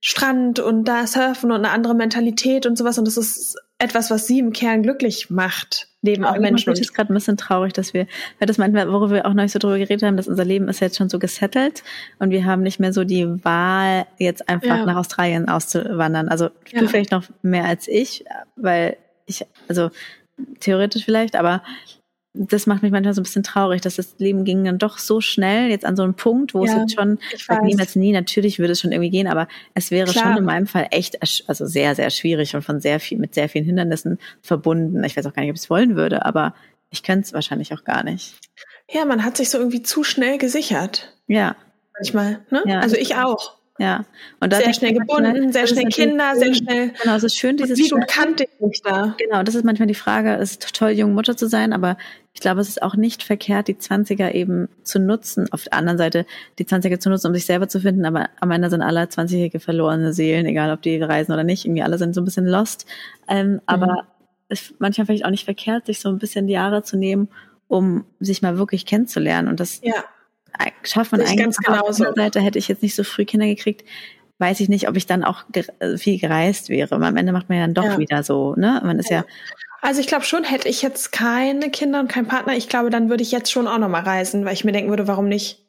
Strand 0.00 0.58
und 0.60 0.84
da 0.84 1.06
surfen 1.06 1.50
und 1.50 1.58
eine 1.58 1.70
andere 1.70 1.94
Mentalität 1.94 2.66
und 2.66 2.76
sowas. 2.78 2.98
Und 2.98 3.06
das 3.06 3.16
ist 3.16 3.56
etwas, 3.78 4.10
was 4.10 4.26
sie 4.26 4.38
im 4.38 4.52
Kern 4.52 4.82
glücklich 4.82 5.30
macht 5.30 5.88
neben 6.02 6.24
auch 6.24 6.38
Menschen. 6.38 6.72
Ich 6.72 6.80
ist 6.80 6.94
gerade 6.94 7.12
ein 7.12 7.14
bisschen 7.14 7.36
traurig, 7.36 7.72
dass 7.72 7.92
wir, 7.92 8.06
weil 8.38 8.46
das 8.46 8.58
manchmal, 8.58 8.90
worüber 8.90 9.16
wir 9.16 9.26
auch 9.26 9.34
noch 9.34 9.42
nicht 9.42 9.52
so 9.52 9.58
drüber 9.58 9.78
geredet 9.78 10.02
haben, 10.02 10.16
dass 10.16 10.28
unser 10.28 10.44
Leben 10.44 10.68
ist 10.68 10.80
jetzt 10.80 10.96
schon 10.96 11.08
so 11.08 11.18
gesettelt 11.18 11.82
und 12.18 12.30
wir 12.30 12.44
haben 12.44 12.62
nicht 12.62 12.80
mehr 12.80 12.92
so 12.92 13.04
die 13.04 13.26
Wahl, 13.44 14.06
jetzt 14.18 14.48
einfach 14.48 14.78
ja. 14.78 14.86
nach 14.86 14.96
Australien 14.96 15.48
auszuwandern. 15.48 16.28
Also 16.28 16.50
ja. 16.72 16.80
du 16.80 16.88
vielleicht 16.88 17.12
noch 17.12 17.24
mehr 17.42 17.64
als 17.64 17.88
ich, 17.88 18.24
weil 18.56 18.96
ich, 19.26 19.46
also 19.68 19.90
theoretisch 20.60 21.04
vielleicht, 21.04 21.36
aber 21.36 21.62
das 22.32 22.66
macht 22.66 22.82
mich 22.82 22.92
manchmal 22.92 23.12
so 23.12 23.20
ein 23.20 23.24
bisschen 23.24 23.42
traurig, 23.42 23.80
dass 23.80 23.96
das 23.96 24.14
Leben 24.18 24.44
ging 24.44 24.64
dann 24.64 24.78
doch 24.78 24.98
so 24.98 25.20
schnell 25.20 25.68
jetzt 25.68 25.84
an 25.84 25.96
so 25.96 26.04
einen 26.04 26.14
Punkt, 26.14 26.54
wo 26.54 26.64
ja, 26.64 26.72
es 26.72 26.78
jetzt 26.78 26.94
schon, 26.94 27.18
ich 27.34 27.44
sage 27.44 27.66
niemals 27.66 27.96
nie, 27.96 28.12
natürlich 28.12 28.60
würde 28.60 28.72
es 28.72 28.80
schon 28.80 28.92
irgendwie 28.92 29.10
gehen, 29.10 29.26
aber 29.26 29.48
es 29.74 29.90
wäre 29.90 30.10
Klar. 30.10 30.24
schon 30.24 30.36
in 30.38 30.44
meinem 30.44 30.66
Fall 30.66 30.86
echt, 30.92 31.18
also 31.48 31.66
sehr, 31.66 31.96
sehr 31.96 32.10
schwierig 32.10 32.54
und 32.54 32.62
von 32.62 32.80
sehr 32.80 33.00
viel, 33.00 33.18
mit 33.18 33.34
sehr 33.34 33.48
vielen 33.48 33.64
Hindernissen 33.64 34.18
verbunden. 34.42 35.02
Ich 35.02 35.16
weiß 35.16 35.26
auch 35.26 35.34
gar 35.34 35.42
nicht, 35.42 35.50
ob 35.50 35.56
ich 35.56 35.62
es 35.62 35.70
wollen 35.70 35.96
würde, 35.96 36.24
aber 36.24 36.54
ich 36.90 37.02
könnte 37.02 37.26
es 37.26 37.32
wahrscheinlich 37.32 37.74
auch 37.74 37.82
gar 37.82 38.04
nicht. 38.04 38.34
Ja, 38.88 39.04
man 39.04 39.24
hat 39.24 39.36
sich 39.36 39.50
so 39.50 39.58
irgendwie 39.58 39.82
zu 39.82 40.04
schnell 40.04 40.38
gesichert. 40.38 41.16
Ja. 41.26 41.56
Manchmal, 41.94 42.40
ne? 42.50 42.62
Ja, 42.64 42.80
also 42.80 42.96
ich 42.96 43.16
auch. 43.16 43.59
Ja. 43.80 44.04
Und 44.40 44.52
sehr 44.52 44.74
schnell 44.74 44.92
gebunden, 44.92 45.52
sehr 45.52 45.66
schnell 45.66 45.86
Kinder, 45.86 46.36
sehr 46.36 46.52
schnell. 46.52 46.92
Genau, 47.02 47.16
es 47.16 47.24
ist 47.24 47.36
schön, 47.36 47.56
dieses. 47.56 47.78
Wie 47.78 47.88
gut 47.88 48.06
kannte 48.08 48.44
ich 48.44 48.60
mich 48.60 48.82
da? 48.82 49.14
Genau, 49.16 49.42
das 49.42 49.54
ist 49.54 49.64
manchmal 49.64 49.88
die 49.88 49.94
Frage. 49.94 50.34
Es 50.34 50.50
ist 50.50 50.76
toll, 50.76 50.90
junge 50.90 51.14
Mutter 51.14 51.34
zu 51.34 51.48
sein, 51.48 51.72
aber 51.72 51.96
ich 52.34 52.42
glaube, 52.42 52.60
es 52.60 52.68
ist 52.68 52.82
auch 52.82 52.94
nicht 52.94 53.22
verkehrt, 53.22 53.68
die 53.68 53.74
20er 53.74 54.32
eben 54.32 54.68
zu 54.82 55.00
nutzen. 55.00 55.50
Auf 55.50 55.64
der 55.64 55.72
anderen 55.72 55.96
Seite, 55.96 56.26
die 56.58 56.66
20er 56.66 56.98
zu 56.98 57.08
nutzen, 57.08 57.28
um 57.28 57.34
sich 57.34 57.46
selber 57.46 57.68
zu 57.68 57.80
finden, 57.80 58.04
aber 58.04 58.28
am 58.40 58.50
Ende 58.50 58.68
sind 58.68 58.82
alle 58.82 59.02
20-jährige 59.02 59.60
verlorene 59.60 60.12
Seelen, 60.12 60.44
egal 60.44 60.70
ob 60.74 60.82
die 60.82 61.00
reisen 61.00 61.32
oder 61.32 61.44
nicht. 61.44 61.64
Irgendwie 61.64 61.82
alle 61.82 61.96
sind 61.96 62.14
so 62.14 62.20
ein 62.20 62.26
bisschen 62.26 62.46
lost. 62.46 62.84
Ähm, 63.28 63.62
aber 63.64 63.86
mhm. 63.86 64.08
es 64.50 64.60
ist 64.60 64.74
manchmal 64.78 65.06
vielleicht 65.06 65.24
auch 65.24 65.30
nicht 65.30 65.46
verkehrt, 65.46 65.86
sich 65.86 66.00
so 66.00 66.10
ein 66.10 66.18
bisschen 66.18 66.46
die 66.46 66.52
Jahre 66.52 66.82
zu 66.82 66.98
nehmen, 66.98 67.28
um 67.66 68.04
sich 68.18 68.42
mal 68.42 68.58
wirklich 68.58 68.84
kennenzulernen. 68.84 69.48
Und 69.48 69.58
das 69.58 69.80
ja 69.82 70.04
schafft 70.82 71.12
man 71.12 71.20
eigentlich. 71.20 71.36
Ganz 71.36 71.56
genauso. 71.58 72.04
Auf 72.04 72.14
der 72.14 72.24
Seite 72.24 72.40
hätte 72.40 72.58
ich 72.58 72.68
jetzt 72.68 72.82
nicht 72.82 72.94
so 72.94 73.04
früh 73.04 73.24
Kinder 73.24 73.46
gekriegt. 73.46 73.84
weiß 74.38 74.60
ich 74.60 74.68
nicht, 74.68 74.88
ob 74.88 74.96
ich 74.96 75.06
dann 75.06 75.24
auch 75.24 75.44
äh, 75.52 75.96
viel 75.96 76.18
gereist 76.18 76.68
wäre. 76.68 76.94
Am 76.94 77.16
Ende 77.16 77.32
macht 77.32 77.48
man 77.48 77.58
ja 77.58 77.64
dann 77.64 77.74
doch 77.74 77.84
ja. 77.84 77.98
wieder 77.98 78.22
so, 78.22 78.54
ne? 78.56 78.80
Man 78.84 78.98
ist 78.98 79.10
ja, 79.10 79.18
ja 79.18 79.24
also 79.82 80.00
ich 80.00 80.06
glaube 80.06 80.24
schon, 80.24 80.44
hätte 80.44 80.68
ich 80.68 80.82
jetzt 80.82 81.10
keine 81.10 81.70
Kinder 81.70 82.00
und 82.00 82.08
keinen 82.08 82.26
Partner, 82.26 82.54
ich 82.54 82.68
glaube, 82.68 82.90
dann 82.90 83.08
würde 83.08 83.22
ich 83.22 83.32
jetzt 83.32 83.50
schon 83.50 83.66
auch 83.66 83.78
nochmal 83.78 84.02
reisen, 84.02 84.44
weil 84.44 84.52
ich 84.52 84.64
mir 84.64 84.72
denken 84.72 84.90
würde, 84.90 85.08
warum 85.08 85.28
nicht? 85.28 85.64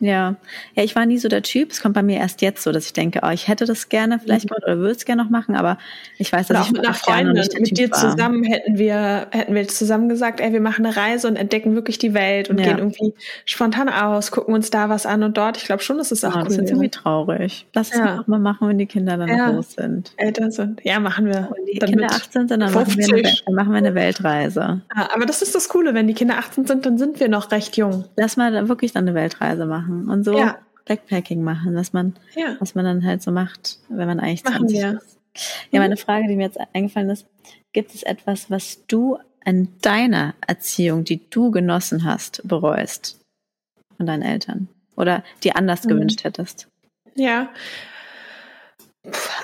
Ja. 0.00 0.36
Ja, 0.74 0.84
ich 0.84 0.94
war 0.94 1.06
nie 1.06 1.18
so 1.18 1.28
der 1.28 1.42
Typ. 1.42 1.72
Es 1.72 1.82
kommt 1.82 1.94
bei 1.94 2.04
mir 2.04 2.18
erst 2.18 2.40
jetzt 2.40 2.62
so, 2.62 2.70
dass 2.70 2.86
ich 2.86 2.92
denke, 2.92 3.20
oh, 3.24 3.30
ich 3.30 3.48
hätte 3.48 3.64
das 3.64 3.88
gerne 3.88 4.20
vielleicht 4.20 4.48
mhm. 4.48 4.56
oder 4.56 4.78
würde 4.78 4.92
es 4.92 5.04
gerne 5.04 5.24
noch 5.24 5.30
machen, 5.30 5.56
aber 5.56 5.76
ich 6.18 6.32
weiß, 6.32 6.46
dass 6.46 6.56
oder 6.56 6.66
ich 6.66 6.72
mit 6.72 6.84
einer 6.84 6.94
Freundin, 6.94 7.34
mit 7.34 7.50
typ 7.50 7.74
dir 7.74 7.90
war. 7.90 7.98
zusammen 7.98 8.44
hätten 8.44 8.78
wir, 8.78 9.26
hätten 9.30 9.54
wir 9.54 9.66
zusammen 9.66 10.08
gesagt, 10.08 10.40
ey, 10.40 10.52
wir 10.52 10.60
machen 10.60 10.86
eine 10.86 10.96
Reise 10.96 11.26
und 11.26 11.34
entdecken 11.34 11.74
wirklich 11.74 11.98
die 11.98 12.14
Welt 12.14 12.48
und 12.48 12.58
ja. 12.58 12.66
gehen 12.66 12.78
irgendwie 12.78 13.12
spontan 13.44 13.88
aus, 13.88 14.30
gucken 14.30 14.54
uns 14.54 14.70
da 14.70 14.88
was 14.88 15.04
an 15.04 15.24
und 15.24 15.36
dort. 15.36 15.56
Ich 15.56 15.64
glaube 15.64 15.82
schon, 15.82 15.98
dass 15.98 16.12
es 16.12 16.22
auch 16.22 16.34
oh, 16.36 16.38
cool 16.38 16.44
Das 16.44 16.58
ist 16.58 16.70
irgendwie 16.70 16.90
traurig. 16.90 17.66
Lass 17.74 17.90
es 17.90 17.98
ja. 17.98 18.22
mal 18.26 18.38
machen, 18.38 18.68
wenn 18.68 18.78
die 18.78 18.86
Kinder 18.86 19.16
dann 19.16 19.28
ja. 19.28 19.50
groß 19.50 19.72
sind. 19.72 20.12
Älter 20.16 20.52
sind. 20.52 20.80
Ja, 20.84 21.00
machen 21.00 21.26
wir. 21.26 21.48
Wenn 21.56 21.66
die 21.66 21.78
Kinder 21.78 22.06
18 22.06 22.48
sind, 22.48 22.62
dann 22.62 22.72
machen, 22.72 22.96
wir 22.96 23.08
eine, 23.08 23.22
dann 23.46 23.54
machen 23.54 23.72
wir 23.72 23.78
eine 23.78 23.94
Weltreise. 23.96 24.80
Ja, 24.96 25.08
aber 25.12 25.26
das 25.26 25.42
ist 25.42 25.56
das 25.56 25.68
Coole, 25.68 25.94
wenn 25.94 26.06
die 26.06 26.14
Kinder 26.14 26.38
18 26.38 26.66
sind, 26.66 26.86
dann 26.86 26.98
sind 26.98 27.18
wir 27.18 27.28
noch 27.28 27.50
recht 27.50 27.76
jung. 27.76 28.04
Lass 28.14 28.36
mal 28.36 28.68
wirklich 28.68 28.92
dann 28.92 29.08
eine 29.08 29.16
Weltreise 29.16 29.66
machen 29.66 29.87
und 29.88 30.24
so. 30.24 30.36
Ja 30.36 30.58
Backpacking 30.88 31.42
machen, 31.42 31.76
was 31.76 31.92
man, 31.92 32.14
ja. 32.34 32.56
was 32.58 32.74
man 32.74 32.84
dann 32.84 33.04
halt 33.04 33.22
so 33.22 33.30
macht, 33.30 33.78
wenn 33.88 34.08
man 34.08 34.18
eigentlich 34.18 34.42
machen 34.42 34.68
20 34.68 34.78
wir. 34.78 34.92
ist. 34.94 35.18
Ja, 35.70 35.80
meine 35.80 35.96
Frage, 35.96 36.26
die 36.26 36.34
mir 36.34 36.46
jetzt 36.46 36.58
eingefallen 36.72 37.10
ist, 37.10 37.26
gibt 37.72 37.94
es 37.94 38.02
etwas, 38.02 38.50
was 38.50 38.84
du 38.86 39.18
an 39.44 39.68
deiner 39.82 40.34
Erziehung, 40.46 41.04
die 41.04 41.28
du 41.30 41.50
genossen 41.50 42.04
hast, 42.04 42.40
bereust 42.44 43.20
von 43.96 44.06
deinen 44.06 44.22
Eltern 44.22 44.68
oder 44.96 45.22
dir 45.44 45.56
anders 45.56 45.84
mhm. 45.84 45.90
gewünscht 45.90 46.24
hättest? 46.24 46.68
Ja, 47.14 47.50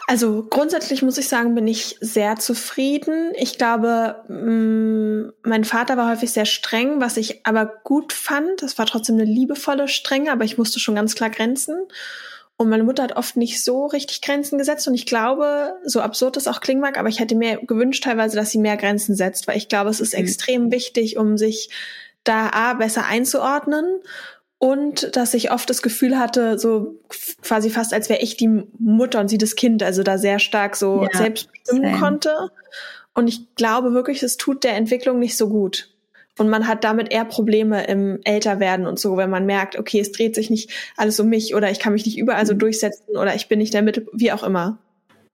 also 0.06 0.44
grundsätzlich 0.48 1.02
muss 1.02 1.18
ich 1.18 1.28
sagen, 1.28 1.54
bin 1.54 1.66
ich 1.66 1.96
sehr 2.00 2.36
zufrieden. 2.36 3.32
Ich 3.36 3.58
glaube, 3.58 4.16
mm, 4.28 5.32
mein 5.48 5.64
Vater 5.64 5.96
war 5.96 6.10
häufig 6.10 6.30
sehr 6.30 6.44
streng, 6.44 7.00
was 7.00 7.16
ich 7.16 7.46
aber 7.46 7.66
gut 7.66 8.12
fand. 8.12 8.62
Das 8.62 8.78
war 8.78 8.86
trotzdem 8.86 9.16
eine 9.16 9.24
liebevolle 9.24 9.88
Strenge, 9.88 10.32
aber 10.32 10.44
ich 10.44 10.58
wusste 10.58 10.80
schon 10.80 10.94
ganz 10.94 11.14
klar 11.14 11.30
Grenzen. 11.30 11.76
Und 12.56 12.68
meine 12.68 12.84
Mutter 12.84 13.02
hat 13.02 13.16
oft 13.16 13.36
nicht 13.36 13.64
so 13.64 13.86
richtig 13.86 14.22
Grenzen 14.22 14.58
gesetzt. 14.58 14.86
Und 14.86 14.94
ich 14.94 15.06
glaube, 15.06 15.74
so 15.84 16.00
absurd 16.00 16.36
es 16.36 16.46
auch 16.46 16.60
klingen 16.60 16.80
mag, 16.80 16.98
aber 16.98 17.08
ich 17.08 17.18
hätte 17.18 17.34
mir 17.34 17.58
gewünscht 17.58 18.04
teilweise, 18.04 18.36
dass 18.36 18.50
sie 18.50 18.58
mehr 18.58 18.76
Grenzen 18.76 19.16
setzt, 19.16 19.48
weil 19.48 19.56
ich 19.56 19.68
glaube, 19.68 19.90
es 19.90 20.00
ist 20.00 20.14
mhm. 20.14 20.20
extrem 20.20 20.72
wichtig, 20.72 21.16
um 21.16 21.36
sich 21.36 21.70
da 22.22 22.50
A 22.52 22.74
besser 22.74 23.06
einzuordnen 23.06 24.00
und 24.64 25.14
dass 25.14 25.34
ich 25.34 25.50
oft 25.52 25.68
das 25.68 25.82
Gefühl 25.82 26.18
hatte, 26.18 26.58
so 26.58 26.98
quasi 27.42 27.68
fast 27.68 27.92
als 27.92 28.08
wäre 28.08 28.22
ich 28.22 28.38
die 28.38 28.62
Mutter 28.78 29.20
und 29.20 29.28
sie 29.28 29.36
das 29.36 29.56
Kind, 29.56 29.82
also 29.82 30.02
da 30.02 30.16
sehr 30.16 30.38
stark 30.38 30.74
so 30.74 31.02
ja, 31.02 31.18
selbst 31.18 31.52
bestimmen 31.52 31.84
same. 31.84 31.98
konnte. 31.98 32.50
Und 33.12 33.28
ich 33.28 33.54
glaube 33.56 33.92
wirklich, 33.92 34.22
es 34.22 34.38
tut 34.38 34.64
der 34.64 34.72
Entwicklung 34.72 35.18
nicht 35.18 35.36
so 35.36 35.50
gut. 35.50 35.90
Und 36.38 36.48
man 36.48 36.66
hat 36.66 36.82
damit 36.82 37.12
eher 37.12 37.26
Probleme 37.26 37.84
im 37.84 38.20
Älterwerden 38.24 38.86
und 38.86 38.98
so, 38.98 39.18
wenn 39.18 39.28
man 39.28 39.44
merkt, 39.44 39.78
okay, 39.78 40.00
es 40.00 40.12
dreht 40.12 40.34
sich 40.34 40.48
nicht 40.48 40.70
alles 40.96 41.20
um 41.20 41.28
mich 41.28 41.54
oder 41.54 41.70
ich 41.70 41.78
kann 41.78 41.92
mich 41.92 42.06
nicht 42.06 42.16
überall 42.16 42.46
so 42.46 42.54
mhm. 42.54 42.60
durchsetzen 42.60 43.18
oder 43.18 43.34
ich 43.34 43.48
bin 43.48 43.58
nicht 43.58 43.74
der 43.74 43.82
Mittel, 43.82 44.08
wie 44.14 44.32
auch 44.32 44.42
immer. 44.42 44.78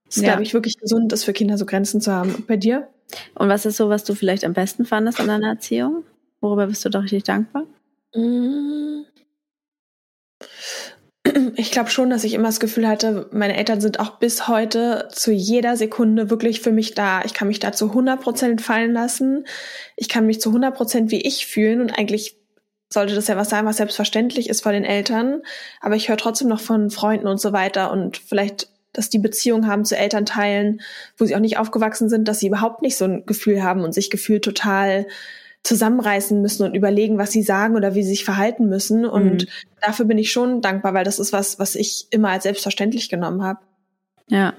Es 0.09 0.17
ist, 0.17 0.23
ja. 0.23 0.31
glaube 0.31 0.43
ich, 0.43 0.53
wirklich 0.53 0.77
gesund, 0.77 1.13
ist 1.13 1.23
für 1.23 1.31
Kinder 1.31 1.57
so 1.57 1.65
Grenzen 1.65 2.01
zu 2.01 2.11
haben. 2.11 2.43
bei 2.49 2.57
dir? 2.57 2.89
Und 3.35 3.47
was 3.47 3.65
ist 3.65 3.77
so, 3.77 3.87
was 3.87 4.03
du 4.03 4.13
vielleicht 4.13 4.43
am 4.43 4.51
besten 4.51 4.83
fandest 4.83 5.21
an 5.21 5.27
deiner 5.27 5.51
Erziehung? 5.51 6.03
Worüber 6.41 6.67
bist 6.67 6.83
du 6.83 6.89
doch 6.89 7.03
richtig 7.03 7.23
dankbar? 7.23 7.63
Mmh. 8.13 9.05
Ich 11.55 11.71
glaube 11.71 11.89
schon, 11.89 12.09
dass 12.09 12.23
ich 12.23 12.33
immer 12.33 12.47
das 12.47 12.59
Gefühl 12.59 12.87
hatte, 12.87 13.29
meine 13.31 13.57
Eltern 13.57 13.81
sind 13.81 13.99
auch 13.99 14.17
bis 14.17 14.47
heute 14.47 15.07
zu 15.11 15.31
jeder 15.31 15.77
Sekunde 15.77 16.29
wirklich 16.29 16.61
für 16.61 16.71
mich 16.71 16.93
da. 16.93 17.23
Ich 17.23 17.33
kann 17.33 17.47
mich 17.47 17.59
da 17.59 17.71
zu 17.71 17.87
100 17.87 18.21
Prozent 18.21 18.61
fallen 18.61 18.93
lassen. 18.93 19.45
Ich 19.95 20.09
kann 20.09 20.25
mich 20.25 20.41
zu 20.41 20.49
100 20.49 20.75
Prozent 20.75 21.11
wie 21.11 21.21
ich 21.21 21.47
fühlen 21.47 21.81
und 21.81 21.91
eigentlich 21.91 22.37
sollte 22.89 23.15
das 23.15 23.27
ja 23.27 23.37
was 23.37 23.49
sein, 23.49 23.65
was 23.65 23.77
selbstverständlich 23.77 24.49
ist 24.49 24.63
vor 24.63 24.71
den 24.71 24.83
Eltern. 24.83 25.41
Aber 25.79 25.95
ich 25.95 26.09
höre 26.09 26.17
trotzdem 26.17 26.49
noch 26.49 26.59
von 26.59 26.89
Freunden 26.89 27.27
und 27.27 27.39
so 27.39 27.53
weiter 27.53 27.91
und 27.91 28.17
vielleicht, 28.17 28.69
dass 28.93 29.09
die 29.09 29.19
Beziehung 29.19 29.67
haben 29.67 29.85
zu 29.85 29.95
Elternteilen, 29.95 30.81
wo 31.17 31.25
sie 31.25 31.35
auch 31.35 31.39
nicht 31.39 31.57
aufgewachsen 31.57 32.09
sind, 32.09 32.27
dass 32.27 32.39
sie 32.39 32.47
überhaupt 32.47 32.81
nicht 32.81 32.97
so 32.97 33.05
ein 33.05 33.25
Gefühl 33.25 33.63
haben 33.63 33.83
und 33.83 33.93
sich 33.93 34.09
gefühlt 34.09 34.43
total 34.43 35.07
zusammenreißen 35.63 36.41
müssen 36.41 36.63
und 36.63 36.75
überlegen, 36.75 37.17
was 37.17 37.31
sie 37.31 37.43
sagen 37.43 37.75
oder 37.75 37.93
wie 37.93 38.03
sie 38.03 38.09
sich 38.09 38.25
verhalten 38.25 38.67
müssen. 38.67 39.05
Und 39.05 39.43
mhm. 39.43 39.47
dafür 39.81 40.05
bin 40.05 40.17
ich 40.17 40.31
schon 40.31 40.61
dankbar, 40.61 40.93
weil 40.93 41.03
das 41.03 41.19
ist 41.19 41.33
was, 41.33 41.59
was 41.59 41.75
ich 41.75 42.07
immer 42.09 42.29
als 42.29 42.43
selbstverständlich 42.43 43.09
genommen 43.09 43.43
habe. 43.43 43.59
Ja. 44.27 44.53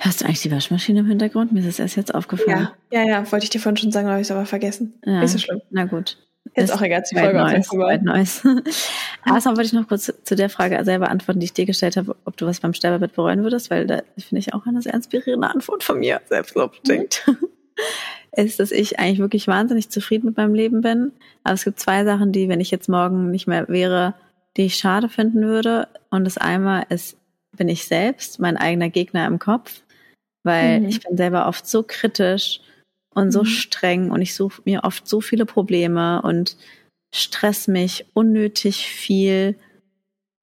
Hast 0.00 0.20
du 0.20 0.24
eigentlich 0.24 0.42
die 0.42 0.50
Waschmaschine 0.50 1.00
im 1.00 1.06
Hintergrund? 1.06 1.52
Mir 1.52 1.60
ist 1.60 1.66
es 1.66 1.78
erst 1.78 1.96
jetzt 1.96 2.14
aufgefallen. 2.14 2.68
Ja, 2.90 3.02
ja, 3.02 3.06
ja. 3.06 3.32
Wollte 3.32 3.44
ich 3.44 3.50
dir 3.50 3.60
vorhin 3.60 3.76
schon 3.76 3.92
sagen, 3.92 4.08
habe 4.08 4.20
ich 4.20 4.26
es 4.26 4.30
aber 4.30 4.46
vergessen. 4.46 4.94
Ja. 5.04 5.22
Ist 5.22 5.32
so 5.32 5.38
schlimm. 5.38 5.60
Na 5.70 5.84
gut. 5.84 6.18
Jetzt 6.56 6.70
ist 6.70 6.76
auch 6.76 6.82
egal, 6.82 7.02
die 7.08 7.16
Folge 7.16 7.38
neues, 7.38 7.70
weit 7.70 8.02
neues. 8.02 8.42
Erstmal 9.26 9.56
wollte 9.56 9.66
ich 9.66 9.72
noch 9.72 9.86
kurz 9.86 10.12
zu 10.24 10.36
der 10.36 10.48
Frage 10.48 10.82
selber 10.84 11.10
antworten, 11.10 11.38
die 11.38 11.44
ich 11.44 11.52
dir 11.52 11.66
gestellt 11.66 11.96
habe, 11.96 12.16
ob 12.24 12.36
du 12.36 12.46
was 12.46 12.60
beim 12.60 12.72
Sterbebett 12.72 13.14
bereuen 13.14 13.42
würdest, 13.42 13.70
weil 13.70 13.86
da 13.86 14.02
finde 14.18 14.40
ich 14.40 14.54
auch 14.54 14.66
eine 14.66 14.82
sehr 14.82 14.94
inspirierende 14.94 15.48
Antwort 15.48 15.84
von 15.84 16.00
mir, 16.00 16.20
Selbstlob 16.28 16.76
stinkt. 16.76 17.24
Mhm. 17.26 17.36
ist, 18.32 18.60
dass 18.60 18.70
ich 18.70 18.98
eigentlich 18.98 19.18
wirklich 19.18 19.48
wahnsinnig 19.48 19.90
zufrieden 19.90 20.26
mit 20.26 20.36
meinem 20.36 20.54
Leben 20.54 20.80
bin. 20.80 21.12
Aber 21.42 21.54
es 21.54 21.64
gibt 21.64 21.80
zwei 21.80 22.04
Sachen, 22.04 22.32
die, 22.32 22.48
wenn 22.48 22.60
ich 22.60 22.70
jetzt 22.70 22.88
morgen 22.88 23.30
nicht 23.30 23.46
mehr 23.46 23.68
wäre, 23.68 24.14
die 24.56 24.66
ich 24.66 24.76
schade 24.76 25.08
finden 25.08 25.42
würde. 25.42 25.88
Und 26.10 26.24
das 26.24 26.38
einmal 26.38 26.86
ist, 26.88 27.16
bin 27.56 27.68
ich 27.68 27.86
selbst, 27.86 28.38
mein 28.38 28.56
eigener 28.56 28.90
Gegner 28.90 29.26
im 29.26 29.38
Kopf, 29.38 29.82
weil 30.44 30.80
mhm. 30.80 30.88
ich 30.88 31.00
bin 31.00 31.16
selber 31.16 31.46
oft 31.46 31.66
so 31.66 31.82
kritisch 31.82 32.60
und 33.14 33.32
so 33.32 33.40
mhm. 33.40 33.46
streng 33.46 34.10
und 34.10 34.22
ich 34.22 34.34
suche 34.34 34.62
mir 34.64 34.84
oft 34.84 35.08
so 35.08 35.20
viele 35.20 35.46
Probleme 35.46 36.22
und 36.22 36.56
stress 37.12 37.66
mich 37.66 38.06
unnötig 38.14 38.86
viel 38.86 39.56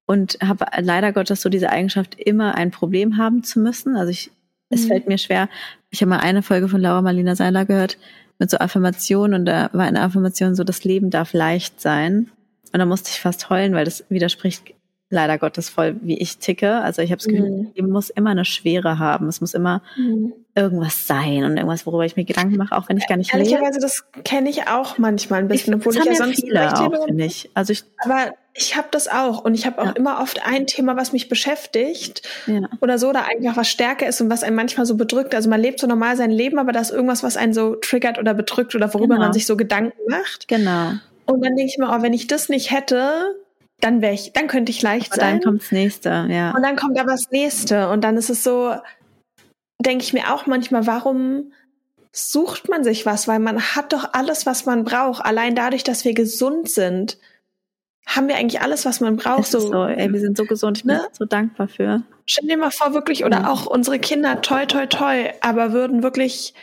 und 0.06 0.38
habe 0.42 0.66
leider 0.78 1.12
Gottes 1.12 1.40
so 1.40 1.48
diese 1.48 1.70
Eigenschaft, 1.70 2.14
immer 2.14 2.54
ein 2.54 2.70
Problem 2.70 3.16
haben 3.16 3.42
zu 3.42 3.60
müssen. 3.60 3.96
Also 3.96 4.10
ich 4.10 4.30
es 4.70 4.84
mhm. 4.84 4.88
fällt 4.88 5.08
mir 5.08 5.18
schwer. 5.18 5.48
Ich 5.90 6.00
habe 6.00 6.10
mal 6.10 6.20
eine 6.20 6.42
Folge 6.42 6.68
von 6.68 6.80
Laura 6.80 7.02
Marlina 7.02 7.34
Seiler 7.34 7.64
gehört 7.64 7.98
mit 8.38 8.50
so 8.50 8.58
Affirmationen 8.58 9.40
und 9.40 9.46
da 9.46 9.70
war 9.72 9.86
eine 9.86 10.02
Affirmation 10.02 10.54
so, 10.54 10.64
das 10.64 10.84
Leben 10.84 11.10
darf 11.10 11.32
leicht 11.32 11.80
sein. 11.80 12.30
Und 12.72 12.78
da 12.78 12.86
musste 12.86 13.10
ich 13.10 13.20
fast 13.20 13.50
heulen, 13.50 13.74
weil 13.74 13.84
das 13.84 14.04
widerspricht 14.08 14.74
leider 15.10 15.38
Gottes 15.38 15.68
voll, 15.70 15.96
wie 16.02 16.18
ich 16.18 16.38
ticke. 16.38 16.80
Also 16.80 17.02
ich 17.02 17.10
habe 17.10 17.18
das 17.18 17.26
Gefühl, 17.26 17.50
mhm. 17.50 17.70
Leben 17.74 17.90
muss 17.90 18.10
immer 18.10 18.30
eine 18.30 18.44
Schwere 18.44 18.98
haben. 18.98 19.28
Es 19.28 19.40
muss 19.40 19.54
immer 19.54 19.82
mhm. 19.96 20.32
Irgendwas 20.58 21.06
sein 21.06 21.44
und 21.44 21.56
irgendwas, 21.56 21.86
worüber 21.86 22.04
ich 22.04 22.16
mir 22.16 22.24
Gedanken 22.24 22.56
mache, 22.56 22.76
auch 22.76 22.88
wenn 22.88 22.98
ich 22.98 23.06
gar 23.06 23.16
nicht 23.16 23.32
Ehrlicherweise, 23.32 23.78
das 23.78 24.04
kenne 24.24 24.50
ich 24.50 24.66
auch 24.66 24.98
manchmal 24.98 25.40
ein 25.40 25.48
bisschen, 25.48 25.74
obwohl 25.74 25.96
ich 25.96 26.04
ja 26.04 26.14
sonst 26.14 26.40
viele 26.40 26.72
auch, 26.74 27.06
finde 27.06 27.24
ich. 27.24 27.48
Also 27.54 27.72
ich, 27.72 27.84
aber 27.98 28.32
ich 28.54 28.76
habe 28.76 28.88
das 28.90 29.06
auch 29.06 29.44
und 29.44 29.54
ich 29.54 29.66
habe 29.66 29.80
auch 29.80 29.86
ja. 29.86 29.92
immer 29.92 30.20
oft 30.20 30.44
ein 30.44 30.66
Thema, 30.66 30.96
was 30.96 31.12
mich 31.12 31.28
beschäftigt 31.28 32.28
ja. 32.46 32.68
oder 32.80 32.98
so, 32.98 33.10
oder 33.10 33.26
eigentlich 33.26 33.50
auch 33.50 33.56
was 33.56 33.68
stärker 33.68 34.08
ist 34.08 34.20
und 34.20 34.30
was 34.30 34.42
einen 34.42 34.56
manchmal 34.56 34.84
so 34.84 34.96
bedrückt. 34.96 35.34
Also 35.36 35.48
man 35.48 35.60
lebt 35.60 35.78
so 35.78 35.86
normal 35.86 36.16
sein 36.16 36.32
Leben, 36.32 36.58
aber 36.58 36.72
da 36.72 36.80
ist 36.80 36.90
irgendwas, 36.90 37.22
was 37.22 37.36
einen 37.36 37.54
so 37.54 37.76
triggert 37.76 38.18
oder 38.18 38.34
bedrückt 38.34 38.74
oder 38.74 38.92
worüber 38.92 39.14
genau. 39.14 39.26
man 39.26 39.32
sich 39.32 39.46
so 39.46 39.56
Gedanken 39.56 39.98
macht. 40.08 40.48
Genau. 40.48 40.90
Und 41.26 41.44
dann 41.44 41.54
denke 41.54 41.70
ich 41.70 41.78
mir, 41.78 41.88
oh, 41.88 42.02
wenn 42.02 42.12
ich 42.12 42.26
das 42.26 42.48
nicht 42.48 42.72
hätte, 42.72 43.36
dann 43.80 44.02
wäre 44.02 44.14
ich, 44.14 44.32
dann 44.32 44.48
könnte 44.48 44.72
ich 44.72 44.82
leicht 44.82 45.12
aber 45.12 45.20
sein. 45.20 45.34
Dann 45.34 45.42
kommt 45.44 45.62
das 45.62 45.72
nächste, 45.72 46.26
ja. 46.28 46.50
Und 46.50 46.62
dann 46.62 46.74
kommt 46.74 46.98
aber 46.98 47.12
das 47.12 47.30
nächste 47.30 47.90
und 47.90 48.02
dann 48.02 48.16
ist 48.16 48.28
es 48.28 48.42
so, 48.42 48.74
denke 49.78 50.04
ich 50.04 50.12
mir 50.12 50.32
auch 50.32 50.46
manchmal, 50.46 50.86
warum 50.86 51.52
sucht 52.12 52.68
man 52.68 52.84
sich 52.84 53.06
was? 53.06 53.28
Weil 53.28 53.38
man 53.38 53.60
hat 53.60 53.92
doch 53.92 54.12
alles, 54.12 54.46
was 54.46 54.66
man 54.66 54.84
braucht. 54.84 55.24
Allein 55.24 55.54
dadurch, 55.54 55.84
dass 55.84 56.04
wir 56.04 56.14
gesund 56.14 56.70
sind, 56.70 57.18
haben 58.06 58.28
wir 58.28 58.36
eigentlich 58.36 58.62
alles, 58.62 58.86
was 58.86 59.00
man 59.00 59.16
braucht. 59.16 59.46
so, 59.46 59.60
so 59.60 59.84
ey, 59.84 60.10
wir 60.10 60.20
sind 60.20 60.36
so 60.36 60.44
gesund, 60.44 60.78
ich 60.78 60.84
bin 60.84 60.96
ne? 60.96 61.08
so 61.12 61.26
dankbar 61.26 61.68
für. 61.68 62.02
Stell 62.24 62.48
dir 62.48 62.56
mal 62.56 62.70
vor, 62.70 62.94
wirklich, 62.94 63.24
oder 63.24 63.40
ja. 63.40 63.50
auch 63.50 63.66
unsere 63.66 63.98
Kinder, 63.98 64.40
toi, 64.40 64.64
toi, 64.66 64.86
toi, 64.86 65.30
aber 65.42 65.72
würden 65.72 66.02
wirklich 66.02 66.54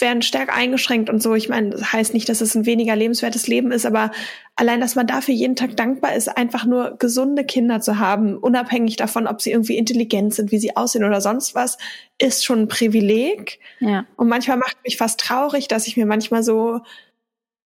werden 0.00 0.22
stärker 0.22 0.54
eingeschränkt 0.54 1.10
und 1.10 1.22
so. 1.22 1.34
Ich 1.34 1.48
meine, 1.48 1.70
das 1.70 1.92
heißt 1.92 2.14
nicht, 2.14 2.28
dass 2.28 2.40
es 2.40 2.54
ein 2.54 2.66
weniger 2.66 2.96
lebenswertes 2.96 3.46
Leben 3.46 3.72
ist, 3.72 3.86
aber 3.86 4.10
allein, 4.56 4.80
dass 4.80 4.94
man 4.94 5.06
dafür 5.06 5.34
jeden 5.34 5.56
Tag 5.56 5.76
dankbar 5.76 6.14
ist, 6.14 6.28
einfach 6.28 6.64
nur 6.64 6.96
gesunde 6.98 7.44
Kinder 7.44 7.80
zu 7.80 7.98
haben, 7.98 8.36
unabhängig 8.36 8.96
davon, 8.96 9.26
ob 9.26 9.42
sie 9.42 9.50
irgendwie 9.50 9.76
intelligent 9.76 10.34
sind, 10.34 10.52
wie 10.52 10.58
sie 10.58 10.76
aussehen 10.76 11.04
oder 11.04 11.20
sonst 11.20 11.54
was, 11.54 11.78
ist 12.18 12.44
schon 12.44 12.60
ein 12.60 12.68
Privileg. 12.68 13.60
Ja. 13.80 14.06
Und 14.16 14.28
manchmal 14.28 14.56
macht 14.56 14.76
mich 14.84 14.96
fast 14.96 15.20
traurig, 15.20 15.68
dass 15.68 15.86
ich 15.86 15.96
mir 15.96 16.06
manchmal 16.06 16.42
so 16.42 16.80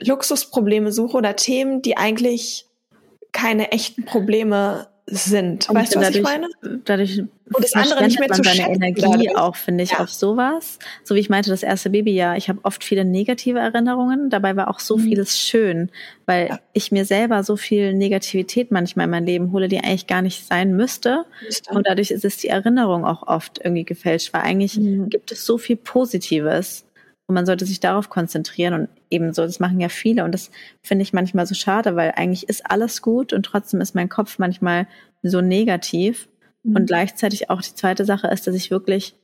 Luxusprobleme 0.02 0.92
suche 0.92 1.16
oder 1.16 1.36
Themen, 1.36 1.82
die 1.82 1.96
eigentlich 1.96 2.66
keine 3.32 3.72
echten 3.72 4.04
Probleme 4.04 4.88
sind. 5.10 5.68
Und 5.68 5.74
weißt 5.74 5.94
du, 5.94 5.98
was 5.98 6.06
dadurch, 6.06 6.16
ich 6.16 6.22
meine? 6.22 6.48
Dadurch 6.84 7.22
und 7.52 7.64
das 7.64 7.74
andere 7.74 8.04
nicht 8.04 8.20
mehr 8.20 8.28
man 8.28 8.42
zu 8.42 8.48
seine 8.48 8.72
Energie 8.72 9.00
dadurch. 9.02 9.36
auch, 9.36 9.56
finde 9.56 9.82
ich, 9.82 9.92
ja. 9.92 10.00
auf 10.00 10.10
sowas. 10.10 10.78
So 11.02 11.14
wie 11.14 11.18
ich 11.18 11.28
meinte, 11.28 11.50
das 11.50 11.62
erste 11.62 11.90
Babyjahr, 11.90 12.36
ich 12.36 12.48
habe 12.48 12.60
oft 12.62 12.84
viele 12.84 13.04
negative 13.04 13.58
Erinnerungen. 13.58 14.30
Dabei 14.30 14.54
war 14.54 14.68
auch 14.68 14.78
so 14.78 14.96
mhm. 14.96 15.02
vieles 15.02 15.38
schön, 15.38 15.90
weil 16.26 16.48
ja. 16.48 16.60
ich 16.72 16.92
mir 16.92 17.04
selber 17.04 17.42
so 17.42 17.56
viel 17.56 17.94
Negativität 17.94 18.70
manchmal 18.70 19.04
in 19.04 19.10
mein 19.10 19.26
Leben 19.26 19.52
hole, 19.52 19.68
die 19.68 19.78
eigentlich 19.78 20.06
gar 20.06 20.22
nicht 20.22 20.46
sein 20.46 20.76
müsste. 20.76 21.24
müsste. 21.44 21.74
Und 21.74 21.86
dadurch 21.88 22.12
ist 22.12 22.24
es 22.24 22.36
die 22.36 22.48
Erinnerung 22.48 23.04
auch 23.04 23.26
oft 23.26 23.60
irgendwie 23.62 23.84
gefälscht, 23.84 24.32
weil 24.32 24.42
eigentlich 24.42 24.78
mhm. 24.78 25.08
gibt 25.08 25.32
es 25.32 25.44
so 25.44 25.58
viel 25.58 25.76
Positives. 25.76 26.84
Und 27.30 27.34
man 27.34 27.46
sollte 27.46 27.64
sich 27.64 27.78
darauf 27.78 28.10
konzentrieren 28.10 28.74
und 28.74 28.88
ebenso, 29.08 29.42
das 29.42 29.60
machen 29.60 29.78
ja 29.78 29.88
viele 29.88 30.24
und 30.24 30.32
das 30.32 30.50
finde 30.82 31.04
ich 31.04 31.12
manchmal 31.12 31.46
so 31.46 31.54
schade, 31.54 31.94
weil 31.94 32.14
eigentlich 32.16 32.48
ist 32.48 32.68
alles 32.68 33.02
gut 33.02 33.32
und 33.32 33.44
trotzdem 33.44 33.80
ist 33.80 33.94
mein 33.94 34.08
Kopf 34.08 34.40
manchmal 34.40 34.88
so 35.22 35.40
negativ. 35.40 36.28
Mhm. 36.64 36.74
Und 36.74 36.86
gleichzeitig 36.88 37.48
auch 37.48 37.62
die 37.62 37.72
zweite 37.72 38.04
Sache 38.04 38.26
ist, 38.26 38.48
dass 38.48 38.56
ich 38.56 38.72
wirklich 38.72 39.14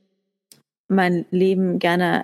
mein 0.86 1.26
Leben 1.32 1.80
gerne 1.80 2.22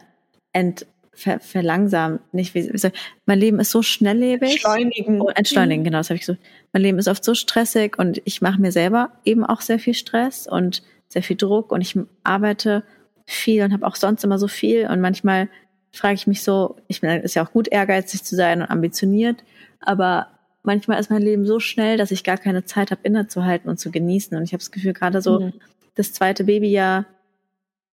ent 0.53 0.87
ver 1.15 1.41
verlangsamen, 1.41 2.21
nicht 2.31 2.55
wie, 2.55 2.73
wie 2.73 2.79
soll, 2.79 2.93
mein 3.27 3.41
Leben 3.41 3.59
ist 3.59 3.73
so 3.73 3.83
schnelllebig. 3.83 4.53
Entschleunigen. 4.53 5.21
Oh, 5.21 5.31
entschleunigen, 5.31 5.83
mhm. 5.83 5.87
genau, 5.87 5.99
das 5.99 6.11
habe 6.11 6.19
ich 6.19 6.27
so. 6.27 6.37
Mein 6.73 6.85
Leben 6.85 7.01
ist 7.01 7.09
oft 7.09 7.25
so 7.25 7.35
stressig 7.35 7.99
und 7.99 8.23
ich 8.25 8.41
mache 8.41 8.61
mir 8.61 8.71
selber 8.71 9.11
eben 9.25 9.45
auch 9.45 9.63
sehr 9.63 9.81
viel 9.81 9.95
Stress 9.95 10.47
und 10.47 10.85
sehr 11.09 11.25
viel 11.25 11.37
Druck 11.37 11.73
und 11.73 11.81
ich 11.81 11.99
arbeite 12.23 12.85
viel 13.27 13.65
und 13.65 13.73
habe 13.73 13.85
auch 13.85 13.97
sonst 13.97 14.23
immer 14.23 14.39
so 14.39 14.47
viel 14.47 14.87
und 14.87 15.01
manchmal 15.01 15.49
frage 15.93 16.15
ich 16.15 16.27
mich 16.27 16.43
so, 16.43 16.77
ich 16.89 17.01
bin, 17.01 17.11
ist 17.21 17.35
ja 17.35 17.45
auch 17.45 17.53
gut, 17.53 17.69
ehrgeizig 17.69 18.25
zu 18.25 18.35
sein 18.35 18.63
und 18.63 18.71
ambitioniert, 18.71 19.45
aber 19.81 20.29
manchmal 20.63 21.01
ist 21.01 21.11
mein 21.11 21.23
Leben 21.23 21.47
so 21.47 21.61
schnell, 21.61 21.97
dass 21.97 22.11
ich 22.11 22.25
gar 22.25 22.39
keine 22.39 22.65
Zeit 22.65 22.91
habe, 22.91 23.01
innezuhalten 23.05 23.69
und 23.69 23.79
zu 23.79 23.91
genießen. 23.91 24.37
Und 24.37 24.45
ich 24.45 24.53
habe 24.53 24.61
das 24.61 24.71
Gefühl, 24.71 24.93
gerade 24.93 25.21
so 25.21 25.41
mhm. 25.41 25.53
das 25.95 26.13
zweite 26.13 26.45
Babyjahr, 26.45 27.07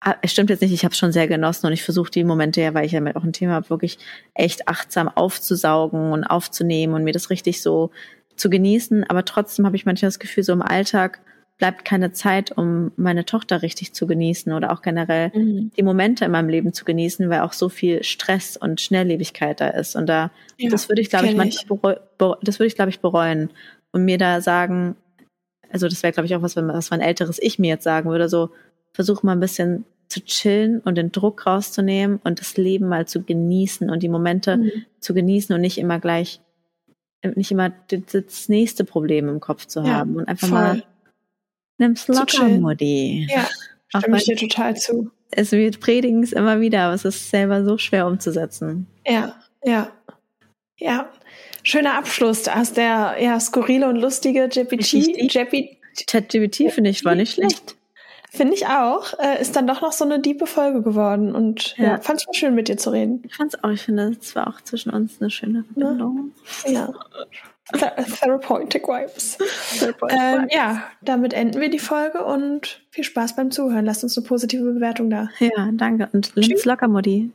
ah, 0.01 0.15
es 0.21 0.31
stimmt 0.31 0.49
jetzt 0.49 0.61
nicht, 0.61 0.73
ich 0.73 0.83
habe 0.83 0.91
es 0.91 0.97
schon 0.97 1.11
sehr 1.11 1.27
genossen 1.27 1.67
und 1.67 1.73
ich 1.73 1.83
versuche 1.83 2.11
die 2.11 2.23
Momente 2.23 2.61
ja, 2.61 2.73
weil 2.73 2.85
ich 2.85 2.91
ja 2.91 3.01
auch 3.15 3.23
ein 3.23 3.33
Thema 3.33 3.53
habe, 3.53 3.69
wirklich 3.69 3.97
echt 4.33 4.67
achtsam 4.67 5.07
aufzusaugen 5.07 6.11
und 6.11 6.23
aufzunehmen 6.23 6.93
und 6.93 7.03
mir 7.03 7.13
das 7.13 7.29
richtig 7.29 7.61
so 7.61 7.91
zu 8.35 8.49
genießen. 8.49 9.05
Aber 9.05 9.25
trotzdem 9.25 9.65
habe 9.65 9.75
ich 9.75 9.85
manchmal 9.85 10.09
das 10.09 10.19
Gefühl, 10.19 10.43
so 10.43 10.53
im 10.53 10.61
Alltag 10.61 11.21
bleibt 11.57 11.85
keine 11.85 12.11
Zeit, 12.11 12.51
um 12.55 12.91
meine 12.97 13.25
Tochter 13.25 13.61
richtig 13.63 13.93
zu 13.93 14.05
genießen 14.05 14.53
oder 14.53 14.71
auch 14.71 14.81
generell 14.81 15.31
mhm. 15.33 15.71
die 15.75 15.83
Momente 15.83 16.25
in 16.25 16.31
meinem 16.31 16.49
Leben 16.49 16.71
zu 16.71 16.85
genießen, 16.85 17.29
weil 17.29 17.41
auch 17.41 17.53
so 17.53 17.67
viel 17.67 18.03
Stress 18.03 18.57
und 18.57 18.79
Schnelllebigkeit 18.79 19.59
da 19.59 19.69
ist. 19.69 19.95
Und 19.95 20.07
da, 20.07 20.31
ja, 20.57 20.69
das 20.69 20.87
würde 20.87 21.01
ich, 21.01 21.09
glaube 21.09 21.27
ich, 21.27 21.35
manchmal, 21.35 21.99
das 22.41 22.59
würde 22.59 22.67
ich, 22.67 22.75
glaube 22.75 22.89
ich, 22.89 22.99
bereuen 22.99 23.49
und 23.91 24.05
mir 24.05 24.19
da 24.19 24.41
sagen, 24.41 24.95
also 25.71 25.87
das 25.87 26.03
wäre, 26.03 26.13
glaube 26.13 26.27
ich, 26.27 26.35
auch 26.35 26.43
was, 26.43 26.55
was 26.55 26.91
mein 26.91 27.01
älteres 27.01 27.39
Ich 27.41 27.57
mir 27.57 27.69
jetzt 27.69 27.83
sagen 27.83 28.09
würde, 28.09 28.29
so 28.29 28.51
versuch 28.93 29.23
mal 29.23 29.33
ein 29.33 29.39
bisschen 29.39 29.85
zu 30.07 30.23
chillen 30.23 30.79
und 30.79 30.95
den 30.95 31.11
Druck 31.11 31.45
rauszunehmen 31.45 32.19
und 32.23 32.39
das 32.39 32.55
Leben 32.55 32.87
mal 32.87 33.07
zu 33.07 33.23
genießen 33.23 33.89
und 33.89 34.03
die 34.03 34.09
Momente 34.09 34.57
mhm. 34.57 34.71
zu 34.99 35.13
genießen 35.13 35.53
und 35.53 35.61
nicht 35.61 35.79
immer 35.79 35.99
gleich, 35.99 36.39
nicht 37.35 37.51
immer 37.51 37.73
das 37.89 38.47
nächste 38.47 38.85
Problem 38.85 39.27
im 39.27 39.39
Kopf 39.39 39.65
zu 39.65 39.83
haben 39.83 40.13
ja, 40.13 40.19
und 40.19 40.27
einfach 40.27 40.47
voll. 40.47 40.57
mal 40.57 40.83
Nimm's 41.77 42.07
locker, 42.07 42.47
Mutti. 42.47 43.27
Ja, 43.29 43.47
stimme 43.99 44.17
ich 44.17 44.25
dir 44.25 44.35
total 44.35 44.75
zu. 44.75 45.11
Es 45.31 45.51
wird 45.51 45.79
predigen 45.79 46.23
es 46.23 46.31
immer 46.31 46.61
wieder, 46.61 46.83
aber 46.83 46.93
es 46.93 47.05
ist 47.05 47.29
selber 47.29 47.63
so 47.63 47.77
schwer 47.77 48.07
umzusetzen. 48.07 48.87
Ja, 49.05 49.35
ja. 49.63 49.91
Ja, 50.79 51.11
schöner 51.63 51.95
Abschluss 51.95 52.47
aus 52.47 52.73
der 52.73 53.15
ja, 53.19 53.39
skurrile 53.39 53.89
und 53.89 53.95
lustige 53.97 54.45
JPG. 54.45 55.27
ChatGPT 56.07 56.71
finde 56.71 56.91
ich 56.91 57.03
war 57.03 57.15
nicht 57.15 57.33
schlecht. 57.33 57.75
Finde 58.29 58.53
ich 58.53 58.67
auch. 58.67 59.17
Äh, 59.19 59.41
ist 59.41 59.55
dann 59.55 59.65
doch 59.65 59.81
noch 59.81 59.93
so 59.93 60.05
eine 60.05 60.19
diepe 60.19 60.45
Folge 60.45 60.83
geworden. 60.83 61.33
Und 61.33 61.75
ja, 61.77 61.85
ja 61.85 61.99
fand 61.99 62.19
es 62.19 62.27
mal 62.27 62.33
schön, 62.33 62.53
mit 62.53 62.67
dir 62.67 62.77
zu 62.77 62.91
reden. 62.91 63.23
Ich 63.25 63.35
fand 63.35 63.53
es 63.53 63.63
auch. 63.63 63.69
Ich 63.69 63.81
finde, 63.81 64.15
es 64.21 64.35
war 64.35 64.47
auch 64.47 64.61
zwischen 64.61 64.91
uns 64.91 65.19
eine 65.19 65.31
schöne 65.31 65.63
Verbindung. 65.63 66.31
Ja. 66.67 66.93
Therapeutic 67.73 68.87
Vibes. 68.87 69.37
ähm, 70.09 70.47
ja, 70.49 70.83
damit 71.01 71.33
enden 71.33 71.59
wir 71.59 71.69
die 71.69 71.79
Folge 71.79 72.23
und 72.23 72.81
viel 72.91 73.03
Spaß 73.03 73.35
beim 73.35 73.51
Zuhören. 73.51 73.85
Lasst 73.85 74.03
uns 74.03 74.17
eine 74.17 74.25
positive 74.25 74.63
Bewertung 74.73 75.09
da. 75.09 75.29
Ja, 75.39 75.69
danke. 75.73 76.09
Und 76.13 76.31
links 76.35 76.65
locker, 76.65 76.87
Mutti. 76.87 77.31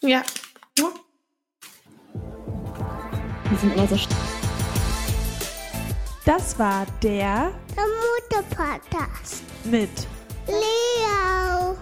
Ja. 0.00 0.22
Wir 3.50 3.58
sind 3.58 3.74
immer 3.76 3.86
so 3.86 3.96
Das 6.24 6.58
war 6.58 6.86
der, 7.02 7.52
der 7.76 7.84
Mutter-Podcast 8.32 9.44
mit 9.64 9.90
Leo 10.48 11.76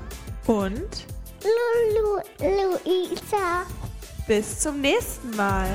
und 0.46 1.06
Lulu 1.42 2.20
Luisa. 2.40 3.64
Bis 4.26 4.60
zum 4.60 4.80
nächsten 4.80 5.34
Mal. 5.36 5.68